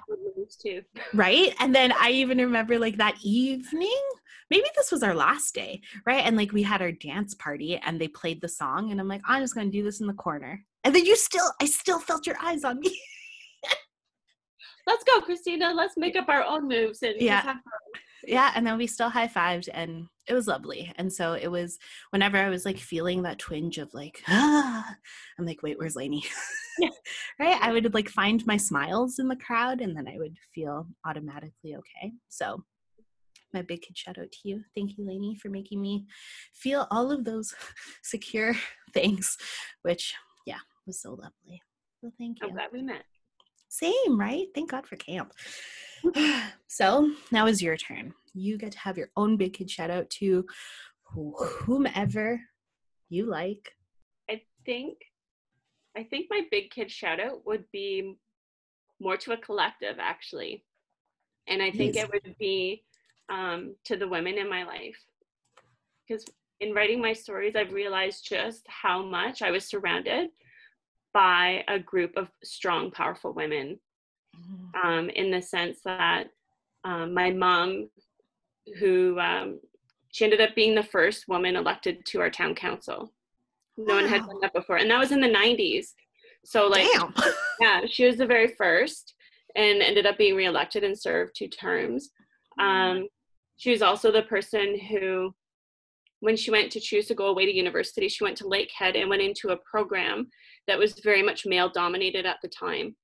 right? 1.13 1.55
And 1.61 1.75
then 1.75 1.93
i 2.01 2.11
even 2.11 2.39
remember 2.39 2.79
like 2.79 2.97
that 2.97 3.17
evening 3.23 4.03
maybe 4.51 4.67
this 4.77 4.91
was 4.91 5.03
our 5.03 5.15
last 5.15 5.55
day 5.55 5.81
right? 6.07 6.25
And 6.25 6.37
like 6.37 6.53
we 6.53 6.63
had 6.63 6.83
our 6.83 6.93
dance 6.93 7.35
party 7.35 7.79
and 7.85 8.01
they 8.01 8.09
played 8.09 8.41
the 8.41 8.49
song 8.49 8.91
and 8.91 9.01
i'm 9.01 9.09
like 9.09 9.23
i'm 9.27 9.43
just 9.43 9.55
gonna 9.55 9.71
do 9.71 9.83
this 9.83 10.01
in 10.01 10.07
the 10.07 10.15
corner. 10.15 10.65
And 10.85 10.95
then 10.95 11.05
you 11.05 11.17
still 11.17 11.51
i 11.61 11.67
still 11.67 12.01
felt 12.01 12.27
your 12.27 12.37
eyes 12.43 12.65
on 12.65 12.81
me 12.81 12.99
let's 14.87 15.05
go, 15.05 15.21
Christina. 15.21 15.73
Let's 15.75 15.97
make 15.97 16.17
up 16.17 16.29
our 16.29 16.43
own 16.43 16.69
moves 16.69 17.03
and 17.03 17.21
yeah. 17.21 17.57
Yeah, 18.27 18.53
and 18.55 18.67
then 18.67 18.79
we 18.79 18.87
still 18.87 19.11
high 19.11 19.29
fived 19.29 19.69
and 19.73 20.07
it 20.27 20.33
was 20.33 20.47
lovely. 20.47 20.93
And 20.97 21.13
so 21.13 21.35
it 21.35 21.49
was 21.49 21.79
whenever 22.11 22.39
I 22.39 22.49
was 22.49 22.65
like 22.65 22.79
feeling 22.79 23.23
that 23.23 23.39
twinge 23.39 23.79
of 23.79 23.93
like, 23.93 24.23
ah, 24.29 24.97
I'm 25.39 25.45
like, 25.47 25.63
wait, 25.63 25.79
where's 25.79 25.97
Lainie? 25.97 26.25
Yeah. 26.77 26.89
right? 27.39 27.57
I 27.61 27.71
would 27.71 27.95
like 27.95 28.09
find 28.09 28.45
my 28.47 28.57
smiles 28.57 29.21
in 29.21 29.29
the 29.29 29.37
crowd 29.37 29.81
and 29.81 29.97
then 29.97 30.09
I 30.09 30.17
would 30.17 30.37
feel 30.53 30.89
automatically 31.07 31.77
okay. 31.77 32.13
So 32.29 32.65
my 33.53 33.63
big 33.63 33.83
kid 33.83 33.97
shout 33.97 34.19
out 34.19 34.33
to 34.33 34.39
you. 34.43 34.65
Thank 34.75 34.99
you, 34.99 35.05
Lainie, 35.05 35.39
for 35.39 35.49
making 35.49 35.81
me 35.81 36.07
feel 36.53 36.89
all 36.91 37.13
of 37.13 37.25
those 37.25 37.55
secure 38.03 38.57
things, 38.93 39.39
which 39.83 40.15
yeah, 40.47 40.59
was 40.85 41.01
so 41.01 41.11
lovely. 41.11 41.63
So 42.01 42.11
thank 42.19 42.41
you. 42.41 42.49
I'm 42.49 42.55
glad 42.55 42.71
we 42.73 42.83
met. 42.83 43.05
Same, 43.75 44.21
right? 44.21 44.47
Thank 44.55 44.71
God 44.71 44.87
for 44.87 44.95
camp. 44.95 45.33
so 46.69 47.11
now 47.33 47.47
is 47.47 47.61
your 47.61 47.77
turn. 47.77 48.15
You 48.33 48.57
get 48.57 48.73
to 48.73 48.79
have 48.79 48.97
your 48.97 49.11
own 49.17 49.37
big 49.37 49.55
kid 49.55 49.69
shout 49.69 49.91
out 49.91 50.09
to 50.11 50.47
whomever 51.13 52.41
you 53.09 53.27
like. 53.27 53.73
I 54.31 54.43
think 54.65 54.99
I 55.97 56.05
think 56.05 56.27
my 56.31 56.43
big 56.53 56.71
kid 56.71 56.91
shout 56.91 57.19
out 57.19 57.45
would 57.47 57.65
be 57.73 58.17
more 59.01 59.17
to 59.17 59.33
a 59.33 59.37
collective 59.37 59.97
actually. 59.99 60.65
And 61.49 61.61
I 61.61 61.73
think 61.73 61.97
yes. 61.97 62.05
it 62.05 62.11
would 62.13 62.37
be 62.39 62.85
um, 63.29 63.75
to 63.87 63.97
the 63.97 64.09
women 64.09 64.39
in 64.39 64.49
my 64.49 64.63
life. 64.63 64.97
Because 66.07 66.25
in 66.61 66.75
writing 66.75 67.01
my 67.01 67.13
stories, 67.13 67.57
I've 67.57 67.73
realized 67.73 68.25
just 68.25 68.65
how 68.69 69.05
much 69.05 69.43
I 69.43 69.51
was 69.51 69.65
surrounded 69.65 70.31
by 71.15 71.65
a 71.69 71.79
group 71.79 72.13
of 72.17 72.29
strong, 72.43 72.91
powerful 72.91 73.33
women. 73.33 73.79
Mm-hmm. 74.37 74.89
Um, 74.89 75.11
in 75.11 75.31
the 75.31 75.41
sense 75.41 75.79
that 75.85 76.27
um, 76.83 77.15
my 77.15 77.31
mom, 77.31 77.89
who 78.79 79.19
um, 79.21 79.61
she 80.13 80.25
ended 80.25 80.41
up 80.41 80.55
being 80.55 80.75
the 80.75 80.83
first 80.83 81.29
woman 81.29 81.57
elected 81.57 82.05
to 82.07 82.21
our 82.21 82.31
town 82.31 82.55
council. 82.55 83.13
No 83.77 83.95
wow. 83.95 84.01
one 84.01 84.09
had 84.09 84.27
done 84.27 84.41
that 84.43 84.53
before, 84.53 84.77
and 84.77 84.91
that 84.91 84.99
was 84.99 85.13
in 85.13 85.21
the 85.21 85.29
'90s. 85.29 85.87
So 86.45 86.67
like, 86.67 86.87
Damn. 86.93 87.15
yeah, 87.61 87.81
she 87.89 88.07
was 88.07 88.17
the 88.17 88.27
very 88.27 88.49
first, 88.49 89.15
and 89.57 89.83
ended 89.83 90.07
up 90.07 90.19
being 90.19 90.37
reelected 90.37 90.85
and 90.85 90.99
served 90.99 91.37
two 91.37 91.49
terms. 91.49 92.11
Um, 92.61 93.09
she 93.57 93.71
was 93.71 93.83
also 93.83 94.13
the 94.13 94.23
person 94.23 94.79
who, 94.79 95.35
when 96.25 96.37
she 96.39 96.51
went 96.51 96.73
to 96.73 96.81
choose 96.81 97.07
to 97.07 97.15
go 97.15 97.27
away 97.27 97.45
to 97.45 97.55
university, 97.55 98.09
she 98.09 98.25
went 98.25 98.39
to 98.39 98.45
Lakehead 98.45 98.99
and 98.99 99.11
went 99.11 99.21
into 99.21 99.51
a 99.51 99.59
program 99.71 100.27
that 100.67 100.79
was 100.79 100.99
very 101.01 101.23
much 101.23 101.45
male 101.45 101.69
dominated 101.69 102.25
at 102.25 102.39
the 102.41 102.49
time. 102.49 102.97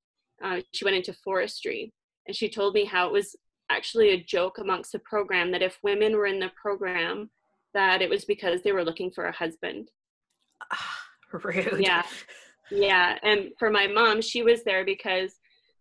Uh, 0.43 0.61
she 0.73 0.87
went 0.87 0.97
into 0.97 1.13
forestry, 1.13 1.93
and 2.27 2.35
she 2.35 2.49
told 2.49 2.73
me 2.73 2.87
how 2.87 3.07
it 3.07 3.13
was 3.13 3.37
actually 3.71 4.11
a 4.11 4.25
joke 4.25 4.57
amongst 4.57 4.93
the 4.93 5.01
program 5.01 5.53
that 5.53 5.61
if 5.61 5.79
women 5.83 6.17
were 6.17 6.25
in 6.25 6.41
the 6.41 6.51
program, 6.61 7.31
that 7.75 8.01
it 8.01 8.09
was 8.09 8.25
because 8.25 8.63
they 8.63 8.73
were 8.73 8.85
looking 8.85 9.11
for 9.11 9.27
a 9.27 9.33
husband. 9.33 9.91
Rude. 11.33 11.77
Yeah. 11.79 12.03
Yeah. 12.71 13.19
And 13.23 13.51
for 13.59 13.71
my 13.71 13.87
mom, 13.87 14.23
she 14.23 14.43
was 14.43 14.65
there 14.65 14.85
because 14.87 15.35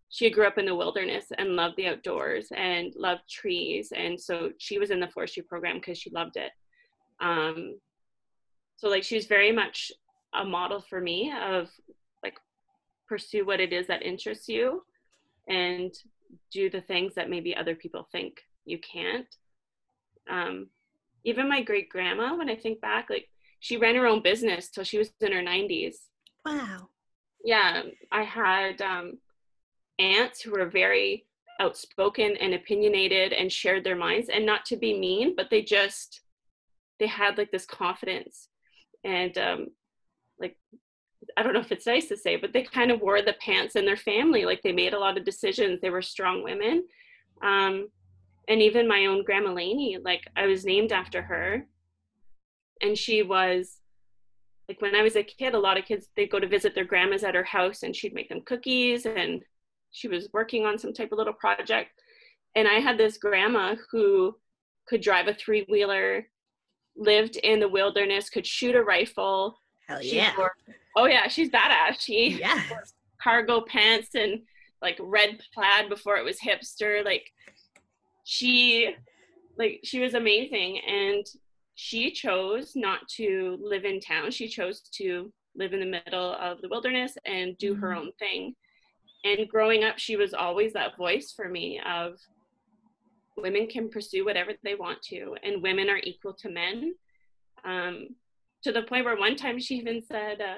she 0.10 0.30
grew 0.30 0.46
up 0.46 0.58
in 0.58 0.66
the 0.66 0.76
wilderness 0.76 1.26
and 1.38 1.56
loved 1.56 1.78
the 1.78 1.88
outdoors 1.88 2.48
and 2.56 2.94
loved 2.98 3.22
trees. 3.30 3.94
And 3.96 4.20
so 4.20 4.52
she 4.58 4.78
was 4.78 4.92
in 4.92 5.00
the 5.00 5.08
forestry 5.08 5.44
program 5.44 5.78
because 5.78 5.98
she 5.98 6.10
loved 6.10 6.36
it. 6.36 6.52
Um, 7.22 7.80
so 8.78 8.88
like 8.90 9.04
she 9.04 9.16
was 9.16 9.26
very 9.26 9.52
much 9.52 9.92
a 10.34 10.46
model 10.46 10.82
for 10.82 11.02
me 11.02 11.32
of 11.32 11.70
like 12.24 12.38
pursue 13.08 13.46
what 13.46 13.60
it 13.60 13.74
is 13.74 13.88
that 13.88 14.04
interests 14.04 14.48
you 14.48 14.84
and 15.48 15.94
do 16.52 16.70
the 16.70 16.82
things 16.82 17.16
that 17.16 17.30
maybe 17.30 17.56
other 17.56 17.76
people 17.76 18.08
think 18.12 18.42
you 18.66 18.80
can't. 18.80 19.28
Um, 20.30 20.68
even 21.24 21.50
my 21.50 21.62
great 21.62 21.90
grandma, 21.90 22.36
when 22.36 22.50
I 22.50 22.56
think 22.56 22.80
back, 22.82 23.10
like 23.10 23.28
she 23.60 23.78
ran 23.78 23.96
her 23.96 24.06
own 24.06 24.22
business 24.22 24.70
till 24.70 24.84
she 24.84 24.98
was 24.98 25.12
in 25.20 25.32
her 25.32 25.42
90s. 25.42 25.96
Wow. 26.46 26.90
Yeah, 27.44 27.84
I 28.12 28.24
had 28.24 28.82
um, 28.82 29.18
aunts 29.98 30.42
who 30.42 30.52
were 30.52 30.70
very 30.70 31.26
outspoken 31.60 32.38
and 32.38 32.54
opinionated 32.54 33.34
and 33.34 33.52
shared 33.52 33.84
their 33.84 33.96
minds, 33.96 34.30
and 34.30 34.46
not 34.46 34.66
to 34.66 34.78
be 34.78 34.98
mean, 34.98 35.36
but 35.36 35.50
they 35.50 35.62
just 35.62 36.22
they 37.00 37.08
had 37.08 37.38
like 37.38 37.52
this 37.52 37.66
confidence 37.66 38.50
and 39.04 39.38
um, 39.38 39.68
like 40.40 40.58
I 41.38 41.44
don't 41.44 41.54
know 41.54 41.60
if 41.60 41.72
it's 41.72 41.86
nice 41.86 42.08
to 42.08 42.18
say, 42.18 42.36
but 42.36 42.54
they 42.54 42.64
kind 42.64 42.92
of 42.92 43.02
wore 43.02 43.22
the 43.22 43.36
pants 43.40 43.76
in 43.76 43.86
their 43.86 43.98
family. 43.98 44.46
Like 44.46 44.62
they 44.64 44.72
made 44.72 44.94
a 44.94 45.00
lot 45.00 45.18
of 45.18 45.26
decisions. 45.26 45.80
They 45.82 45.90
were 45.90 46.02
strong 46.02 46.44
women. 46.44 46.86
Um, 47.42 47.90
and 48.48 48.62
even 48.62 48.88
my 48.88 49.06
own 49.06 49.24
grandma 49.24 49.52
Lainie, 49.52 50.00
like 50.04 50.24
I 50.36 50.48
was 50.48 50.66
named 50.66 50.92
after 50.92 51.22
her. 51.22 51.66
And 52.82 52.98
she 52.98 53.22
was 53.22 53.78
like 54.68 54.82
when 54.82 54.96
I 54.96 55.02
was 55.02 55.16
a 55.16 55.24
kid, 55.24 55.54
a 55.54 55.60
lot 55.60 55.78
of 55.78 55.86
kids 55.86 56.08
they'd 56.16 56.32
go 56.32 56.40
to 56.40 56.48
visit 56.48 56.76
their 56.76 56.86
grandmas 56.86 57.24
at 57.24 57.36
her 57.36 57.44
house 57.44 57.84
and 57.84 57.96
she'd 57.96 58.14
make 58.14 58.30
them 58.30 58.42
cookies 58.42 59.06
and 59.06 59.44
she 59.92 60.08
was 60.08 60.30
working 60.34 60.66
on 60.66 60.78
some 60.78 60.94
type 60.94 61.12
of 61.12 61.18
little 61.18 61.34
project. 61.34 61.92
And 62.56 62.68
I 62.68 62.76
had 62.76 62.98
this 62.98 63.18
grandma 63.18 63.76
who 63.92 64.36
could 64.88 65.02
drive 65.02 65.28
a 65.28 65.34
three 65.34 65.66
wheeler, 65.70 66.28
lived 67.00 67.38
in 67.38 67.60
the 67.60 67.68
wilderness, 67.70 68.30
could 68.30 68.46
shoot 68.46 68.76
a 68.76 68.84
rifle. 68.84 69.58
Hell 69.88 70.04
yeah. 70.04 70.34
wore- 70.38 70.56
oh 70.96 71.06
yeah, 71.06 71.28
she's 71.28 71.50
badass. 71.50 72.00
She 72.02 72.38
Yes. 72.40 72.94
cargo 73.22 73.62
pants 73.62 74.14
and 74.16 74.42
like 74.82 74.98
red 75.02 75.40
plaid 75.54 75.90
before 75.90 76.18
it 76.18 76.24
was 76.24 76.40
hipster 76.40 77.04
like 77.04 77.26
she 78.24 78.96
like 79.58 79.82
she 79.84 80.00
was 80.00 80.14
amazing 80.14 80.80
and 80.88 81.26
she 81.76 82.12
chose 82.12 82.74
not 82.76 83.00
to 83.10 83.58
live 83.62 83.84
in 83.84 84.00
town 84.00 84.32
she 84.32 84.48
chose 84.48 84.80
to 84.94 85.32
live 85.56 85.74
in 85.74 85.82
the 85.82 85.86
middle 85.86 86.34
of 86.36 86.62
the 86.62 86.70
wilderness 86.70 87.18
and 87.26 87.58
do 87.58 87.76
her 87.76 87.90
Mhm. 87.90 87.98
own 87.98 88.12
thing 88.20 88.56
and 89.26 89.50
growing 89.50 89.84
up 89.84 89.98
she 90.00 90.16
was 90.16 90.34
always 90.34 90.72
that 90.74 90.96
voice 90.96 91.34
for 91.36 91.50
me 91.50 91.80
of 91.86 92.18
women 93.42 93.68
can 93.68 93.90
pursue 93.90 94.26
whatever 94.26 94.52
they 94.64 94.76
want 94.76 95.02
to 95.04 95.36
and 95.44 95.62
women 95.64 95.90
are 95.90 96.00
equal 96.04 96.34
to 96.34 96.50
men 96.50 96.94
um, 97.66 98.08
to 98.64 98.72
the 98.72 98.84
point 98.84 99.06
where 99.06 99.18
one 99.18 99.36
time 99.36 99.60
she 99.60 99.76
even 99.76 100.02
said 100.02 100.42
uh, 100.42 100.56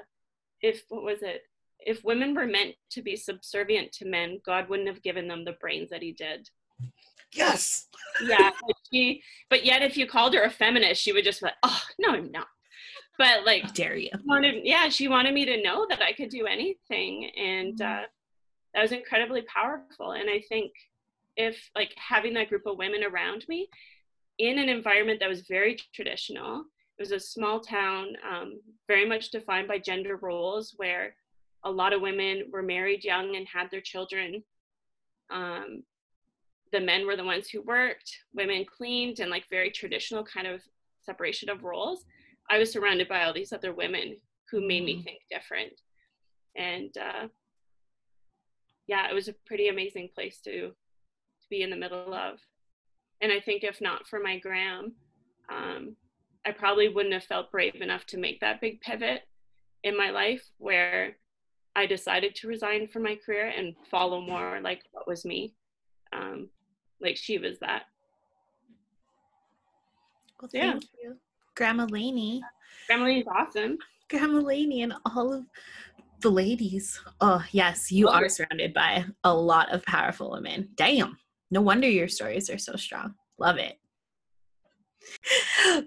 if 0.62 0.84
what 0.90 1.04
was 1.04 1.22
it 1.22 1.42
if 1.86 2.04
women 2.04 2.34
were 2.36 2.46
meant 2.46 2.76
to 2.92 3.02
be 3.02 3.16
subservient 3.16 3.92
to 3.94 4.06
men, 4.06 4.40
God 4.46 4.70
wouldn't 4.70 4.88
have 4.88 5.02
given 5.02 5.28
them 5.28 5.44
the 5.44 5.54
brains 5.54 5.90
that 5.90 6.02
he 6.02 6.12
did. 6.12 6.48
Yes. 7.34 7.88
Yeah. 8.22 8.52
but 8.68 8.76
she 8.92 9.24
but 9.50 9.66
yet 9.66 9.82
if 9.82 9.98
you 9.98 10.06
called 10.06 10.34
her 10.34 10.44
a 10.44 10.50
feminist, 10.50 11.02
she 11.02 11.12
would 11.14 11.24
just 11.24 11.42
be 11.42 11.48
like, 11.48 11.56
Oh, 11.64 11.82
no, 12.00 12.10
I'm 12.10 12.32
not. 12.32 12.48
But 13.18 13.46
like 13.46 13.64
How 13.64 13.72
dare 13.72 13.96
you? 13.96 14.10
wanted 14.26 14.62
yeah, 14.64 14.90
she 14.90 15.08
wanted 15.08 15.34
me 15.34 15.46
to 15.46 15.62
know 15.62 15.86
that 15.90 16.02
I 16.02 16.14
could 16.14 16.30
do 16.30 16.46
anything. 16.46 17.32
And 17.38 17.82
uh 17.82 18.02
that 18.74 18.82
was 18.82 18.92
incredibly 18.92 19.42
powerful. 19.44 20.12
And 20.12 20.30
I 20.30 20.44
think 20.50 20.72
if 21.36 21.70
like 21.76 21.94
having 21.98 22.34
that 22.34 22.50
group 22.50 22.66
of 22.66 22.78
women 22.78 23.04
around 23.04 23.46
me 23.48 23.70
in 24.38 24.58
an 24.60 24.70
environment 24.70 25.20
that 25.20 25.30
was 25.30 25.48
very 25.48 25.78
traditional, 25.94 26.66
it 26.98 27.02
was 27.02 27.12
a 27.12 27.20
small 27.20 27.60
town, 27.60 28.16
um, 28.30 28.60
very 28.88 29.08
much 29.08 29.32
defined 29.32 29.68
by 29.68 29.78
gender 29.78 30.18
roles 30.18 30.74
where 30.78 31.16
a 31.64 31.72
lot 31.72 31.94
of 31.94 32.02
women 32.02 32.44
were 32.52 32.64
married 32.64 33.04
young 33.04 33.36
and 33.36 33.48
had 33.48 33.70
their 33.72 33.82
children. 33.82 34.44
Um, 35.30 35.84
the 36.72 36.80
men 36.80 37.06
were 37.06 37.16
the 37.16 37.24
ones 37.24 37.50
who 37.50 37.62
worked, 37.62 38.12
women 38.34 38.66
cleaned, 38.66 39.20
and 39.20 39.30
like 39.30 39.46
very 39.50 39.72
traditional 39.72 40.24
kind 40.24 40.48
of 40.48 40.62
separation 41.02 41.50
of 41.50 41.64
roles. 41.64 42.06
I 42.50 42.58
was 42.58 42.72
surrounded 42.72 43.08
by 43.08 43.24
all 43.24 43.34
these 43.34 43.54
other 43.54 43.74
women 43.74 44.16
who 44.50 44.62
made 44.62 44.84
me 44.84 44.96
Mhm. 44.96 45.04
think 45.04 45.20
different. 45.30 45.74
And 46.56 46.96
uh, 46.98 47.28
yeah, 48.88 49.10
it 49.10 49.14
was 49.14 49.28
a 49.28 49.34
pretty 49.46 49.70
amazing 49.70 50.10
place 50.10 50.42
to 50.42 50.76
be 51.52 51.62
in 51.62 51.70
the 51.70 51.76
middle 51.78 52.14
of. 52.16 52.40
And 53.22 53.32
I 53.32 53.40
think 53.40 53.64
if 53.64 53.80
not 53.80 54.08
for 54.08 54.20
my 54.20 54.40
gram, 54.40 54.94
um, 55.52 55.96
I 56.44 56.52
probably 56.52 56.90
wouldn't 56.90 57.14
have 57.14 57.26
felt 57.26 57.52
brave 57.52 57.76
enough 57.76 58.06
to 58.08 58.18
make 58.18 58.40
that 58.40 58.60
big 58.62 58.82
pivot 58.82 59.22
in 59.84 59.96
my 59.96 60.10
life 60.10 60.42
where 60.58 61.18
I 61.76 61.86
decided 61.86 62.34
to 62.36 62.48
resign 62.48 62.88
from 62.88 63.04
my 63.04 63.16
career 63.24 63.48
and 63.56 63.76
follow 63.92 64.22
more 64.22 64.60
like 64.64 64.82
what 64.92 65.08
was 65.08 65.24
me. 65.24 65.54
Um, 66.12 66.50
like 67.00 67.16
she 67.18 67.38
was 67.38 67.60
that. 67.60 67.84
Well, 70.42 70.50
Yeah. 70.54 70.72
thank 70.72 70.86
you. 71.04 71.18
Grandma 71.56 71.86
Lainie. 71.86 72.42
Emily 72.90 73.20
is 73.20 73.28
awesome. 73.28 73.78
Grandma 74.10 74.40
Lainie 74.42 74.82
and 74.84 74.94
all 75.06 75.32
of 75.34 75.46
the 76.22 76.30
ladies. 76.32 77.00
Oh, 77.20 77.44
yes, 77.52 77.92
you 77.92 78.08
are 78.08 78.28
surrounded 78.30 78.74
by 78.74 79.06
a 79.24 79.34
lot 79.34 79.72
of 79.72 79.84
powerful 79.86 80.32
women. 80.32 80.70
Damn. 80.76 81.18
No 81.52 81.62
wonder 81.62 81.88
your 81.88 82.08
stories 82.08 82.50
are 82.50 82.58
so 82.58 82.76
strong. 82.76 83.16
Love 83.38 83.58
it. 83.58 83.78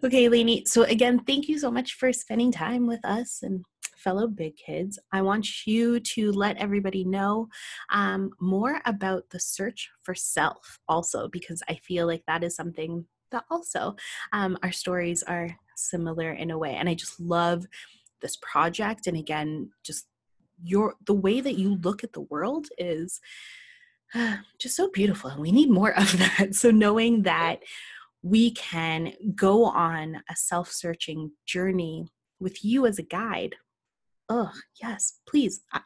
Okay, 0.04 0.28
Lainie. 0.28 0.66
So, 0.66 0.82
again, 0.82 1.20
thank 1.24 1.48
you 1.48 1.58
so 1.58 1.70
much 1.70 1.94
for 1.94 2.12
spending 2.12 2.52
time 2.52 2.86
with 2.86 3.04
us 3.04 3.40
and 3.42 3.64
fellow 3.96 4.28
big 4.28 4.54
kids. 4.56 4.98
I 5.12 5.22
want 5.22 5.66
you 5.66 5.98
to 5.98 6.30
let 6.32 6.56
everybody 6.58 7.04
know 7.04 7.48
um, 7.90 8.30
more 8.40 8.80
about 8.84 9.24
the 9.30 9.40
search 9.40 9.90
for 10.02 10.14
self, 10.14 10.78
also, 10.88 11.28
because 11.28 11.62
I 11.68 11.76
feel 11.76 12.06
like 12.06 12.22
that 12.26 12.44
is 12.44 12.54
something 12.54 13.06
that 13.32 13.44
also 13.50 13.96
um, 14.32 14.58
our 14.62 14.72
stories 14.72 15.22
are 15.24 15.56
similar 15.76 16.32
in 16.32 16.50
a 16.50 16.58
way. 16.58 16.74
And 16.74 16.88
I 16.88 16.94
just 16.94 17.18
love 17.18 17.66
this 18.20 18.36
project. 18.36 19.06
And 19.06 19.16
again, 19.16 19.70
just 19.84 20.06
your 20.62 20.94
the 21.06 21.14
way 21.14 21.40
that 21.40 21.58
you 21.58 21.76
look 21.82 22.04
at 22.04 22.12
the 22.12 22.20
world 22.20 22.68
is 22.78 23.20
just 24.58 24.76
so 24.76 24.90
beautiful 24.90 25.30
and 25.30 25.40
we 25.40 25.52
need 25.52 25.70
more 25.70 25.96
of 25.98 26.18
that 26.18 26.54
so 26.54 26.70
knowing 26.70 27.22
that 27.22 27.60
we 28.22 28.50
can 28.52 29.12
go 29.34 29.64
on 29.64 30.22
a 30.30 30.36
self-searching 30.36 31.30
journey 31.46 32.08
with 32.40 32.64
you 32.64 32.86
as 32.86 32.98
a 32.98 33.02
guide 33.02 33.54
oh 34.28 34.50
yes 34.82 35.20
please 35.28 35.60
I, 35.72 35.80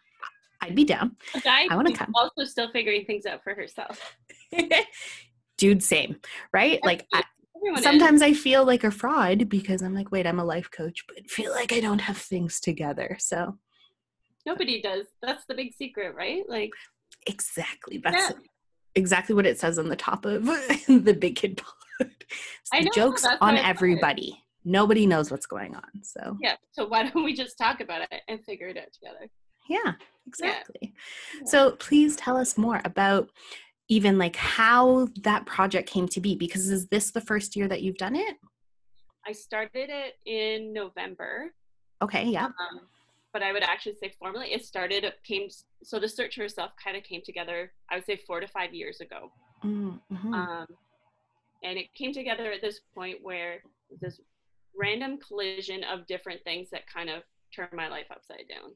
i'd 0.63 0.75
be 0.75 0.85
down 0.85 1.17
A 1.35 1.41
guy 1.41 1.67
I 1.71 1.77
wanna 1.77 1.95
come. 1.95 2.13
also 2.15 2.45
still 2.45 2.71
figuring 2.71 3.05
things 3.05 3.27
out 3.27 3.43
for 3.43 3.55
herself. 3.55 4.17
dude 5.59 5.83
same 5.83 6.17
right 6.53 6.81
like 6.85 7.07
I, 7.13 7.23
Everyone 7.57 7.79
is. 7.79 7.85
sometimes 7.85 8.23
i 8.23 8.33
feel 8.33 8.65
like 8.65 8.85
a 8.85 8.91
fraud 8.91 9.49
because 9.49 9.83
i'm 9.83 9.95
like 9.95 10.13
wait 10.13 10.27
i'm 10.27 10.39
a 10.39 10.45
life 10.45 10.71
coach 10.71 11.05
but 11.09 11.29
feel 11.29 11.51
like 11.53 11.73
i 11.73 11.81
don't 11.81 11.99
have 12.01 12.17
things 12.17 12.61
together 12.61 13.17
so 13.19 13.59
nobody 14.49 14.81
does. 14.81 15.07
That's 15.23 15.45
the 15.47 15.55
big 15.55 15.75
secret, 15.75 16.15
right? 16.15 16.43
Like 16.49 16.71
exactly 17.29 17.99
that's 17.99 18.31
Yeah. 18.31 18.37
exactly 18.95 19.35
what 19.35 19.47
it 19.47 19.59
says 19.61 19.79
on 19.79 19.89
the 19.89 19.97
top 19.97 20.25
of 20.25 20.45
the 20.89 21.17
big 21.19 21.37
kid 21.37 21.57
pod 21.63 22.11
the 22.73 22.81
know, 22.83 22.91
jokes 22.95 23.27
on 23.41 23.57
it. 23.57 23.65
everybody 23.67 24.43
nobody 24.65 25.07
knows 25.07 25.31
what's 25.31 25.47
going 25.47 25.75
on 25.75 26.03
so 26.03 26.37
yeah. 26.41 26.57
So 26.73 26.87
why 26.87 27.03
don't 27.05 27.25
we 27.25 27.35
just 27.35 27.57
talk 27.59 27.81
about 27.81 28.03
it 28.03 28.21
and 28.29 28.45
figure 28.45 28.69
it 28.69 28.77
out 28.77 28.93
together? 28.93 29.29
yeah 29.69 29.93
exactly 30.27 30.93
Yeah. 31.37 31.45
so 31.47 31.73
please 31.73 32.17
tell 32.17 32.37
us 32.37 32.57
more 32.59 32.81
about 32.85 33.31
even 33.89 34.19
like 34.19 34.37
how 34.37 35.09
that 35.23 35.47
project 35.47 35.89
came 35.89 36.07
to 36.09 36.21
be 36.21 36.35
because 36.35 36.69
is 36.71 36.87
this 36.89 37.11
the 37.11 37.21
first 37.23 37.57
year 37.57 37.69
that 37.69 37.83
you've 37.83 37.97
done 37.97 38.17
it 38.17 38.37
I 39.27 39.33
started 39.33 39.91
it 39.91 40.15
in 40.27 40.73
November. 40.73 41.53
okay 42.03 42.25
yeah 42.27 42.47
Um, 42.47 42.81
but 43.33 43.43
I 43.43 43.53
would 43.53 43.63
actually 43.63 43.95
say 44.01 44.13
formally 44.19 44.53
it 44.53 44.65
started 44.65 45.05
it 45.05 45.15
came 45.25 45.49
so 45.83 45.99
the 45.99 46.09
search 46.09 46.37
for 46.37 46.43
herself 46.43 46.73
kind 46.83 46.97
of 46.97 47.03
came 47.05 47.21
together 47.25 47.73
I 47.91 47.97
would 47.97 48.07
say 48.07 48.17
four 48.27 48.41
to 48.41 48.49
five 48.49 48.75
years 48.75 49.01
ago. 49.01 49.31
Mm-hmm. 49.65 50.35
Um, 50.35 50.67
and 51.63 51.79
it 51.79 51.93
came 51.95 52.13
together 52.13 52.53
at 52.53 52.61
this 52.61 52.81
point 52.95 53.19
where 53.23 53.63
this 54.01 54.21
random 54.77 55.19
collision 55.19 55.83
of 55.85 56.07
different 56.07 56.43
things 56.45 56.69
that 56.71 56.83
kind 56.93 57.11
of 57.11 57.23
turned 57.55 57.73
my 57.73 57.89
life 57.89 58.07
upside 58.11 58.47
down. 58.49 58.75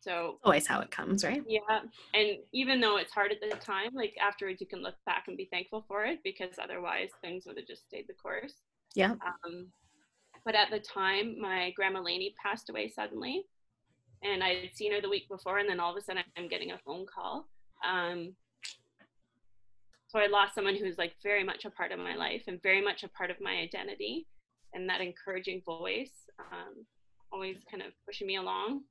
So 0.00 0.38
always 0.44 0.66
how 0.66 0.80
it 0.80 0.90
comes, 0.90 1.24
right? 1.24 1.42
Yeah. 1.46 1.80
And 2.14 2.38
even 2.52 2.80
though 2.80 2.98
it's 2.98 3.12
hard 3.12 3.32
at 3.32 3.40
the 3.40 3.56
time, 3.56 3.90
like 3.94 4.14
afterwards 4.20 4.60
you 4.60 4.66
can 4.66 4.82
look 4.82 4.94
back 5.06 5.24
and 5.26 5.36
be 5.36 5.48
thankful 5.50 5.84
for 5.88 6.04
it 6.04 6.20
because 6.22 6.54
otherwise 6.62 7.10
things 7.20 7.44
would 7.46 7.58
have 7.58 7.66
just 7.66 7.86
stayed 7.86 8.06
the 8.08 8.14
course. 8.14 8.54
Yeah. 8.94 9.12
Um, 9.12 9.68
but 10.44 10.54
at 10.54 10.70
the 10.70 10.78
time, 10.78 11.38
my 11.40 11.72
grandma 11.72 12.00
Lainie 12.00 12.34
passed 12.42 12.70
away 12.70 12.88
suddenly. 12.88 13.44
And 14.22 14.42
I 14.42 14.54
had 14.54 14.74
seen 14.74 14.92
her 14.92 15.00
the 15.00 15.08
week 15.08 15.28
before, 15.28 15.58
and 15.58 15.68
then 15.68 15.80
all 15.80 15.92
of 15.92 15.96
a 15.96 16.00
sudden 16.00 16.22
I'm 16.36 16.48
getting 16.48 16.72
a 16.72 16.78
phone 16.84 17.06
call. 17.06 17.48
Um, 17.88 18.34
so 20.08 20.18
I 20.18 20.26
lost 20.26 20.54
someone 20.54 20.76
who's 20.76 20.98
like 20.98 21.14
very 21.22 21.44
much 21.44 21.64
a 21.64 21.70
part 21.70 21.92
of 21.92 21.98
my 21.98 22.14
life 22.14 22.42
and 22.48 22.62
very 22.62 22.82
much 22.82 23.04
a 23.04 23.08
part 23.08 23.30
of 23.30 23.36
my 23.40 23.52
identity. 23.52 24.26
And 24.74 24.88
that 24.88 25.00
encouraging 25.00 25.62
voice, 25.64 26.12
um, 26.40 26.84
always 27.32 27.58
kind 27.70 27.82
of 27.82 27.92
pushing 28.06 28.26
me 28.26 28.36
along 28.36 28.82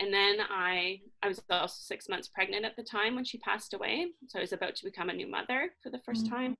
and 0.00 0.12
then 0.12 0.38
I 0.50 1.00
I 1.22 1.28
was 1.28 1.40
also 1.50 1.74
six 1.80 2.08
months 2.08 2.28
pregnant 2.28 2.64
at 2.64 2.76
the 2.76 2.82
time 2.82 3.14
when 3.14 3.24
she 3.24 3.38
passed 3.38 3.74
away. 3.74 4.06
So 4.28 4.38
I 4.38 4.42
was 4.42 4.52
about 4.52 4.74
to 4.76 4.84
become 4.84 5.08
a 5.08 5.14
new 5.14 5.30
mother 5.30 5.70
for 5.82 5.90
the 5.90 6.00
1st 6.06 6.26
Mm-hmm. 6.26 6.34
time. 6.34 6.56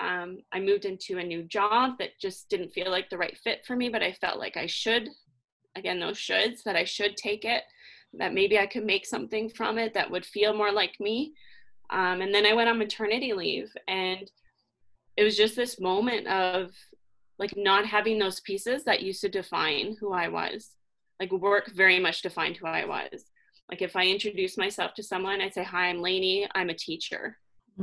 Um, 0.00 0.38
I 0.52 0.60
moved 0.60 0.84
into 0.84 1.18
a 1.18 1.24
new 1.24 1.42
job 1.42 1.98
that 1.98 2.10
just 2.20 2.48
didn't 2.48 2.70
feel 2.72 2.90
like 2.90 3.10
the 3.10 3.18
right 3.18 3.36
fit 3.42 3.64
for 3.66 3.74
me, 3.74 3.88
but 3.88 4.02
I 4.02 4.12
felt 4.12 4.38
like 4.38 4.56
I 4.56 4.66
should. 4.66 5.08
Again, 5.76 6.00
those 6.00 6.18
shoulds 6.18 6.62
that 6.64 6.76
I 6.76 6.84
should 6.84 7.16
take 7.16 7.44
it. 7.44 7.62
That 8.14 8.32
maybe 8.32 8.58
I 8.58 8.66
could 8.66 8.84
make 8.84 9.04
something 9.04 9.48
from 9.50 9.78
it 9.78 9.94
that 9.94 10.10
would 10.10 10.24
feel 10.24 10.54
more 10.54 10.72
like 10.72 10.98
me. 10.98 11.34
Um, 11.90 12.20
and 12.20 12.34
then 12.34 12.46
I 12.46 12.54
went 12.54 12.68
on 12.68 12.78
maternity 12.78 13.32
leave, 13.32 13.70
and 13.86 14.30
it 15.16 15.24
was 15.24 15.36
just 15.36 15.56
this 15.56 15.80
moment 15.80 16.26
of 16.26 16.70
like 17.38 17.54
not 17.56 17.86
having 17.86 18.18
those 18.18 18.40
pieces 18.40 18.84
that 18.84 19.02
used 19.02 19.20
to 19.20 19.28
define 19.28 19.96
who 20.00 20.12
I 20.12 20.28
was 20.28 20.70
like 21.20 21.32
work 21.32 21.70
very 21.72 21.98
much 21.98 22.22
defined 22.22 22.56
who 22.56 22.66
I 22.66 22.84
was. 22.84 23.24
Like 23.70 23.82
if 23.82 23.96
I 23.96 24.06
introduce 24.06 24.56
myself 24.56 24.94
to 24.94 25.02
someone, 25.02 25.40
I 25.40 25.50
say, 25.50 25.62
Hi, 25.62 25.88
I'm 25.88 25.98
Lainie, 25.98 26.46
I'm 26.54 26.70
a 26.70 26.74
teacher. 26.74 27.36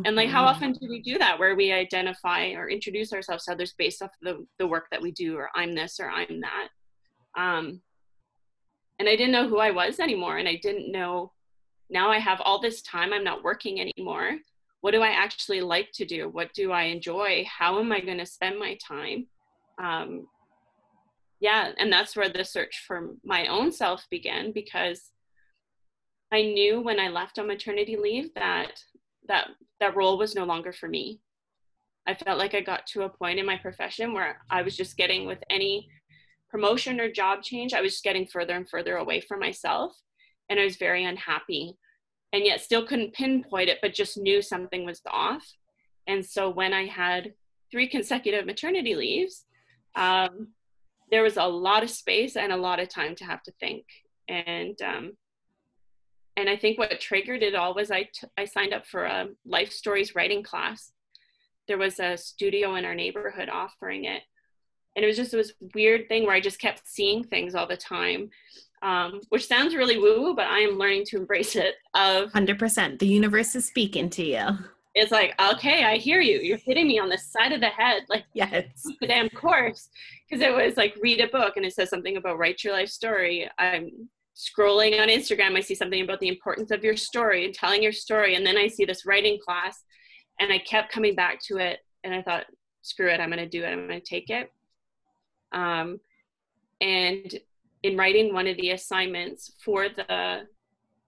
And 0.04 0.18
like 0.18 0.30
how 0.30 0.44
often 0.44 0.74
do 0.74 0.90
we 0.90 1.02
do 1.02 1.18
that 1.20 1.40
where 1.40 1.56
we 1.56 1.72
identify 1.72 2.50
or 2.50 2.70
introduce 2.70 3.14
ourselves 3.14 3.46
to 3.46 3.54
others 3.54 3.74
based 3.78 4.02
off 4.02 4.12
the, 4.22 4.46
the 4.60 4.68
work 4.68 4.88
that 4.92 5.02
we 5.02 5.12
do 5.12 5.38
or 5.38 5.50
I'm 5.56 5.74
this 5.74 6.02
or 6.02 6.10
I'm 6.10 6.42
that. 6.42 6.68
Um, 7.36 7.82
and 9.00 9.10
I 9.10 9.16
didn't 9.16 9.32
know 9.32 9.48
who 9.48 9.60
I 9.60 9.72
was 9.72 10.00
anymore. 10.00 10.38
And 10.38 10.48
I 10.48 10.56
didn't 10.56 10.92
know 10.92 11.32
now 11.90 12.10
I 12.10 12.18
have 12.18 12.42
all 12.42 12.60
this 12.60 12.82
time, 12.82 13.14
I'm 13.14 13.24
not 13.24 13.44
working 13.44 13.80
anymore. 13.80 14.38
What 14.82 14.92
do 14.92 15.02
I 15.02 15.10
actually 15.10 15.62
like 15.62 15.92
to 15.94 16.06
do? 16.06 16.30
What 16.30 16.54
do 16.54 16.72
I 16.72 16.84
enjoy? 16.84 17.46
How 17.48 17.80
am 17.80 17.92
I 17.92 18.00
going 18.00 18.18
to 18.18 18.26
spend 18.26 18.60
my 18.60 18.78
time? 18.88 19.28
Um, 19.82 20.28
yeah 21.40 21.72
and 21.78 21.92
that's 21.92 22.16
where 22.16 22.30
the 22.30 22.44
search 22.44 22.84
for 22.88 23.12
my 23.24 23.48
own 23.48 23.72
self 23.72 24.08
began 24.10 24.52
because 24.52 25.12
i 26.32 26.42
knew 26.42 26.82
when 26.82 27.00
i 27.00 27.10
left 27.10 27.38
on 27.40 27.48
maternity 27.48 27.98
leave 27.98 28.34
that 28.34 28.80
that 29.28 29.48
that 29.80 29.96
role 29.96 30.18
was 30.18 30.36
no 30.36 30.46
longer 30.46 30.72
for 30.72 30.88
me 30.88 31.20
i 32.08 32.14
felt 32.14 32.40
like 32.40 32.54
i 32.54 32.62
got 32.62 32.88
to 32.88 33.04
a 33.04 33.10
point 33.10 33.40
in 33.40 33.46
my 33.46 33.58
profession 33.58 34.14
where 34.14 34.42
i 34.50 34.62
was 34.62 34.78
just 34.78 34.98
getting 34.98 35.26
with 35.26 35.40
any 35.50 35.88
promotion 36.56 37.02
or 37.02 37.12
job 37.12 37.44
change 37.44 37.74
i 37.74 37.82
was 37.82 37.92
just 37.92 38.04
getting 38.06 38.26
further 38.26 38.54
and 38.54 38.70
further 38.70 38.96
away 38.96 39.20
from 39.20 39.42
myself 39.42 39.92
and 40.50 40.58
i 40.58 40.64
was 40.64 40.78
very 40.78 41.04
unhappy 41.04 41.76
and 42.32 42.46
yet 42.46 42.62
still 42.62 42.88
couldn't 42.88 43.14
pinpoint 43.14 43.68
it 43.68 43.80
but 43.82 43.94
just 43.94 44.18
knew 44.18 44.42
something 44.42 44.86
was 44.86 45.02
off 45.08 45.46
and 46.08 46.26
so 46.26 46.50
when 46.50 46.72
i 46.72 46.86
had 46.86 47.34
three 47.70 47.90
consecutive 47.90 48.46
maternity 48.46 48.96
leaves 48.96 49.44
um, 49.98 50.48
there 51.12 51.24
was 51.24 51.36
a 51.36 51.44
lot 51.44 51.84
of 51.84 51.90
space 51.90 52.38
and 52.38 52.54
a 52.54 52.58
lot 52.58 52.80
of 52.80 52.88
time 52.88 53.16
to 53.16 53.26
have 53.26 53.44
to 53.44 53.52
think 53.60 53.84
and 54.30 54.82
um, 54.82 55.12
and 56.38 56.50
i 56.50 56.56
think 56.56 56.80
what 56.80 57.02
triggered 57.02 57.44
it 57.44 57.54
all 57.54 57.76
was 57.76 57.92
I, 57.92 58.04
t- 58.04 58.30
I 58.38 58.46
signed 58.46 58.74
up 58.74 58.86
for 58.86 59.04
a 59.04 59.28
life 59.46 59.74
stories 59.74 60.16
writing 60.16 60.42
class. 60.42 60.94
There 61.68 61.78
was 61.78 62.00
a 62.00 62.16
studio 62.16 62.76
in 62.76 62.86
our 62.86 62.96
neighborhood 62.96 63.50
offering 63.50 64.06
it 64.06 64.22
and 64.96 65.04
it 65.04 65.08
was 65.08 65.18
just 65.18 65.32
this 65.32 65.54
weird 65.74 66.08
thing 66.08 66.26
where 66.26 66.36
i 66.36 66.40
just 66.40 66.60
kept 66.60 66.82
seeing 66.88 67.24
things 67.24 67.56
all 67.56 67.68
the 67.68 67.78
time 67.78 68.30
um, 68.82 69.22
which 69.30 69.48
sounds 69.48 69.74
really 69.76 69.98
woo 69.98 70.22
woo 70.22 70.36
but 70.36 70.48
i 70.48 70.60
am 70.60 70.78
learning 70.78 71.04
to 71.06 71.18
embrace 71.18 71.56
it 71.56 71.76
of 71.96 72.32
100%. 72.32 73.00
The 73.00 73.08
universe 73.08 73.56
is 73.56 73.66
speaking 73.66 74.10
to 74.12 74.24
you. 74.24 74.46
it's 74.94 75.12
like 75.12 75.34
okay 75.42 75.84
i 75.86 75.98
hear 75.98 76.22
you 76.22 76.40
you're 76.40 76.58
hitting 76.58 76.88
me 76.88 77.00
on 77.00 77.10
the 77.10 77.18
side 77.18 77.52
of 77.52 77.62
the 77.62 77.68
head 77.68 78.04
like 78.10 78.26
Yes. 78.34 78.66
the 79.02 79.08
damn 79.08 79.30
course 79.30 79.90
because 80.30 80.42
it 80.46 80.54
was 80.54 80.78
like 80.78 80.96
read 81.02 81.20
a 81.22 81.28
book 81.28 81.54
and 81.58 81.66
it 81.66 81.74
says 81.74 81.90
something 81.90 82.18
about 82.18 82.38
write 82.38 82.64
your 82.64 82.74
life 82.74 82.90
story 82.90 83.50
i'm 83.58 83.90
scrolling 84.36 85.00
on 85.02 85.08
instagram 85.08 85.56
i 85.58 85.62
see 85.62 85.76
something 85.76 86.02
about 86.04 86.20
the 86.20 86.28
importance 86.28 86.70
of 86.72 86.84
your 86.84 86.96
story 86.98 87.46
and 87.46 87.54
telling 87.54 87.82
your 87.82 87.92
story 87.94 88.36
and 88.36 88.46
then 88.46 88.58
i 88.58 88.68
see 88.68 88.86
this 88.86 89.06
writing 89.06 89.40
class 89.44 89.84
and 90.40 90.52
i 90.52 90.58
kept 90.60 90.92
coming 90.92 91.16
back 91.16 91.40
to 91.42 91.58
it 91.58 91.80
and 92.04 92.14
i 92.14 92.22
thought 92.22 92.46
screw 92.82 93.10
it 93.10 93.20
i'm 93.22 93.30
going 93.30 93.40
to 93.40 93.48
do 93.50 93.64
it 93.64 93.70
i'm 93.70 93.88
going 93.88 94.00
to 94.00 94.06
take 94.06 94.30
it 94.30 94.52
um, 95.52 96.00
and 96.82 97.40
in 97.84 97.98
writing 97.98 98.34
one 98.34 98.48
of 98.48 98.58
the 98.58 98.72
assignments 98.72 99.54
for 99.64 99.90
the 99.90 100.48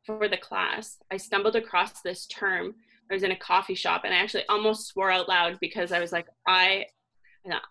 for 0.06 0.28
the 0.28 0.38
class 0.38 0.98
i 1.12 1.18
stumbled 1.18 1.56
across 1.56 2.02
this 2.02 2.28
term 2.28 2.74
i 3.12 3.14
was 3.14 3.24
in 3.24 3.32
a 3.32 3.36
coffee 3.36 3.76
shop 3.76 4.02
and 4.06 4.14
i 4.14 4.18
actually 4.18 4.46
almost 4.48 4.88
swore 4.88 5.12
out 5.12 5.28
loud 5.28 5.58
because 5.60 5.92
i 5.92 6.00
was 6.00 6.12
like 6.12 6.28
i 6.48 6.86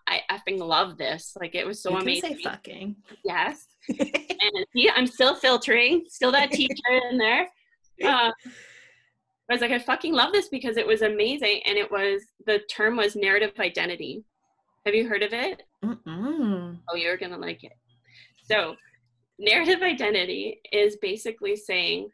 I 0.07 0.21
effing 0.31 0.59
love 0.59 0.97
this. 0.97 1.35
Like 1.39 1.55
it 1.55 1.65
was 1.65 1.81
so 1.81 1.91
you 1.91 1.97
can 1.97 2.03
amazing. 2.03 2.37
say 2.37 2.43
fucking. 2.43 2.95
Yes. 3.23 3.67
And 4.39 4.65
see, 4.71 4.89
I'm 4.89 5.07
still 5.07 5.35
filtering, 5.35 6.05
still 6.07 6.31
that 6.31 6.51
teacher 6.51 6.73
in 7.09 7.17
there. 7.17 7.47
Uh, 8.03 8.31
I 8.31 9.53
was 9.53 9.61
like, 9.61 9.71
I 9.71 9.79
fucking 9.79 10.13
love 10.13 10.31
this 10.31 10.47
because 10.47 10.77
it 10.77 10.85
was 10.85 11.01
amazing. 11.01 11.61
And 11.65 11.77
it 11.77 11.91
was, 11.91 12.21
the 12.45 12.59
term 12.69 12.95
was 12.95 13.15
narrative 13.15 13.51
identity. 13.59 14.23
Have 14.87 14.95
you 14.95 15.05
heard 15.05 15.21
of 15.21 15.33
it? 15.33 15.63
Mm-mm. 15.83 16.77
Oh, 16.89 16.95
you're 16.95 17.17
going 17.17 17.33
to 17.33 17.37
like 17.37 17.61
it. 17.65 17.73
So, 18.49 18.77
narrative 19.37 19.81
identity 19.81 20.61
is 20.71 20.95
basically 21.01 21.57
saying 21.57 22.07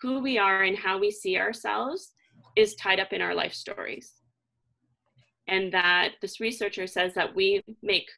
who 0.00 0.20
we 0.20 0.38
are 0.38 0.62
and 0.62 0.78
how 0.78 1.00
we 1.00 1.10
see 1.10 1.36
ourselves 1.36 2.12
is 2.54 2.76
tied 2.76 3.00
up 3.00 3.12
in 3.12 3.20
our 3.20 3.34
life 3.34 3.52
stories 3.52 4.12
and 5.48 5.72
that 5.72 6.12
this 6.22 6.38
researcher 6.38 6.86
says 6.86 7.12
that 7.14 7.34
we 7.34 7.64
make 7.82 8.08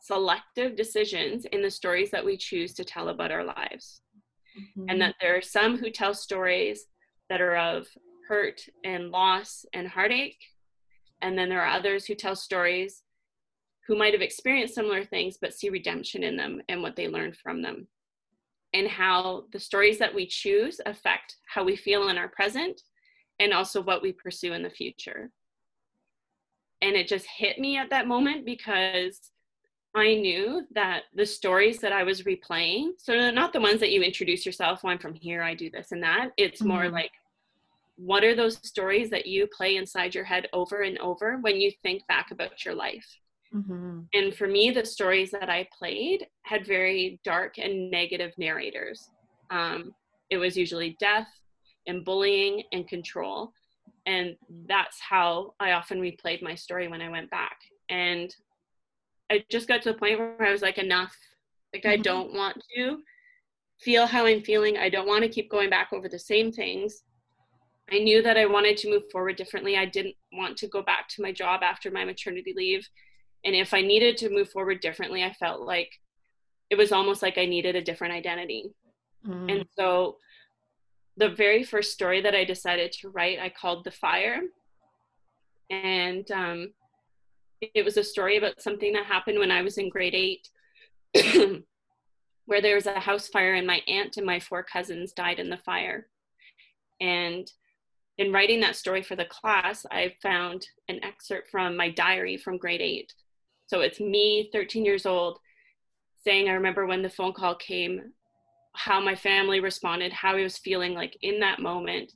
selective 0.00 0.74
decisions 0.74 1.44
in 1.52 1.62
the 1.62 1.70
stories 1.70 2.10
that 2.10 2.24
we 2.24 2.36
choose 2.36 2.74
to 2.74 2.84
tell 2.84 3.08
about 3.08 3.30
our 3.30 3.44
lives 3.44 4.02
mm-hmm. 4.58 4.86
and 4.88 5.00
that 5.00 5.14
there 5.20 5.36
are 5.36 5.42
some 5.42 5.78
who 5.78 5.90
tell 5.90 6.12
stories 6.12 6.86
that 7.30 7.40
are 7.40 7.56
of 7.56 7.86
hurt 8.28 8.60
and 8.84 9.12
loss 9.12 9.64
and 9.74 9.86
heartache 9.86 10.42
and 11.22 11.38
then 11.38 11.48
there 11.48 11.62
are 11.62 11.76
others 11.76 12.04
who 12.04 12.16
tell 12.16 12.34
stories 12.34 13.04
who 13.88 13.96
might 13.96 14.14
have 14.14 14.22
experienced 14.22 14.76
similar 14.76 15.04
things 15.04 15.38
but 15.40 15.54
see 15.54 15.70
redemption 15.70 16.24
in 16.24 16.36
them 16.36 16.62
and 16.70 16.82
what 16.82 16.96
they 16.96 17.08
learned 17.08 17.36
from 17.36 17.62
them 17.62 17.88
and 18.74 18.88
how 18.88 19.44
the 19.52 19.60
stories 19.60 19.98
that 19.98 20.14
we 20.14 20.26
choose 20.26 20.80
affect 20.86 21.36
how 21.48 21.64
we 21.64 21.76
feel 21.76 22.08
in 22.08 22.18
our 22.18 22.28
present 22.28 22.82
and 23.40 23.54
also 23.54 23.82
what 23.82 24.02
we 24.02 24.12
pursue 24.12 24.54
in 24.54 24.62
the 24.62 24.70
future 24.70 25.30
and 26.80 26.96
it 26.96 27.08
just 27.08 27.26
hit 27.26 27.58
me 27.58 27.76
at 27.76 27.90
that 27.90 28.06
moment 28.06 28.44
because 28.46 29.20
I 29.94 30.14
knew 30.16 30.66
that 30.74 31.04
the 31.14 31.26
stories 31.26 31.80
that 31.80 31.92
I 31.92 32.04
was 32.04 32.22
replaying, 32.22 32.92
so 32.98 33.30
not 33.30 33.52
the 33.52 33.60
ones 33.60 33.80
that 33.80 33.92
you 33.92 34.02
introduce 34.02 34.46
yourself, 34.46 34.84
well, 34.84 34.92
I'm 34.92 34.98
from 34.98 35.14
here, 35.14 35.42
I 35.42 35.54
do 35.54 35.70
this 35.70 35.92
and 35.92 36.02
that. 36.02 36.30
It's 36.36 36.62
more 36.62 36.88
Mhm. 36.88 36.92
like, 36.92 37.12
what 37.96 38.24
are 38.24 38.34
those 38.36 38.58
stories 38.66 39.10
that 39.10 39.26
you 39.26 39.46
play 39.48 39.76
inside 39.76 40.14
your 40.14 40.24
head 40.24 40.48
over 40.52 40.82
and 40.82 40.98
over 40.98 41.38
when 41.38 41.60
you 41.60 41.72
think 41.82 42.06
back 42.08 42.30
about 42.32 42.64
your 42.64 42.74
life? 42.74 43.06
Mhm. 43.54 44.08
And 44.12 44.34
for 44.34 44.46
me, 44.46 44.70
the 44.70 44.84
stories 44.84 45.30
that 45.30 45.48
I 45.48 45.68
played 45.76 46.26
had 46.42 46.66
very 46.66 47.20
dark 47.24 47.58
and 47.58 47.90
negative 47.90 48.32
narrators. 48.38 49.10
Um, 49.50 49.94
it 50.30 50.38
was 50.38 50.56
usually 50.56 50.96
death 51.00 51.28
and 51.86 52.04
bullying 52.04 52.62
and 52.72 52.86
control. 52.88 53.52
And 54.06 54.36
that's 54.66 55.00
how 55.00 55.54
I 55.60 55.72
often 55.72 56.00
replayed 56.00 56.42
my 56.42 56.54
story 56.54 56.88
when 56.88 57.02
I 57.02 57.08
went 57.08 57.30
back. 57.30 57.58
And 57.88 58.34
I 59.30 59.44
just 59.50 59.68
got 59.68 59.82
to 59.82 59.92
the 59.92 59.98
point 59.98 60.18
where 60.18 60.42
I 60.42 60.52
was 60.52 60.62
like, 60.62 60.78
enough. 60.78 61.16
Like, 61.74 61.84
I 61.86 61.96
Mhm. 61.98 62.02
don't 62.02 62.32
want 62.32 62.62
to 62.76 63.02
feel 63.80 64.06
how 64.06 64.26
I'm 64.26 64.42
feeling. 64.42 64.76
I 64.78 64.88
don't 64.88 65.06
want 65.06 65.22
to 65.22 65.28
keep 65.28 65.50
going 65.50 65.70
back 65.70 65.92
over 65.92 66.08
the 66.08 66.18
same 66.18 66.50
things. 66.52 67.04
I 67.90 67.98
knew 67.98 68.22
that 68.22 68.36
I 68.36 68.46
wanted 68.46 68.76
to 68.78 68.90
move 68.90 69.10
forward 69.10 69.36
differently. 69.36 69.76
I 69.76 69.86
didn't 69.86 70.16
want 70.32 70.56
to 70.58 70.68
go 70.68 70.82
back 70.82 71.08
to 71.10 71.22
my 71.22 71.32
job 71.32 71.62
after 71.62 71.90
my 71.90 72.04
maternity 72.04 72.52
leave. 72.56 72.88
And 73.48 73.56
if 73.56 73.72
I 73.72 73.80
needed 73.80 74.18
to 74.18 74.28
move 74.28 74.50
forward 74.50 74.80
differently, 74.80 75.24
I 75.24 75.32
felt 75.32 75.62
like 75.62 75.90
it 76.68 76.76
was 76.76 76.92
almost 76.92 77.22
like 77.22 77.38
I 77.38 77.46
needed 77.46 77.76
a 77.76 77.82
different 77.82 78.12
identity. 78.12 78.74
Mm. 79.26 79.50
And 79.50 79.64
so 79.74 80.18
the 81.16 81.30
very 81.30 81.64
first 81.64 81.94
story 81.94 82.20
that 82.20 82.34
I 82.34 82.44
decided 82.44 82.92
to 83.00 83.08
write, 83.08 83.38
I 83.38 83.48
called 83.48 83.84
The 83.84 83.90
Fire. 83.90 84.42
And 85.70 86.30
um, 86.30 86.74
it 87.62 87.86
was 87.86 87.96
a 87.96 88.04
story 88.04 88.36
about 88.36 88.60
something 88.60 88.92
that 88.92 89.06
happened 89.06 89.38
when 89.38 89.50
I 89.50 89.62
was 89.62 89.78
in 89.78 89.88
grade 89.88 90.14
eight, 90.14 90.50
where 92.44 92.60
there 92.60 92.74
was 92.74 92.84
a 92.84 93.00
house 93.00 93.28
fire 93.28 93.54
and 93.54 93.66
my 93.66 93.80
aunt 93.88 94.18
and 94.18 94.26
my 94.26 94.40
four 94.40 94.62
cousins 94.62 95.12
died 95.12 95.38
in 95.38 95.48
the 95.48 95.56
fire. 95.56 96.06
And 97.00 97.50
in 98.18 98.30
writing 98.30 98.60
that 98.60 98.76
story 98.76 99.02
for 99.02 99.16
the 99.16 99.24
class, 99.24 99.86
I 99.90 100.16
found 100.20 100.66
an 100.88 101.02
excerpt 101.02 101.48
from 101.48 101.78
my 101.78 101.88
diary 101.88 102.36
from 102.36 102.58
grade 102.58 102.82
eight. 102.82 103.14
So 103.68 103.80
it's 103.82 104.00
me, 104.00 104.48
13 104.52 104.84
years 104.84 105.04
old, 105.04 105.38
saying, 106.24 106.48
I 106.48 106.52
remember 106.52 106.86
when 106.86 107.02
the 107.02 107.10
phone 107.10 107.34
call 107.34 107.54
came, 107.54 108.12
how 108.74 108.98
my 108.98 109.14
family 109.14 109.60
responded, 109.60 110.10
how 110.12 110.36
I 110.36 110.42
was 110.42 110.56
feeling 110.56 110.94
like 110.94 111.16
in 111.20 111.38
that 111.40 111.60
moment, 111.60 112.12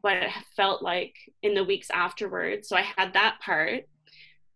what 0.00 0.16
it 0.16 0.30
felt 0.56 0.82
like 0.82 1.14
in 1.42 1.54
the 1.54 1.64
weeks 1.64 1.88
afterwards. 1.90 2.68
So 2.68 2.76
I 2.76 2.82
had 2.96 3.12
that 3.12 3.38
part. 3.40 3.84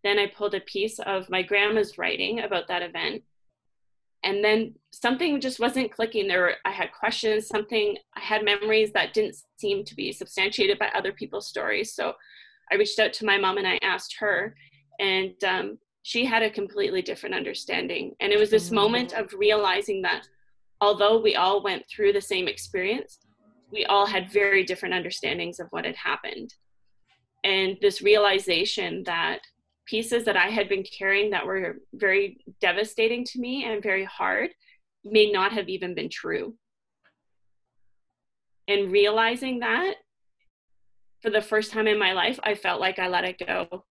Then 0.02 0.18
I 0.18 0.28
pulled 0.28 0.54
a 0.54 0.60
piece 0.60 0.98
of 1.00 1.28
my 1.28 1.42
grandma's 1.42 1.98
writing 1.98 2.40
about 2.40 2.68
that 2.68 2.82
event. 2.82 3.22
And 4.22 4.42
then 4.42 4.74
something 4.92 5.40
just 5.40 5.60
wasn't 5.60 5.92
clicking. 5.92 6.26
There 6.26 6.40
were, 6.40 6.54
I 6.64 6.70
had 6.70 6.92
questions, 6.92 7.48
something, 7.48 7.96
I 8.16 8.20
had 8.20 8.44
memories 8.44 8.92
that 8.92 9.12
didn't 9.12 9.36
seem 9.58 9.84
to 9.84 9.94
be 9.94 10.12
substantiated 10.12 10.78
by 10.78 10.88
other 10.94 11.12
people's 11.12 11.48
stories. 11.48 11.94
So 11.94 12.14
I 12.72 12.76
reached 12.76 12.98
out 12.98 13.12
to 13.14 13.26
my 13.26 13.36
mom 13.36 13.58
and 13.58 13.68
I 13.68 13.78
asked 13.82 14.16
her. 14.20 14.54
And 14.98 15.42
um, 15.44 15.78
she 16.10 16.24
had 16.24 16.42
a 16.42 16.50
completely 16.50 17.02
different 17.02 17.36
understanding. 17.36 18.16
And 18.18 18.32
it 18.32 18.38
was 18.40 18.50
this 18.50 18.70
mm. 18.70 18.72
moment 18.72 19.12
of 19.12 19.32
realizing 19.32 20.02
that 20.02 20.26
although 20.80 21.20
we 21.20 21.36
all 21.36 21.62
went 21.62 21.84
through 21.88 22.12
the 22.12 22.20
same 22.20 22.48
experience, 22.48 23.20
we 23.70 23.84
all 23.84 24.06
had 24.06 24.32
very 24.32 24.64
different 24.64 24.96
understandings 24.96 25.60
of 25.60 25.68
what 25.70 25.84
had 25.84 25.94
happened. 25.94 26.52
And 27.44 27.76
this 27.80 28.02
realization 28.02 29.04
that 29.06 29.38
pieces 29.86 30.24
that 30.24 30.36
I 30.36 30.48
had 30.48 30.68
been 30.68 30.82
carrying 30.82 31.30
that 31.30 31.46
were 31.46 31.76
very 31.94 32.38
devastating 32.60 33.24
to 33.26 33.38
me 33.38 33.64
and 33.64 33.80
very 33.80 34.04
hard 34.04 34.50
may 35.04 35.30
not 35.30 35.52
have 35.52 35.68
even 35.68 35.94
been 35.94 36.08
true. 36.10 36.56
And 38.66 38.90
realizing 38.90 39.60
that 39.60 39.94
for 41.22 41.30
the 41.30 41.40
first 41.40 41.70
time 41.70 41.86
in 41.86 42.00
my 42.00 42.14
life, 42.14 42.40
I 42.42 42.56
felt 42.56 42.80
like 42.80 42.98
I 42.98 43.06
let 43.06 43.22
it 43.22 43.40
go 43.46 43.84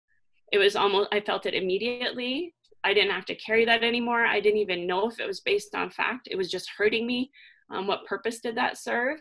it 0.52 0.58
was 0.58 0.76
almost 0.76 1.10
i 1.12 1.20
felt 1.20 1.46
it 1.46 1.54
immediately. 1.54 2.54
I 2.82 2.94
didn't 2.94 3.12
have 3.12 3.26
to 3.26 3.36
carry 3.36 3.66
that 3.66 3.84
anymore. 3.84 4.26
I 4.26 4.40
didn't 4.40 4.62
even 4.62 4.88
know 4.88 5.10
if 5.10 5.20
it 5.20 5.28
was 5.28 5.42
based 5.42 5.76
on 5.76 5.90
fact. 5.90 6.30
It 6.32 6.38
was 6.38 6.50
just 6.50 6.72
hurting 6.78 7.06
me 7.06 7.30
um, 7.70 7.88
what 7.88 8.06
purpose 8.06 8.40
did 8.40 8.56
that 8.56 8.78
serve? 8.78 9.20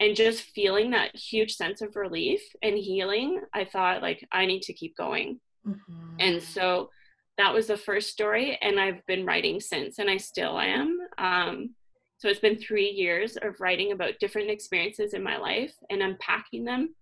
And 0.00 0.14
just 0.14 0.42
feeling 0.42 0.90
that 0.90 1.16
huge 1.16 1.54
sense 1.54 1.80
of 1.80 1.96
relief 1.96 2.42
and 2.62 2.76
healing 2.76 3.40
i 3.54 3.64
thought 3.64 4.02
like 4.02 4.26
i 4.30 4.44
need 4.44 4.62
to 4.62 4.72
keep 4.72 4.96
going. 4.96 5.40
Mm-hmm. 5.66 6.16
and 6.20 6.40
so 6.42 6.90
that 7.38 7.52
was 7.52 7.66
the 7.66 7.76
first 7.76 8.10
story 8.10 8.56
and 8.62 8.78
i've 8.78 9.04
been 9.06 9.26
writing 9.26 9.58
since 9.58 9.98
and 9.98 10.10
i 10.10 10.16
still 10.16 10.60
am. 10.60 10.98
Um, 11.18 11.74
so 12.18 12.28
it's 12.28 12.40
been 12.40 12.58
three 12.58 12.90
years 12.90 13.36
of 13.36 13.60
writing 13.60 13.92
about 13.92 14.18
different 14.20 14.50
experiences 14.50 15.12
in 15.12 15.22
my 15.22 15.38
life 15.38 15.74
and 15.90 16.02
unpacking 16.02 16.64
them 16.64 16.94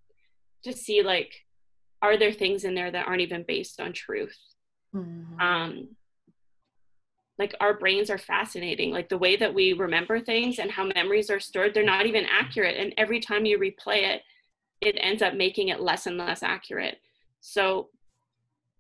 to 0.65 0.73
see 0.73 1.03
like 1.03 1.44
are 2.05 2.19
there 2.19 2.33
things 2.33 2.65
in 2.65 2.75
there 2.75 2.91
that 2.91 3.07
aren't 3.07 3.23
even 3.23 3.45
based 3.47 3.81
on 3.81 3.93
truth? 3.93 4.39
Mm-hmm. 4.95 5.41
um 5.41 5.89
like 7.37 7.53
our 7.59 7.75
brains 7.75 8.11
are 8.11 8.19
fascinating. 8.19 8.93
Like 8.93 9.09
the 9.09 9.19
way 9.19 9.35
that 9.35 9.53
we 9.53 9.73
remember 9.73 10.21
things 10.21 10.61
and 10.61 10.71
how 10.71 10.85
memories 10.95 11.31
are 11.31 11.41
stored 11.41 11.75
they're 11.75 11.83
not 11.83 12.07
even 12.07 12.27
accurate. 12.27 12.77
And 12.77 12.95
every 12.97 13.19
time 13.19 13.45
you 13.45 13.59
replay 13.59 14.15
it 14.15 14.23
it 14.81 14.97
ends 15.01 15.23
up 15.23 15.35
making 15.35 15.69
it 15.69 15.81
less 15.81 16.07
and 16.07 16.17
less 16.17 16.45
accurate. 16.45 16.99
So 17.41 17.89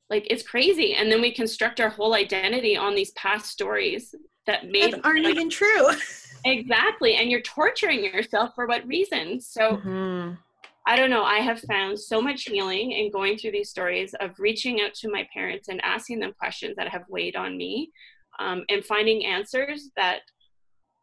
like 0.08 0.26
it's 0.30 0.44
crazy. 0.44 0.94
And 0.94 1.10
then 1.10 1.20
we 1.20 1.32
construct 1.32 1.80
our 1.80 1.88
whole 1.88 2.14
identity 2.14 2.76
on 2.76 2.94
these 2.94 3.10
past 3.12 3.50
stories 3.50 4.14
that 4.46 4.70
made 4.70 4.92
that 4.92 5.04
aren't 5.04 5.24
like, 5.24 5.34
even 5.34 5.50
true. 5.50 5.88
Exactly. 6.46 7.14
And 7.14 7.30
you're 7.30 7.40
torturing 7.40 8.04
yourself 8.04 8.54
for 8.54 8.66
what 8.66 8.86
reason? 8.86 9.40
So 9.40 9.78
mm-hmm. 9.78 10.32
I 10.86 10.96
don't 10.96 11.10
know. 11.10 11.24
I 11.24 11.38
have 11.38 11.60
found 11.60 11.98
so 11.98 12.20
much 12.20 12.42
healing 12.42 12.92
in 12.92 13.10
going 13.10 13.38
through 13.38 13.52
these 13.52 13.70
stories 13.70 14.14
of 14.20 14.32
reaching 14.38 14.80
out 14.82 14.92
to 14.96 15.10
my 15.10 15.26
parents 15.32 15.68
and 15.68 15.80
asking 15.82 16.20
them 16.20 16.34
questions 16.38 16.76
that 16.76 16.88
have 16.88 17.04
weighed 17.08 17.36
on 17.36 17.56
me 17.56 17.90
um, 18.38 18.64
and 18.68 18.84
finding 18.84 19.24
answers 19.24 19.90
that 19.96 20.20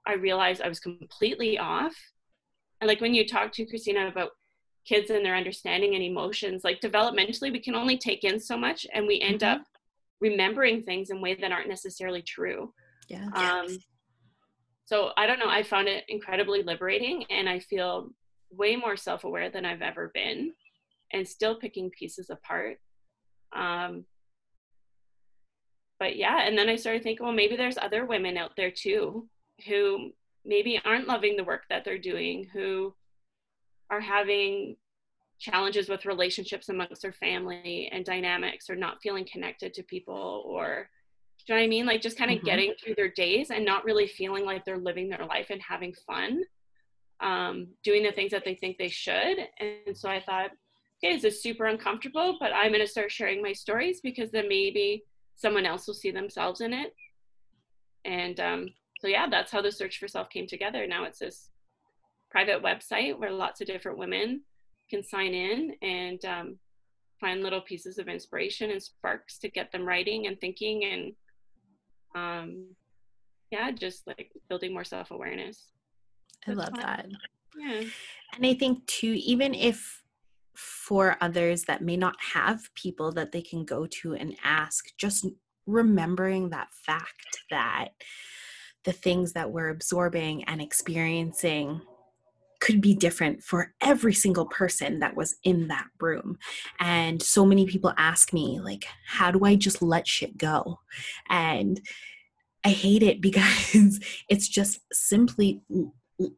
I 0.05 0.13
realized 0.13 0.61
I 0.61 0.69
was 0.69 0.79
completely 0.79 1.57
off. 1.57 1.95
And 2.79 2.87
like 2.87 3.01
when 3.01 3.15
you 3.15 3.27
talk 3.27 3.51
to 3.53 3.65
Christina 3.65 4.07
about 4.07 4.31
kids 4.85 5.09
and 5.09 5.25
their 5.25 5.35
understanding 5.35 5.95
and 5.95 6.03
emotions, 6.03 6.63
like 6.63 6.79
developmentally, 6.79 7.51
we 7.51 7.59
can 7.59 7.75
only 7.75 7.97
take 7.97 8.23
in 8.23 8.39
so 8.39 8.57
much 8.57 8.85
and 8.93 9.07
we 9.07 9.19
end 9.19 9.41
mm-hmm. 9.41 9.61
up 9.61 9.67
remembering 10.19 10.83
things 10.83 11.09
in 11.09 11.21
ways 11.21 11.39
that 11.41 11.51
aren't 11.51 11.67
necessarily 11.67 12.21
true. 12.21 12.71
Yeah. 13.07 13.27
Um, 13.33 13.67
so 14.85 15.11
I 15.17 15.25
don't 15.25 15.39
know. 15.39 15.49
I 15.49 15.63
found 15.63 15.87
it 15.87 16.03
incredibly 16.07 16.61
liberating 16.61 17.25
and 17.29 17.49
I 17.49 17.59
feel 17.59 18.11
way 18.51 18.75
more 18.75 18.97
self 18.97 19.23
aware 19.23 19.49
than 19.49 19.65
I've 19.65 19.81
ever 19.81 20.11
been 20.13 20.53
and 21.13 21.27
still 21.27 21.55
picking 21.55 21.89
pieces 21.89 22.29
apart. 22.29 22.79
Um, 23.53 24.05
but 25.99 26.15
yeah, 26.15 26.41
and 26.47 26.57
then 26.57 26.69
I 26.69 26.75
started 26.77 27.03
thinking, 27.03 27.25
well, 27.25 27.35
maybe 27.35 27.55
there's 27.55 27.77
other 27.77 28.05
women 28.05 28.37
out 28.37 28.51
there 28.57 28.71
too 28.71 29.27
who 29.67 30.11
maybe 30.43 30.81
aren't 30.83 31.07
loving 31.07 31.37
the 31.37 31.43
work 31.43 31.63
that 31.69 31.85
they're 31.85 31.99
doing, 31.99 32.47
who 32.51 32.93
are 33.89 33.99
having 33.99 34.77
challenges 35.39 35.89
with 35.89 36.05
relationships 36.05 36.69
amongst 36.69 37.01
their 37.01 37.11
family 37.11 37.89
and 37.91 38.05
dynamics 38.05 38.69
or 38.69 38.75
not 38.75 39.01
feeling 39.01 39.27
connected 39.31 39.73
to 39.73 39.83
people 39.83 40.43
or 40.45 40.87
do 41.45 41.53
you 41.53 41.55
know 41.55 41.61
what 41.61 41.65
I 41.65 41.69
mean? 41.69 41.85
Like 41.87 42.01
just 42.01 42.17
kind 42.17 42.29
of 42.29 42.37
mm-hmm. 42.37 42.45
getting 42.45 42.73
through 42.81 42.93
their 42.95 43.09
days 43.09 43.49
and 43.49 43.65
not 43.65 43.83
really 43.83 44.07
feeling 44.07 44.45
like 44.45 44.63
they're 44.63 44.77
living 44.77 45.09
their 45.09 45.25
life 45.25 45.47
and 45.49 45.59
having 45.61 45.93
fun 46.05 46.41
um, 47.21 47.67
doing 47.83 48.03
the 48.03 48.11
things 48.11 48.31
that 48.31 48.43
they 48.45 48.55
think 48.55 48.77
they 48.77 48.89
should. 48.89 49.37
And 49.59 49.95
so 49.95 50.09
I 50.09 50.21
thought, 50.21 50.51
okay, 51.03 51.15
this 51.15 51.23
is 51.23 51.43
super 51.43 51.65
uncomfortable, 51.65 52.37
but 52.39 52.51
I'm 52.53 52.71
going 52.71 52.81
to 52.81 52.87
start 52.87 53.11
sharing 53.11 53.41
my 53.41 53.53
stories 53.53 54.01
because 54.01 54.31
then 54.31 54.47
maybe 54.47 55.03
someone 55.35 55.65
else 55.65 55.87
will 55.87 55.93
see 55.93 56.11
themselves 56.11 56.61
in 56.61 56.73
it. 56.73 56.93
And 58.05 58.39
um, 58.39 58.69
so, 58.99 59.07
yeah, 59.07 59.27
that's 59.29 59.51
how 59.51 59.61
the 59.61 59.71
search 59.71 59.99
for 59.99 60.07
self 60.07 60.29
came 60.29 60.47
together. 60.47 60.85
Now 60.87 61.05
it's 61.05 61.19
this 61.19 61.49
private 62.29 62.63
website 62.63 63.17
where 63.19 63.31
lots 63.31 63.61
of 63.61 63.67
different 63.67 63.97
women 63.97 64.41
can 64.89 65.03
sign 65.03 65.33
in 65.33 65.73
and 65.81 66.23
um, 66.25 66.57
find 67.19 67.43
little 67.43 67.61
pieces 67.61 67.97
of 67.97 68.07
inspiration 68.07 68.71
and 68.71 68.81
sparks 68.81 69.37
to 69.39 69.49
get 69.49 69.71
them 69.71 69.85
writing 69.85 70.27
and 70.27 70.39
thinking 70.39 70.83
and 70.85 71.13
um, 72.13 72.65
yeah, 73.51 73.71
just 73.71 74.07
like 74.07 74.31
building 74.49 74.73
more 74.73 74.83
self 74.83 75.11
awareness. 75.11 75.67
I 76.47 76.51
love 76.53 76.73
that. 76.75 77.07
Yeah. 77.57 77.83
And 78.35 78.45
I 78.45 78.53
think 78.53 78.85
too, 78.87 79.13
even 79.17 79.53
if 79.53 80.01
for 80.55 81.17
others 81.21 81.63
that 81.63 81.81
may 81.81 81.97
not 81.97 82.15
have 82.33 82.73
people 82.75 83.11
that 83.13 83.31
they 83.31 83.41
can 83.41 83.65
go 83.65 83.85
to 83.87 84.13
and 84.13 84.35
ask, 84.43 84.85
just 84.97 85.25
remembering 85.65 86.49
that 86.49 86.69
fact 86.73 87.39
that 87.49 87.89
the 88.83 88.91
things 88.91 89.33
that 89.33 89.51
we're 89.51 89.69
absorbing 89.69 90.43
and 90.45 90.61
experiencing 90.61 91.81
could 92.59 92.79
be 92.79 92.93
different 92.93 93.43
for 93.43 93.73
every 93.81 94.13
single 94.13 94.45
person 94.45 94.99
that 94.99 95.15
was 95.15 95.35
in 95.43 95.67
that 95.67 95.87
room. 95.99 96.37
And 96.79 97.21
so 97.21 97.45
many 97.45 97.65
people 97.65 97.93
ask 97.97 98.33
me, 98.33 98.59
like, 98.59 98.85
how 99.07 99.31
do 99.31 99.43
I 99.43 99.55
just 99.55 99.81
let 99.81 100.07
shit 100.07 100.37
go? 100.37 100.79
And 101.29 101.81
I 102.63 102.69
hate 102.69 103.01
it 103.03 103.19
because 103.21 103.99
it's 104.29 104.47
just 104.47 104.79
simply 104.93 105.61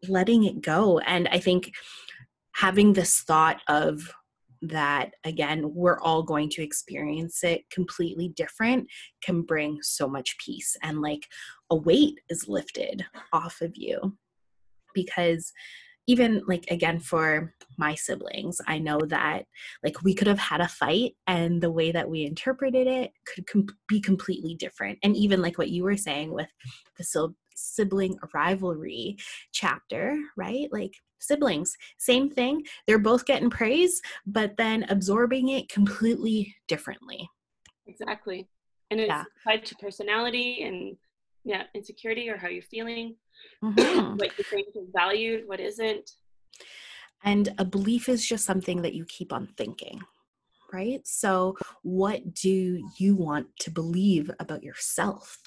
letting 0.08 0.44
it 0.44 0.62
go. 0.62 1.00
And 1.00 1.28
i 1.30 1.40
think 1.40 1.72
having 2.56 2.94
this 2.94 3.22
thought 3.22 3.62
of 3.68 4.14
that 4.62 5.12
again 5.26 5.74
we're 5.74 6.00
all 6.00 6.24
going 6.24 6.50
to 6.50 6.64
experience 6.64 7.44
it 7.44 7.70
completely 7.70 8.30
different 8.30 8.88
can 9.22 9.42
bring 9.42 9.78
so 9.82 10.08
much 10.08 10.38
peace 10.38 10.78
and 10.82 11.02
like 11.02 11.28
a 11.70 11.76
weight 11.76 12.20
is 12.30 12.48
lifted 12.48 13.04
off 13.34 13.60
of 13.62 13.74
you. 13.76 14.18
Because 14.94 15.52
even 16.08 16.42
like 16.48 16.66
again 16.70 17.00
for 17.00 17.54
my 17.78 17.96
siblings 17.96 18.60
i 18.68 18.78
know 18.78 19.00
that 19.08 19.46
like 19.84 20.04
we 20.04 20.14
could 20.14 20.28
have 20.28 20.40
had 20.40 20.60
a 20.60 20.68
fight 20.68 21.14
and 21.28 21.62
the 21.62 21.72
way 21.72 21.92
that 21.92 22.10
we 22.10 22.26
interpreted 22.26 22.88
it 22.88 23.12
could 23.26 23.48
com- 23.48 23.68
be 23.88 24.02
completely 24.02 24.56
different. 24.56 25.00
And 25.04 25.16
even 25.16 25.42
like 25.42 25.58
what 25.58 25.70
you 25.70 25.84
were 25.84 25.98
saying 25.98 26.34
with 26.34 26.50
the 26.98 27.04
sil- 27.08 27.38
sibling 27.56 28.18
rivalry 28.34 29.18
chapter, 29.52 30.18
right? 30.38 30.68
Like 30.72 30.96
siblings, 31.20 31.76
same 31.98 32.30
thing. 32.30 32.64
They're 32.88 33.00
both 33.00 33.26
getting 33.26 33.50
praise, 33.50 34.02
but 34.26 34.58
then 34.58 34.86
absorbing 34.90 35.50
it 35.50 35.70
completely 35.70 36.56
differently. 36.68 37.30
Exactly. 37.88 38.48
And 38.92 39.00
it's 39.00 39.10
yeah. 39.10 39.24
tied 39.46 39.66
to 39.66 39.76
personality 39.76 40.64
and 40.64 40.98
yeah 41.44 41.64
insecurity 41.74 42.30
or 42.30 42.38
how 42.38 42.48
you're 42.48 42.64
feeling 42.64 43.16
mm-hmm. 43.64 44.16
what 44.18 44.38
you 44.38 44.44
think 44.44 44.68
is 44.76 44.90
valued 44.96 45.48
what 45.48 45.60
isn't 45.60 46.12
and 47.24 47.54
a 47.58 47.66
belief 47.66 48.10
is 48.10 48.26
just 48.26 48.46
something 48.46 48.82
that 48.82 48.94
you 48.94 49.06
keep 49.08 49.34
on 49.34 49.48
thinking 49.58 50.02
right? 50.74 51.08
So, 51.08 51.56
what 51.84 52.34
do 52.34 52.84
you 52.98 53.16
want 53.16 53.48
to 53.60 53.72
believe 53.72 54.32
about 54.40 54.64
yourself? 54.64 55.38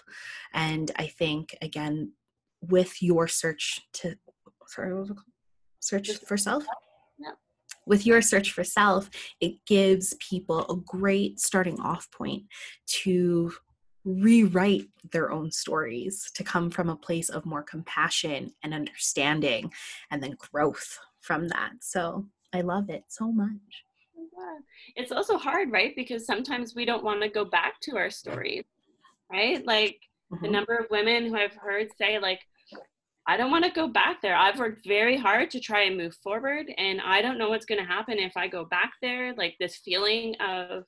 And 0.54 0.90
I 0.96 1.08
think, 1.08 1.56
again, 1.60 2.12
with 2.60 3.02
your 3.02 3.28
search 3.28 3.80
to, 3.94 4.16
sorry, 4.68 4.94
what 4.94 5.00
was 5.00 5.10
it 5.10 5.14
called? 5.14 5.26
Search 5.80 6.10
for 6.26 6.36
self? 6.36 6.64
With 7.86 8.06
your 8.06 8.22
search 8.22 8.52
for 8.52 8.64
self, 8.64 9.10
it 9.40 9.64
gives 9.66 10.14
people 10.14 10.66
a 10.68 10.76
great 10.76 11.38
starting 11.38 11.78
off 11.80 12.10
point 12.10 12.44
to 13.02 13.52
rewrite 14.04 14.86
their 15.12 15.32
own 15.32 15.50
stories, 15.50 16.30
to 16.34 16.44
come 16.44 16.70
from 16.70 16.88
a 16.88 16.96
place 16.96 17.28
of 17.28 17.44
more 17.44 17.62
compassion 17.62 18.52
and 18.62 18.72
understanding, 18.72 19.72
and 20.10 20.22
then 20.22 20.36
growth 20.52 20.98
from 21.20 21.48
that. 21.48 21.72
So, 21.80 22.26
I 22.52 22.60
love 22.60 22.88
it 22.88 23.04
so 23.08 23.30
much 23.32 23.85
it's 24.94 25.12
also 25.12 25.36
hard 25.36 25.70
right? 25.72 25.94
Because 25.96 26.26
sometimes 26.26 26.74
we 26.74 26.84
don't 26.84 27.04
want 27.04 27.22
to 27.22 27.28
go 27.28 27.44
back 27.44 27.80
to 27.82 27.96
our 27.96 28.10
stories 28.10 28.64
right? 29.30 29.64
Like 29.66 30.00
mm-hmm. 30.32 30.44
the 30.44 30.50
number 30.50 30.76
of 30.76 30.86
women 30.90 31.26
who 31.26 31.36
i've 31.36 31.54
heard 31.54 31.88
say 31.96 32.18
like 32.18 32.40
i 33.26 33.36
don't 33.36 33.50
want 33.50 33.64
to 33.64 33.70
go 33.70 33.88
back 33.88 34.22
there. 34.22 34.36
I've 34.36 34.58
worked 34.58 34.86
very 34.86 35.16
hard 35.16 35.50
to 35.50 35.60
try 35.60 35.82
and 35.82 35.96
move 35.96 36.14
forward 36.22 36.66
and 36.78 37.00
i 37.00 37.20
don't 37.22 37.38
know 37.38 37.48
what's 37.48 37.66
going 37.66 37.80
to 37.80 37.86
happen 37.86 38.18
if 38.18 38.36
i 38.36 38.46
go 38.48 38.64
back 38.64 38.92
there. 39.02 39.34
Like 39.34 39.56
this 39.58 39.76
feeling 39.76 40.34
of 40.40 40.84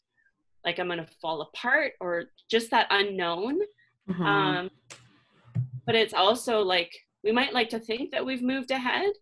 like 0.65 0.79
i'm 0.79 0.87
going 0.87 0.99
to 0.99 1.13
fall 1.21 1.43
apart 1.43 1.93
or 2.01 2.25
just 2.51 2.71
that 2.71 2.87
unknown. 2.91 3.61
Mm-hmm. 4.09 4.23
um 4.23 4.71
but 5.85 5.95
it's 5.95 6.15
also 6.15 6.63
like 6.63 6.93
we 7.23 7.33
might 7.33 7.53
like 7.53 7.69
to 7.71 7.79
think 7.79 8.11
that 8.13 8.25
we've 8.25 8.43
moved 8.43 8.71
ahead 8.71 9.13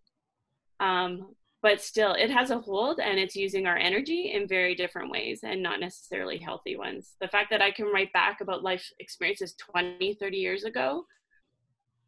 um 0.79 1.35
but 1.61 1.81
still 1.81 2.13
it 2.13 2.29
has 2.29 2.51
a 2.51 2.59
hold 2.59 2.99
and 2.99 3.19
it's 3.19 3.35
using 3.35 3.65
our 3.65 3.77
energy 3.77 4.31
in 4.33 4.47
very 4.47 4.75
different 4.75 5.11
ways 5.11 5.39
and 5.43 5.61
not 5.61 5.79
necessarily 5.79 6.37
healthy 6.37 6.75
ones 6.75 7.15
the 7.21 7.27
fact 7.27 7.49
that 7.49 7.61
i 7.61 7.71
can 7.71 7.85
write 7.87 8.11
back 8.13 8.41
about 8.41 8.63
life 8.63 8.91
experiences 8.99 9.55
20 9.55 10.15
30 10.19 10.37
years 10.37 10.63
ago 10.63 11.03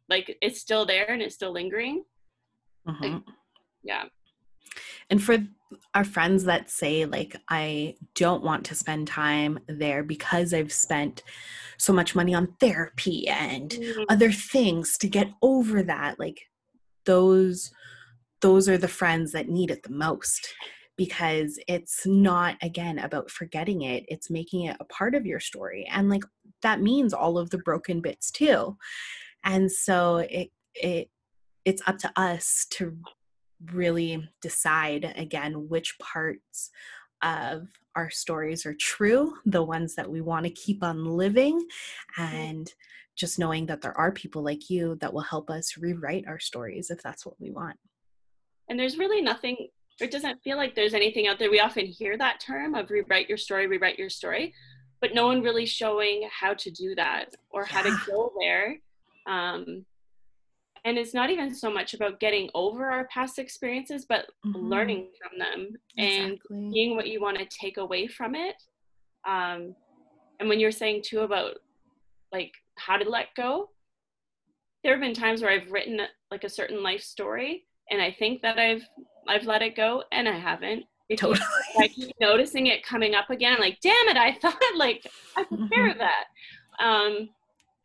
like 0.08 0.36
it's 0.40 0.60
still 0.60 0.86
there 0.86 1.10
and 1.10 1.22
it's 1.22 1.34
still 1.34 1.52
lingering 1.52 2.04
mm-hmm. 2.86 3.18
yeah 3.82 4.04
and 5.08 5.22
for 5.22 5.38
our 5.94 6.04
friends 6.04 6.44
that 6.44 6.70
say 6.70 7.04
like 7.04 7.36
i 7.48 7.94
don't 8.14 8.42
want 8.42 8.64
to 8.64 8.74
spend 8.74 9.06
time 9.06 9.58
there 9.66 10.02
because 10.02 10.54
i've 10.54 10.72
spent 10.72 11.22
so 11.78 11.92
much 11.92 12.14
money 12.14 12.34
on 12.34 12.54
therapy 12.60 13.26
and 13.28 13.70
mm-hmm. 13.70 14.02
other 14.08 14.30
things 14.30 14.98
to 14.98 15.08
get 15.08 15.28
over 15.42 15.82
that 15.82 16.18
like 16.18 16.42
those 17.06 17.72
those 18.40 18.68
are 18.68 18.78
the 18.78 18.88
friends 18.88 19.32
that 19.32 19.48
need 19.48 19.70
it 19.70 19.82
the 19.82 19.92
most 19.92 20.54
because 20.96 21.58
it's 21.66 22.06
not 22.06 22.56
again 22.62 22.98
about 22.98 23.30
forgetting 23.30 23.82
it 23.82 24.04
it's 24.08 24.30
making 24.30 24.64
it 24.64 24.76
a 24.80 24.84
part 24.84 25.14
of 25.14 25.24
your 25.24 25.40
story 25.40 25.88
and 25.90 26.08
like 26.10 26.22
that 26.62 26.82
means 26.82 27.14
all 27.14 27.38
of 27.38 27.50
the 27.50 27.58
broken 27.58 28.00
bits 28.00 28.30
too 28.30 28.76
and 29.44 29.70
so 29.70 30.18
it 30.18 30.50
it 30.74 31.08
it's 31.64 31.82
up 31.86 31.98
to 31.98 32.10
us 32.16 32.66
to 32.70 32.96
really 33.72 34.28
decide 34.40 35.12
again 35.16 35.68
which 35.68 35.98
parts 35.98 36.70
of 37.22 37.66
our 37.96 38.10
stories 38.10 38.64
are 38.64 38.74
true 38.74 39.34
the 39.44 39.62
ones 39.62 39.94
that 39.94 40.10
we 40.10 40.20
want 40.20 40.44
to 40.44 40.52
keep 40.52 40.82
on 40.82 41.04
living 41.04 41.58
mm-hmm. 42.18 42.34
and 42.34 42.74
just 43.16 43.38
knowing 43.38 43.66
that 43.66 43.82
there 43.82 43.96
are 43.98 44.12
people 44.12 44.42
like 44.42 44.70
you 44.70 44.96
that 45.00 45.12
will 45.12 45.20
help 45.20 45.50
us 45.50 45.76
rewrite 45.76 46.24
our 46.26 46.38
stories 46.38 46.90
if 46.90 47.02
that's 47.02 47.26
what 47.26 47.38
we 47.38 47.50
want 47.50 47.76
and 48.70 48.78
there's 48.78 48.96
really 48.96 49.20
nothing 49.20 49.68
it 50.00 50.10
doesn't 50.10 50.42
feel 50.42 50.56
like 50.56 50.74
there's 50.74 50.94
anything 50.94 51.26
out 51.26 51.38
there 51.38 51.50
we 51.50 51.60
often 51.60 51.84
hear 51.84 52.16
that 52.16 52.40
term 52.40 52.74
of 52.74 52.88
rewrite 52.90 53.28
your 53.28 53.36
story 53.36 53.66
rewrite 53.66 53.98
your 53.98 54.08
story 54.08 54.54
but 55.02 55.14
no 55.14 55.26
one 55.26 55.42
really 55.42 55.66
showing 55.66 56.26
how 56.32 56.54
to 56.54 56.70
do 56.70 56.94
that 56.94 57.34
or 57.50 57.64
how 57.64 57.82
to 57.82 57.94
go 58.06 58.32
there 58.40 58.76
um, 59.26 59.84
and 60.86 60.96
it's 60.96 61.12
not 61.12 61.28
even 61.28 61.54
so 61.54 61.70
much 61.70 61.92
about 61.92 62.20
getting 62.20 62.48
over 62.54 62.86
our 62.86 63.06
past 63.08 63.38
experiences 63.38 64.06
but 64.08 64.26
mm-hmm. 64.46 64.70
learning 64.70 65.08
from 65.20 65.38
them 65.38 65.74
exactly. 65.98 66.56
and 66.56 66.72
seeing 66.72 66.96
what 66.96 67.08
you 67.08 67.20
want 67.20 67.36
to 67.36 67.44
take 67.44 67.76
away 67.76 68.06
from 68.06 68.34
it 68.34 68.54
um, 69.28 69.74
and 70.38 70.48
when 70.48 70.58
you're 70.60 70.70
saying 70.70 71.02
too 71.04 71.20
about 71.20 71.56
like 72.32 72.52
how 72.76 72.96
to 72.96 73.08
let 73.08 73.26
go 73.36 73.68
there 74.82 74.92
have 74.92 75.02
been 75.02 75.12
times 75.12 75.42
where 75.42 75.50
i've 75.50 75.70
written 75.70 76.00
like 76.30 76.44
a 76.44 76.48
certain 76.48 76.82
life 76.82 77.02
story 77.02 77.64
and 77.90 78.00
I 78.00 78.14
think 78.18 78.42
that 78.42 78.58
I've 78.58 78.82
I've 79.28 79.44
let 79.44 79.62
it 79.62 79.76
go 79.76 80.04
and 80.12 80.28
I 80.28 80.38
haven't. 80.38 80.84
Totally. 81.16 81.40
I 81.78 81.88
keep 81.88 82.14
noticing 82.20 82.68
it 82.68 82.84
coming 82.84 83.14
up 83.14 83.30
again. 83.30 83.54
I'm 83.54 83.60
like, 83.60 83.78
damn 83.82 84.08
it, 84.08 84.16
I 84.16 84.32
thought 84.42 84.60
like 84.76 85.06
I 85.36 85.44
took 85.44 85.70
care 85.72 85.88
mm-hmm. 85.88 85.90
of 85.90 85.98
that. 85.98 86.24
Um, 86.84 87.28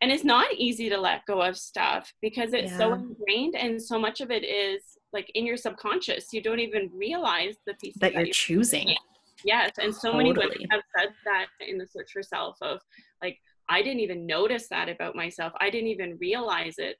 and 0.01 0.11
it's 0.11 0.23
not 0.23 0.53
easy 0.53 0.89
to 0.89 0.99
let 0.99 1.25
go 1.25 1.41
of 1.41 1.57
stuff 1.57 2.13
because 2.21 2.53
it's 2.53 2.71
yeah. 2.71 2.77
so 2.77 2.93
ingrained 2.93 3.55
and 3.55 3.81
so 3.81 3.97
much 3.97 4.21
of 4.21 4.29
it 4.29 4.43
is 4.43 4.83
like 5.13 5.31
in 5.33 5.45
your 5.45 5.57
subconscious. 5.57 6.33
You 6.33 6.41
don't 6.41 6.59
even 6.59 6.89
realize 6.93 7.55
the 7.65 7.73
piece 7.75 7.95
that, 7.95 7.99
that 7.99 8.13
you're, 8.13 8.25
you're 8.25 8.33
choosing. 8.33 8.95
Yes, 9.43 9.71
and 9.81 9.93
so 9.93 10.11
totally. 10.11 10.33
many 10.33 10.37
women 10.37 10.67
have 10.71 10.81
said 10.97 11.09
that 11.25 11.47
in 11.67 11.77
the 11.77 11.87
search 11.87 12.11
for 12.11 12.21
self 12.21 12.57
of 12.61 12.79
like 13.21 13.39
I 13.69 13.81
didn't 13.81 14.01
even 14.01 14.25
notice 14.25 14.67
that 14.69 14.89
about 14.89 15.15
myself. 15.15 15.53
I 15.59 15.69
didn't 15.69 15.87
even 15.87 16.17
realize 16.19 16.75
it. 16.77 16.97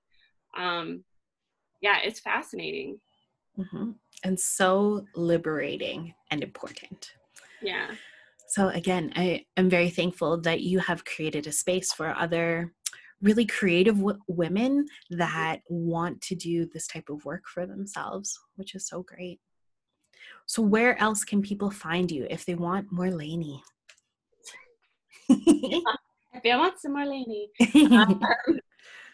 Um, 0.58 1.04
yeah, 1.86 2.00
it's 2.04 2.20
fascinating. 2.20 3.00
Mm-hmm. 3.60 3.92
And 4.24 4.40
so 4.40 5.06
liberating 5.16 6.16
and 6.32 6.42
important. 6.42 7.12
Yeah. 7.62 7.92
So, 8.48 8.70
again, 8.70 9.14
I 9.16 9.46
am 9.56 9.70
very 9.70 9.92
thankful 9.92 10.42
that 10.42 10.62
you 10.62 10.80
have 10.80 11.06
created 11.06 11.46
a 11.46 11.52
space 11.52 11.94
for 11.94 12.10
other 12.10 12.74
really 13.22 13.46
creative 13.46 13.98
w- 13.98 14.20
women 14.28 14.88
that 15.12 15.62
want 15.70 16.22
to 16.22 16.36
do 16.36 16.66
this 16.74 16.88
type 16.88 17.10
of 17.10 17.24
work 17.24 17.44
for 17.54 17.68
themselves, 17.68 18.40
which 18.56 18.74
is 18.74 18.88
so 18.88 19.04
great. 19.04 19.40
So, 20.48 20.64
where 20.64 21.00
else 21.00 21.24
can 21.24 21.44
people 21.44 21.70
find 21.70 22.10
you 22.10 22.26
if 22.32 22.46
they 22.46 22.56
want 22.56 22.92
more 22.92 23.12
Lainie? 23.12 23.62
if 25.30 26.44
you 26.44 26.58
want 26.58 26.80
some 26.80 26.94
more 26.94 27.06
Lainie, 27.06 27.50
um, 27.92 28.20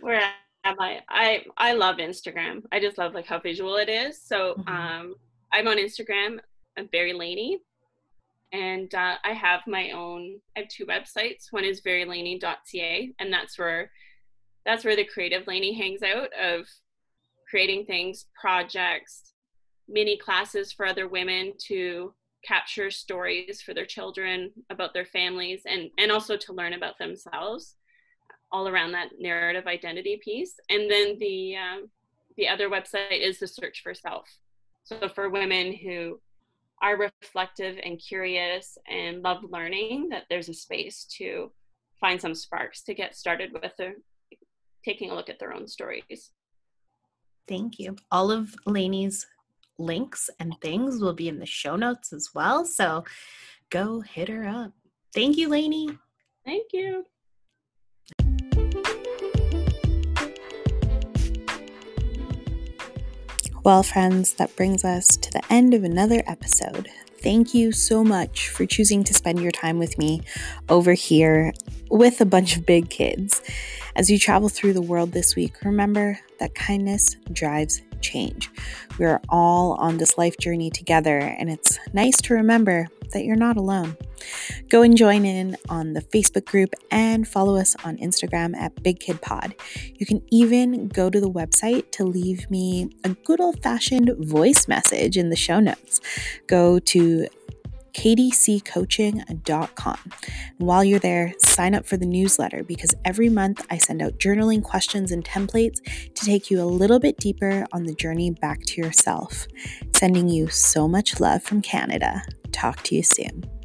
we're 0.01 0.21
am 0.63 0.75
I? 0.79 1.01
I 1.09 1.45
I 1.57 1.73
love 1.73 1.97
Instagram. 1.97 2.63
I 2.71 2.79
just 2.79 2.97
love 2.97 3.13
like 3.13 3.25
how 3.25 3.39
visual 3.39 3.75
it 3.77 3.89
is. 3.89 4.21
So 4.21 4.55
mm-hmm. 4.55 4.69
um, 4.69 5.15
I'm 5.51 5.67
on 5.67 5.77
Instagram. 5.77 6.39
I'm 6.77 6.87
very 6.91 7.13
Lainie, 7.13 7.57
and 8.51 8.93
uh, 8.93 9.15
I 9.23 9.33
have 9.33 9.61
my 9.67 9.91
own. 9.91 10.39
I 10.55 10.61
have 10.61 10.69
two 10.69 10.85
websites. 10.85 11.51
One 11.51 11.65
is 11.65 11.81
verylainie.ca, 11.81 13.13
and 13.19 13.33
that's 13.33 13.57
where 13.57 13.91
that's 14.65 14.85
where 14.85 14.95
the 14.95 15.05
creative 15.05 15.45
Lainie 15.45 15.75
hangs 15.75 16.03
out 16.03 16.29
of 16.39 16.67
creating 17.49 17.85
things, 17.85 18.27
projects, 18.39 19.33
mini 19.87 20.17
classes 20.17 20.71
for 20.71 20.85
other 20.85 21.07
women 21.07 21.53
to 21.67 22.13
capture 22.45 22.89
stories 22.89 23.61
for 23.61 23.73
their 23.73 23.85
children 23.85 24.51
about 24.69 24.93
their 24.93 25.05
families 25.05 25.61
and 25.67 25.91
and 25.99 26.11
also 26.11 26.35
to 26.35 26.53
learn 26.53 26.73
about 26.73 26.97
themselves 26.97 27.75
all 28.51 28.67
around 28.67 28.91
that 28.91 29.09
narrative 29.19 29.67
identity 29.67 30.19
piece. 30.23 30.53
And 30.69 30.89
then 30.89 31.17
the 31.19 31.55
um, 31.55 31.89
the 32.37 32.47
other 32.47 32.69
website 32.69 33.19
is 33.19 33.39
the 33.39 33.47
search 33.47 33.81
for 33.83 33.93
self. 33.93 34.27
So 34.83 35.07
for 35.09 35.29
women 35.29 35.73
who 35.73 36.19
are 36.81 36.97
reflective 36.97 37.77
and 37.83 37.99
curious 37.99 38.77
and 38.89 39.21
love 39.21 39.43
learning, 39.49 40.09
that 40.09 40.23
there's 40.29 40.49
a 40.49 40.53
space 40.53 41.05
to 41.17 41.51
find 41.99 42.19
some 42.19 42.33
sparks 42.33 42.81
to 42.83 42.93
get 42.93 43.15
started 43.15 43.51
with 43.53 43.75
their 43.77 43.95
taking 44.83 45.11
a 45.11 45.15
look 45.15 45.29
at 45.29 45.37
their 45.39 45.53
own 45.53 45.67
stories. 45.67 46.31
Thank 47.47 47.79
you. 47.79 47.95
All 48.11 48.31
of 48.31 48.55
Lainie's 48.65 49.27
links 49.77 50.29
and 50.39 50.55
things 50.61 51.01
will 51.01 51.13
be 51.13 51.27
in 51.27 51.39
the 51.39 51.45
show 51.45 51.75
notes 51.75 52.13
as 52.13 52.31
well. 52.33 52.65
So 52.65 53.03
go 53.69 54.01
hit 54.01 54.29
her 54.29 54.47
up. 54.47 54.71
Thank 55.13 55.37
you, 55.37 55.49
Lainie. 55.49 55.97
Thank 56.45 56.73
you. 56.73 57.05
Well, 63.63 63.83
friends, 63.83 64.33
that 64.33 64.55
brings 64.55 64.83
us 64.83 65.05
to 65.17 65.31
the 65.31 65.43
end 65.47 65.75
of 65.75 65.83
another 65.83 66.23
episode. 66.25 66.89
Thank 67.19 67.53
you 67.53 67.71
so 67.71 68.03
much 68.03 68.49
for 68.49 68.65
choosing 68.65 69.03
to 69.03 69.13
spend 69.13 69.39
your 69.39 69.51
time 69.51 69.77
with 69.77 69.99
me 69.99 70.23
over 70.67 70.93
here 70.93 71.53
with 71.91 72.19
a 72.21 72.25
bunch 72.25 72.57
of 72.57 72.65
big 72.65 72.89
kids. 72.89 73.39
As 73.95 74.09
you 74.09 74.17
travel 74.17 74.49
through 74.49 74.73
the 74.73 74.81
world 74.81 75.11
this 75.11 75.35
week, 75.35 75.63
remember 75.63 76.17
that 76.39 76.55
kindness 76.55 77.17
drives 77.31 77.83
change. 78.01 78.49
We 78.99 79.05
are 79.05 79.21
all 79.29 79.73
on 79.73 79.97
this 79.97 80.17
life 80.17 80.37
journey 80.37 80.69
together, 80.69 81.17
and 81.17 81.49
it's 81.49 81.79
nice 81.93 82.17
to 82.23 82.33
remember 82.33 82.87
that 83.13 83.25
you're 83.25 83.35
not 83.35 83.57
alone. 83.57 83.97
Go 84.69 84.81
and 84.81 84.95
join 84.95 85.25
in 85.25 85.57
on 85.69 85.93
the 85.93 86.01
Facebook 86.01 86.45
group 86.45 86.73
and 86.89 87.27
follow 87.27 87.57
us 87.57 87.75
on 87.83 87.97
Instagram 87.97 88.55
at 88.55 88.81
Big 88.83 88.99
Kid 88.99 89.21
Pod. 89.21 89.55
You 89.95 90.05
can 90.05 90.21
even 90.31 90.87
go 90.87 91.09
to 91.09 91.19
the 91.19 91.29
website 91.29 91.91
to 91.91 92.05
leave 92.05 92.49
me 92.49 92.89
a 93.03 93.09
good 93.09 93.41
old 93.41 93.61
fashioned 93.61 94.11
voice 94.19 94.67
message 94.67 95.17
in 95.17 95.29
the 95.29 95.35
show 95.35 95.59
notes. 95.59 95.99
Go 96.47 96.79
to 96.79 97.27
kdccoaching.com. 97.93 99.97
And 100.59 100.67
while 100.67 100.83
you're 100.83 100.99
there, 100.99 101.33
sign 101.39 101.75
up 101.75 101.85
for 101.85 101.97
the 101.97 102.05
newsletter 102.05 102.63
because 102.63 102.93
every 103.05 103.29
month 103.29 103.65
I 103.69 103.77
send 103.77 104.01
out 104.01 104.17
journaling 104.17 104.63
questions 104.63 105.11
and 105.11 105.23
templates 105.23 105.81
to 106.13 106.25
take 106.25 106.49
you 106.49 106.61
a 106.61 106.65
little 106.65 106.99
bit 106.99 107.17
deeper 107.17 107.65
on 107.71 107.83
the 107.83 107.95
journey 107.95 108.31
back 108.31 108.61
to 108.67 108.81
yourself. 108.81 109.47
Sending 109.95 110.29
you 110.29 110.47
so 110.47 110.87
much 110.87 111.19
love 111.19 111.43
from 111.43 111.61
Canada. 111.61 112.23
Talk 112.51 112.83
to 112.83 112.95
you 112.95 113.03
soon. 113.03 113.60